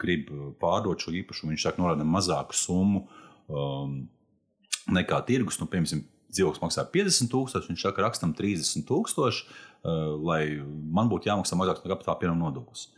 grib 0.00 0.28
pārdot 0.60 1.04
šo 1.04 1.14
īpašumu, 1.22 1.54
viņš 1.54 1.66
saka, 1.68 1.82
norāda 1.82 2.04
mazāku 2.04 2.56
summu 2.56 3.06
um, 3.48 4.02
nekā 4.92 5.20
tirgus. 5.28 5.58
Nu, 5.60 5.68
piemēram, 5.70 6.04
dzīvoklis 6.32 6.62
maksā 6.62 6.84
50,000, 6.92 7.70
viņš 7.70 7.84
saka, 7.86 8.04
rakstam 8.04 8.34
30,000, 8.36 9.42
uh, 9.48 10.14
lai 10.28 10.42
man 10.60 11.10
būtu 11.12 11.30
jāmaksā 11.30 11.58
mazāks 11.58 11.84
no 11.84 11.92
kapitāla 11.92 12.18
pienākuma 12.20 12.48
nodoklis. 12.48 12.88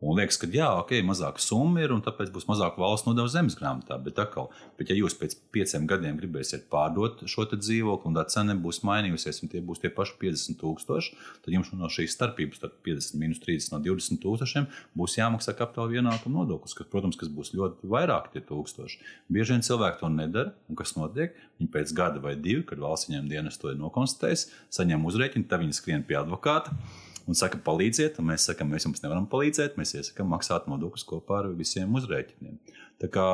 Un 0.00 0.16
liekas, 0.16 0.38
ka 0.40 0.48
jā, 0.48 0.64
ok, 0.80 0.94
mazāka 1.04 1.42
summa 1.44 1.82
ir, 1.82 1.92
un 1.92 2.00
tāpēc 2.00 2.30
būs 2.32 2.46
mazāk 2.48 2.78
valsts 2.80 3.04
nodevu 3.04 3.28
zemes 3.28 3.52
grāmatā. 3.58 3.98
Bet, 4.00 4.16
atkal, 4.22 4.46
bet 4.80 4.88
ja 4.88 4.94
jūs 4.96 5.12
pēc 5.20 5.34
pieciem 5.52 5.84
gadiem 5.90 6.16
gribēsiet 6.16 6.70
pārdot 6.72 7.20
šo 7.28 7.44
dzīvokli, 7.50 8.08
un 8.08 8.16
tā 8.16 8.24
cena 8.32 8.56
būs 8.56 8.80
mainījusies, 8.88 9.42
un 9.44 9.52
tie 9.52 9.60
būs 9.60 9.82
tie 9.82 9.90
paši 9.92 10.16
50 10.22 10.56
tūkstoši, 10.62 11.18
tad 11.44 11.52
jums 11.52 11.68
no 11.76 11.90
šīs 11.92 12.16
starpības, 12.16 12.62
tad 12.62 12.78
50 12.88 13.20
minus 13.20 13.42
30 13.44 13.74
no 13.74 13.82
20 13.84 14.22
tūkstošiem, 14.24 14.70
būs 14.96 15.18
jāmaksā 15.18 15.52
kapitāla 15.58 16.00
ienākuma 16.00 16.46
nodoklis, 16.46 16.78
kas, 16.78 16.88
protams, 16.88 17.20
kas 17.20 17.28
būs 17.28 17.52
ļoti 17.58 17.92
vairāk 17.92 18.32
tie 18.32 18.40
tūkstoši. 18.40 19.04
Bieži 19.28 19.58
vien 19.58 19.66
cilvēki 19.68 20.00
to 20.00 20.12
nedara, 20.16 20.54
un 20.72 20.80
kas 20.80 20.96
notiek? 20.96 21.36
Viņi 21.60 21.74
pēc 21.76 21.92
gada 22.00 22.24
vai 22.24 22.38
divu, 22.40 22.64
kad 22.72 22.80
valsts 22.80 23.12
viņiem 23.12 23.28
dienas 23.28 23.60
to 23.60 23.68
ir 23.68 23.76
nokonstatējis, 23.84 24.48
saņem 24.80 25.04
uzrēķinu, 25.12 25.48
tad 25.50 25.60
viņi 25.60 25.76
skrien 25.76 26.08
pie 26.08 26.16
advokāta 26.24 26.72
un 27.28 27.36
saka, 27.38 27.58
palīdziet, 27.64 28.18
un 28.20 28.30
mēs 28.30 28.46
sakām, 28.48 28.70
mēs 28.72 28.86
jums 28.86 29.02
nevaram 29.04 29.26
palīdzēt, 29.30 29.76
mēs 29.80 29.94
iesakām 29.98 30.30
maksāt 30.32 30.68
nodokļus 30.70 31.06
kopā 31.08 31.42
ar 31.42 31.50
visiem 31.58 31.92
uzrēķiniem. 31.98 32.58
Tā 33.00 33.08
kā 33.12 33.26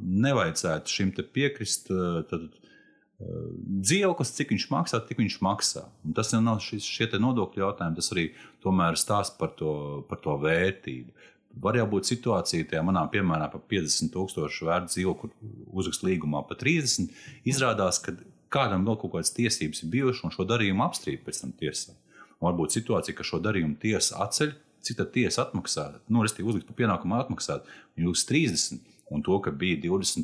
nevajadzētu 0.00 0.92
šim 0.92 1.14
te 1.16 1.24
piekrist. 1.24 1.90
Eh, 1.92 2.20
tad, 2.30 2.48
eh, 2.50 3.48
Dzīvoklis, 3.86 4.34
cik 4.36 4.52
viņš 4.54 4.68
maksā, 4.72 5.00
tik 5.08 5.22
viņš 5.22 5.38
maksā. 5.44 5.86
Un 6.04 6.16
tas 6.16 6.32
jau 6.32 6.42
nav 6.44 6.60
šis, 6.64 6.84
šie 6.84 7.08
nodokļu 7.12 7.64
jautājumi, 7.64 7.96
tas 7.96 8.12
arī 8.12 8.30
tomēr 8.64 8.96
stāsta 8.96 9.38
par 9.38 9.54
to, 9.56 10.04
par 10.08 10.18
to 10.18 10.36
vērtību. 10.36 11.12
Var 11.60 11.74
jau 11.74 11.86
būt 11.90 12.06
situācija, 12.06 12.68
tajā 12.70 12.82
manā 12.86 13.10
piemērā, 13.10 13.50
par 13.50 13.60
50,000 13.68 14.62
vērtu 14.62 14.92
dzīvokli, 14.94 15.30
uzrakst 15.72 16.04
līgumā 16.06 16.46
par 16.46 16.56
30. 16.56 17.10
Izrādās, 17.44 17.98
ka 17.98 18.14
kādam 18.48 18.86
vēl 18.86 18.98
kaut 19.00 19.16
kādas 19.16 19.34
tiesības 19.34 19.82
ir 19.82 19.90
bijušas, 19.90 20.24
un 20.24 20.34
šo 20.34 20.46
darījumu 20.46 20.84
apstrīd 20.86 21.24
pēc 21.26 21.42
tam 21.42 21.52
tiesā. 21.58 21.96
Un 22.40 22.48
varbūt 22.48 22.72
situācija, 22.72 23.14
ka 23.16 23.26
šo 23.26 23.40
darījumu 23.44 23.76
tiesa 23.80 24.22
atceļ, 24.24 24.54
cik 24.84 24.96
tā 24.96 25.04
tiesa 25.12 25.44
atmaksā, 25.44 25.90
nu, 26.08 26.22
respektīvi, 26.24 26.54
uzlikt 26.54 26.70
par 26.70 26.78
pienākumu 26.78 27.18
atmaksāt, 27.18 27.68
jūs 28.00 28.24
30. 28.28 28.80
Un 29.10 29.24
to, 29.26 29.34
ka 29.42 29.50
bija 29.50 29.74
20,000, 29.82 30.22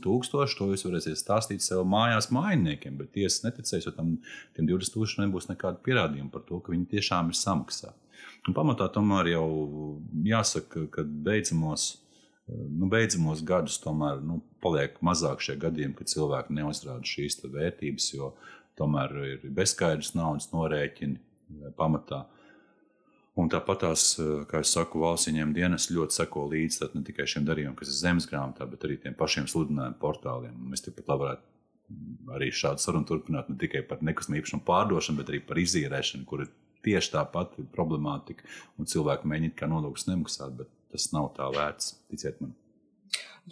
to 0.56 0.68
jūs 0.70 0.84
varēsiet 0.86 1.18
stāstīt 1.18 1.64
sev 1.64 1.82
mājās 1.90 2.28
mājiniekiem, 2.30 2.94
bet 3.00 3.10
tiesa 3.16 3.48
neticēs, 3.48 3.88
jo 3.88 3.92
tam 3.96 4.12
20,000 4.54 5.24
nebūs 5.24 5.48
nekāda 5.50 5.82
pierādījuma 5.82 6.30
par 6.30 6.44
to, 6.46 6.60
ka 6.62 6.70
viņi 6.70 6.86
tiešām 6.94 7.32
ir 7.32 7.38
samaksāti. 7.38 7.98
Un 8.46 8.54
pamatā 8.54 8.86
tomēr 8.94 9.32
jau 9.32 9.48
jāsaka, 10.22 10.86
ka 10.94 11.02
beidzamos, 11.02 11.88
nu, 12.46 12.86
beidzamos 12.92 13.42
gadus 13.44 13.80
tomēr 13.82 14.22
nu, 14.22 14.38
paliek 14.62 15.02
mazāk 15.04 15.42
šie 15.42 15.58
gadījumi, 15.66 15.98
kad 15.98 16.14
cilvēki 16.14 16.54
neuzrāda 16.60 17.02
šīs 17.10 17.42
vērtības, 17.42 18.12
jo 18.14 18.36
tomēr 18.78 19.18
ir 19.32 19.48
bezskaidrs 19.50 20.14
naudas 20.14 20.52
norēķini 20.54 21.25
pamatā. 21.78 22.24
Un 23.36 23.50
tāpat 23.52 23.82
tās, 23.82 24.04
kā 24.48 24.62
jau 24.62 24.68
saku, 24.70 25.02
valsts 25.02 25.28
ieņem 25.28 25.50
dienas 25.56 25.90
ļoti 25.92 26.22
seko 26.22 26.46
līdzi 26.54 26.88
ne 26.94 27.02
tikai 27.04 27.26
šiem 27.28 27.44
darījumiem, 27.44 27.74
kas 27.76 27.90
ir 27.92 27.98
zemes 27.98 28.28
grāmatā, 28.30 28.64
bet 28.70 28.86
arī 28.88 28.96
tiem 29.02 29.16
pašiem 29.18 29.48
sludinājumu 29.50 29.98
portāliem. 30.00 30.54
Mēs 30.70 30.86
tikpat 30.86 31.12
labi 31.12 31.26
varētu 31.26 31.52
arī 32.34 32.48
šādu 32.54 32.82
sarunu 32.82 33.06
turpināt 33.06 33.50
ne 33.50 33.58
tikai 33.60 33.82
par 33.86 34.00
nekustamību 34.04 34.42
īpašumu 34.42 34.64
pārdošanu, 34.66 35.20
bet 35.20 35.32
arī 35.32 35.42
par 35.46 35.60
izīrēšanu, 35.60 36.24
kur 36.26 36.46
ir 36.46 36.52
tieši 36.86 37.12
tā 37.12 37.22
pati 37.30 37.66
problemātika. 37.74 38.46
Un 38.80 38.88
cilvēki 38.90 39.28
mēģina 39.30 39.58
kā 39.58 39.68
nodokļus 39.70 40.08
nemaksāt, 40.10 40.56
bet 40.58 40.72
tas 40.94 41.10
nav 41.14 41.32
tā 41.36 41.50
vērts, 41.54 41.92
ticiet 42.10 42.40
man. 42.42 42.54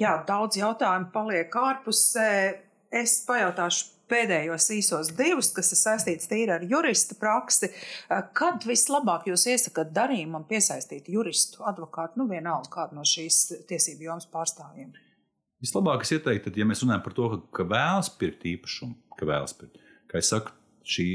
Jā, 0.00 0.16
daudz 0.26 0.58
jautājumu 0.58 1.12
paliek 1.14 1.54
ārpusē. 1.60 2.30
Es 2.94 3.16
pajautāšu 3.26 3.94
pēdējos 4.10 4.66
īsos 4.76 5.10
divus, 5.16 5.50
kas 5.56 5.72
ir 5.74 5.80
saistīts 5.80 6.28
tīri 6.30 6.52
ar 6.54 6.64
jurista 6.68 7.16
praksi. 7.18 7.70
Eh, 7.70 8.20
kad 8.36 8.66
vislabāk 8.68 9.28
jūs 9.30 9.46
iesakāt 9.50 9.94
darījumam 9.96 10.44
piesaistīt 10.48 11.08
juristu, 11.10 11.64
advokātu, 11.66 12.20
nu 12.20 12.28
vienalga 12.30 12.70
kādu 12.76 12.98
no 12.98 13.06
šīs 13.08 13.66
tiesību 13.70 14.08
jomas 14.10 14.28
pārstāvjiem? 14.30 14.92
Vislabāk 15.64 16.04
es 16.04 16.12
ieteiktu, 16.12 16.50
tad, 16.50 16.60
ja 16.60 16.66
mēs 16.68 16.84
runājam 16.84 17.04
par 17.06 17.16
to, 17.16 17.30
ka, 17.32 17.40
ka 17.58 17.66
vēlas 17.70 18.10
pirkt 18.20 18.44
īpašumu, 18.50 18.98
ka 19.18 19.28
vēlas 19.30 19.56
pirkt, 19.56 19.80
kā 20.10 20.20
es 20.20 20.28
saku, 20.32 20.52
šī 20.84 21.06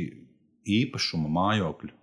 īpašuma 0.80 1.30
mājokļa, 1.36 1.94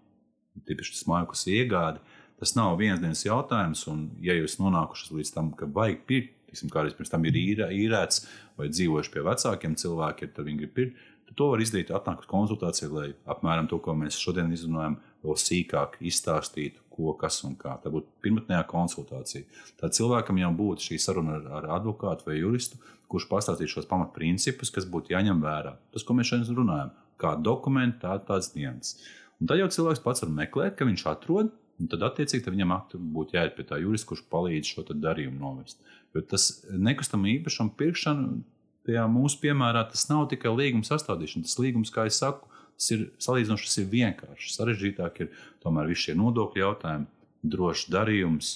tīpaši 0.68 0.95
tas 0.95 1.09
mājoklis 1.11 1.43
iegāde, 1.51 2.05
tas 2.39 2.55
nav 2.55 2.77
viens 2.79 3.03
dienas 3.03 3.24
jautājums, 3.27 3.83
un 3.91 4.07
ja 4.22 4.37
jūs 4.39 4.61
nonākušas 4.61 5.11
līdz 5.16 5.35
tam, 5.35 5.51
ka 5.59 5.66
vajag 5.66 6.05
pirkt, 6.07 6.36
tiksim, 6.57 6.72
kādreiz 6.72 6.96
pirms 6.96 7.12
tam 7.12 7.28
ir 7.28 7.36
īrē, 7.36 7.68
īrēts 7.76 8.24
vai 8.57 8.70
dzīvojuši 8.72 9.12
pie 9.12 9.26
vecākiem 9.26 9.76
cilvēkiem, 9.76 10.32
tad 10.32 10.48
viņi 10.48 10.64
grib 10.64 10.74
pirkt. 10.76 11.04
To 11.36 11.50
var 11.50 11.61
izdarīt, 11.61 11.90
atnākt 11.92 12.22
uz 12.22 12.28
konsultāciju, 12.30 12.88
lai 12.94 13.09
apmēram 13.28 13.66
to, 13.68 13.76
ko 13.82 13.92
mēs 13.98 14.16
šodien 14.16 14.52
izrunājam, 14.54 14.94
vēl 15.26 15.36
sīkāk 15.42 15.98
izstāstītu, 16.07 16.80
ko, 16.94 17.12
kas 17.18 17.42
un 17.44 17.57
kā. 17.59 17.74
Tā 17.82 17.90
būtu 17.92 18.09
pirmotnējā 18.24 18.62
konsultācija. 18.70 19.44
Tad 19.80 19.96
cilvēkam 19.98 20.38
jau 20.40 20.52
būtu 20.57 20.86
šī 20.86 21.00
saruna 21.02 21.36
ar, 21.40 21.48
ar 21.59 21.68
advokātu 21.80 22.30
vai 22.30 22.38
juristu, 22.38 22.78
kurš 23.11 23.26
pastāstītu 23.30 23.74
šos 23.74 23.90
pamatprincipus, 23.90 24.72
kas 24.72 24.88
būtu 24.88 25.12
jāņem 25.12 25.42
vērā. 25.42 25.74
Tas, 25.92 26.07
ko 26.07 26.16
mēs 26.16 26.30
šodien 26.30 26.57
runājam, 26.62 26.94
kā 27.20 27.34
dokumenti, 27.42 28.00
tā, 28.07 28.16
tāds 28.30 28.54
dienas. 28.54 28.96
Un 29.42 29.50
tad 29.50 29.61
jau 29.61 29.68
cilvēks 29.76 30.04
pats 30.07 30.24
var 30.24 30.32
meklēt, 30.40 30.78
ka 30.78 30.88
viņš 30.88 31.04
atrod, 31.11 31.52
un 31.81 31.91
tad 31.93 32.05
attiecīgi 32.07 32.53
viņam 32.53 32.74
būtu 33.14 33.37
jāiet 33.37 33.57
pie 33.57 33.64
tā 33.68 33.79
jurista, 33.83 34.11
kurš 34.11 34.24
palīdz 34.33 34.72
šo 34.72 34.85
darījumu 34.91 35.39
novest. 35.41 35.81
Jo 36.14 36.22
tas 36.24 36.49
nekustamā 36.72 37.29
īpašuma 37.37 37.74
pirkšana, 37.77 38.39
tajā 38.87 39.07
mūsu 39.11 39.41
piemērā, 39.43 39.83
tas 39.91 40.07
nav 40.09 40.29
tikai 40.31 40.53
līguma 40.55 40.87
sastādīšana. 40.87 41.45
Tas 41.49 41.59
līgums, 41.61 41.93
kā 41.93 42.07
jau 42.07 42.14
saku, 42.16 42.49
tas 42.79 42.91
ir 42.95 43.09
salīdzinoši 43.22 43.68
tas 43.68 43.81
ir 43.83 43.91
vienkārši. 43.93 44.53
Sarežģītāk 44.55 45.20
ir 45.24 45.33
tomēr 45.64 45.91
visi 45.91 46.09
šie 46.09 46.16
nodokļu 46.20 46.62
jautājumi, 46.62 47.09
drošs 47.47 47.91
darījums, 47.93 48.53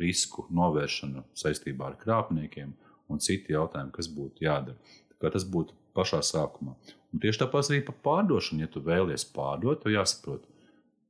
risku 0.00 0.44
novēršana 0.52 1.24
saistībā 1.38 1.86
ar 1.88 1.98
krāpniekiem 2.00 2.74
un 3.10 3.22
citi 3.24 3.54
jautājumi, 3.54 3.94
kas 3.94 4.10
būtu 4.12 4.44
jādara. 4.44 4.76
Tas 5.20 5.46
būtu 5.48 5.76
pašā 5.96 6.20
sākumā. 6.24 6.74
Un 7.10 7.22
tieši 7.22 7.42
tāpat 7.42 7.70
arī 7.70 7.80
par 7.86 7.96
pārdošanu. 8.04 8.64
Ja 8.64 8.68
tu 8.70 8.82
vēlies 8.84 9.24
pārdot, 9.34 9.82
tad 9.82 9.94
jāsaprot, 9.94 10.44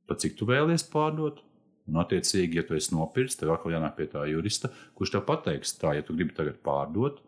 pa 0.07 0.17
cik 0.19 0.37
tu 0.39 0.47
vēlies 0.49 0.87
pārdot, 0.91 1.43
Un, 1.89 1.97
attiecīgi, 2.01 2.59
ja 2.59 2.63
tu 2.63 2.75
esi 2.77 2.93
nopircis, 2.95 3.39
tev 3.39 3.55
atkal 3.55 3.73
jānāk 3.73 3.97
pie 3.97 4.05
tā 4.11 4.23
jurista, 4.29 4.69
kurš 4.97 5.15
tev 5.15 5.25
pateiks, 5.27 5.73
tā, 5.81 5.95
ja 5.97 6.05
tu 6.05 6.15
gribi 6.15 6.35
tagad 6.37 6.59
pārdot, 6.63 7.19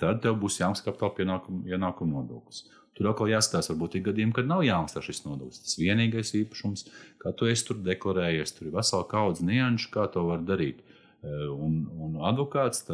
tad 0.00 0.20
tev 0.24 0.36
būs 0.42 0.58
jāmaksā 0.60 0.84
kapitāla 0.84 1.14
pienākuma 1.16 1.70
ienākuma 1.70 2.18
nodoklis. 2.18 2.66
Tur 2.96 3.10
atkal 3.10 3.30
jāskatās, 3.30 3.68
varbūt 3.70 3.98
ir 3.98 4.06
gadījumi, 4.08 4.34
kad 4.36 4.48
nav 4.48 4.64
jāmaksā 4.64 5.02
šis 5.04 5.22
nodoklis. 5.26 5.62
Tas 5.64 5.78
vienīgais 5.80 6.32
īpašums, 6.40 6.86
kā 7.22 7.32
tu 7.36 7.48
esi 7.48 7.66
tur 7.68 7.80
deklarējies, 7.84 8.54
tur 8.56 8.70
ir 8.70 8.76
vesela 8.76 9.08
kaudze 9.08 9.44
nianšu, 9.48 9.90
kā 9.92 10.06
to 10.12 10.24
var 10.28 10.44
darīt. 10.48 10.80
Eh, 11.24 11.46
un, 11.52 11.82
un 12.00 12.16
advokāts 12.28 12.84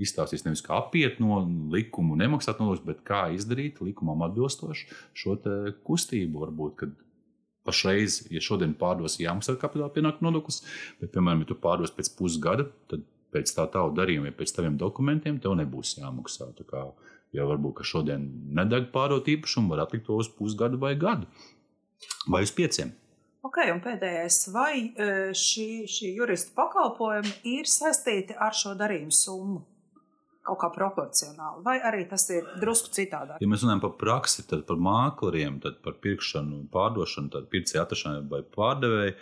izstāstīs 0.00 0.46
nevis 0.48 0.64
kā 0.64 0.76
apiet 0.80 1.20
no 1.24 1.42
likuma, 1.72 2.16
nemaksāt 2.20 2.60
nodokļus, 2.60 2.84
bet 2.88 3.04
kā 3.08 3.26
izdarīt 3.36 3.80
likumam 3.84 4.24
atbilstoši 4.28 4.88
šo 5.20 5.36
kustību. 5.84 6.44
Varbūt, 6.46 6.76
kad 6.80 6.96
pašreiz, 7.64 8.22
ja 8.32 8.42
šodien 8.44 8.74
pārdos 8.78 9.18
jāmaksā 9.20 9.56
kapitāla 9.60 9.92
pienākuma 9.94 10.30
nodoklis, 10.30 10.62
bet, 11.00 11.12
piemēram, 11.14 11.44
ja 11.44 11.50
tu 11.50 11.58
pārdos 11.60 11.94
pēc 11.94 12.12
pusgada, 12.18 12.68
tad 12.90 13.04
pēc 13.34 13.50
tā 13.56 13.66
tavu 13.72 13.94
darījuma, 13.96 14.30
ja 14.30 14.36
pēc 14.38 14.54
taviem 14.54 14.76
dokumentiem, 14.80 15.40
tev 15.42 15.56
nebūs 15.58 15.96
jāmaksā. 15.98 16.52
Kā, 16.68 16.84
ja 17.34 17.46
varbūt 17.48 17.82
šodien 17.86 18.28
nedeg 18.54 18.92
pārdot 18.94 19.30
īpašumu, 19.32 19.72
var 19.74 19.86
atlikt 19.86 20.06
to 20.08 20.20
uz 20.20 20.30
pusgadu 20.30 20.78
vai 20.82 20.94
gadu 20.98 21.26
vai 22.30 22.44
uz 22.44 22.52
pieciem. 22.54 22.92
Ok, 23.44 23.58
un 23.68 23.80
pēdējais, 23.84 24.38
vai 24.54 24.72
e, 24.80 25.08
šī, 25.36 25.84
šī 25.90 26.14
jurista 26.16 26.54
pakalpojumi 26.56 27.34
ir 27.58 27.68
saistīti 27.68 28.36
ar 28.40 28.56
šo 28.56 28.72
darījumu 28.78 29.12
summu? 29.12 29.60
Kaut 30.44 30.60
kā 30.60 30.68
proporcionāli, 30.74 31.62
vai 31.64 31.78
arī 31.80 32.04
tas 32.08 32.26
ir 32.32 32.46
drusku 32.60 32.92
citādāk? 32.92 33.40
Ja 33.40 33.48
mēs 33.48 33.64
runājam 33.64 33.82
par 33.86 33.94
praksi, 34.00 34.44
tad 34.48 34.66
par 34.68 34.80
mākleriem, 34.80 35.56
tad 35.64 35.80
par 35.84 35.96
pirkšanu, 36.04 36.66
pārdošanu, 36.74 37.32
tad 37.32 37.48
pircēju 37.52 37.82
atrašanu 37.82 38.24
vai 38.32 38.42
pārdevēju 38.56 39.14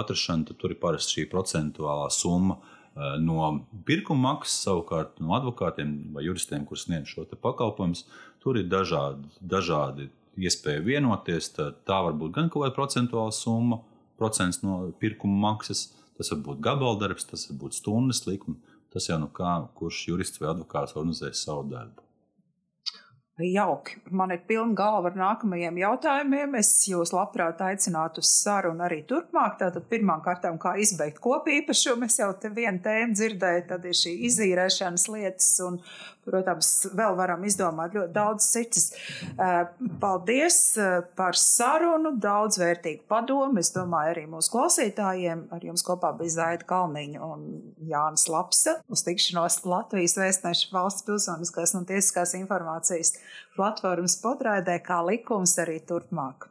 atrašanu, 0.00 0.48
tad 0.48 0.60
tur 0.62 0.72
ir 0.72 0.80
parasti 0.80 1.18
šī 1.18 1.26
procentuālā 1.32 2.08
summa. 2.14 2.56
Eh, 2.90 3.18
no 3.22 3.52
pirkuma 3.86 4.32
maksas, 4.32 4.64
savukārt 4.64 5.20
no 5.22 5.36
advokātiem 5.36 5.92
vai 6.16 6.24
juristiem, 6.26 6.64
kuriem 6.66 6.84
sniedz 6.86 7.12
šo 7.12 7.26
pakalpojumu, 7.28 8.00
tur 8.42 8.58
ir 8.58 8.66
dažādi, 8.72 9.28
dažādi 9.40 10.08
iespēja 10.40 10.82
vienoties. 10.82 11.52
Tā 11.60 12.00
var 12.06 12.16
būt 12.16 12.34
gan 12.38 12.48
kaut 12.48 12.64
kāda 12.64 12.76
procentuāla 12.78 13.36
summa, 13.36 13.82
procents 14.18 14.64
no 14.64 14.90
pirkuma 15.00 15.52
maksas, 15.52 15.90
tas 16.16 16.32
var 16.32 16.40
būt 16.48 16.64
gabaldarbs, 16.64 17.28
tas 17.28 17.46
var 17.50 17.60
būt 17.66 17.78
stundas 17.78 18.24
likme 18.26 18.56
Tas 18.90 19.06
jau 19.06 19.18
nu 19.22 19.30
kā, 19.34 19.56
kurš 19.78 20.04
jurists 20.08 20.42
vai 20.42 20.50
advokāts 20.54 20.96
organizē 20.96 21.30
savu 21.36 21.68
darbu. 21.70 22.10
Jauki. 23.46 23.96
Man 24.10 24.34
ir 24.34 24.42
pilna 24.48 24.74
galva 24.76 25.10
ar 25.10 25.16
nākamajiem 25.16 25.78
jautājumiem. 25.80 26.56
Es 26.60 26.72
jūs 26.88 27.12
labprāt 27.14 27.62
aicinātu 27.64 28.20
uz 28.24 28.32
sarunu 28.42 28.84
arī 28.84 29.00
turpmāk. 29.08 29.56
Tātad 29.62 29.86
pirmām 29.88 30.20
kārtām, 30.24 30.58
kā 30.60 30.74
izbeigt 30.82 31.22
kopīpašumu, 31.24 32.08
es 32.08 32.18
jau 32.20 32.30
te 32.36 32.50
vienu 32.52 32.82
tēmu 32.84 33.16
dzirdēju, 33.16 33.66
tad 33.70 33.86
ir 33.88 33.96
šī 33.96 34.16
izīrēšanas 34.28 35.08
lietas 35.14 35.52
un 35.64 35.80
Protams, 36.30 36.70
vēl 36.96 37.16
varam 37.18 37.42
izdomāt 37.46 37.96
ļoti 37.96 38.12
daudz 38.14 38.46
citas. 38.46 38.90
Paldies 40.02 40.58
par 41.18 41.38
sarunu, 41.38 42.14
daudz 42.22 42.60
vērtīgu 42.60 43.04
padomu. 43.10 43.58
Es 43.60 43.72
domāju, 43.74 44.14
arī 44.14 44.26
mūsu 44.30 44.52
klausītājiem. 44.54 45.48
Ar 45.54 45.66
jums 45.66 45.84
kopā 45.86 46.12
bija 46.18 46.36
Zaida 46.36 46.68
Kalniņa 46.70 47.24
un 47.26 47.44
Jānis 47.90 48.28
Lapsa. 48.30 48.78
Uz 48.92 49.04
tikšanos 49.06 49.60
Latvijas 49.66 50.16
vēstneša 50.20 50.70
valsts 50.74 51.06
pilsoniskās 51.08 51.74
un 51.78 51.88
tiesiskās 51.88 52.36
informācijas 52.38 53.16
platformas 53.56 54.16
podraidē, 54.22 54.78
kā 54.86 55.02
likums 55.06 55.58
arī 55.60 55.80
turpmāk. 55.86 56.50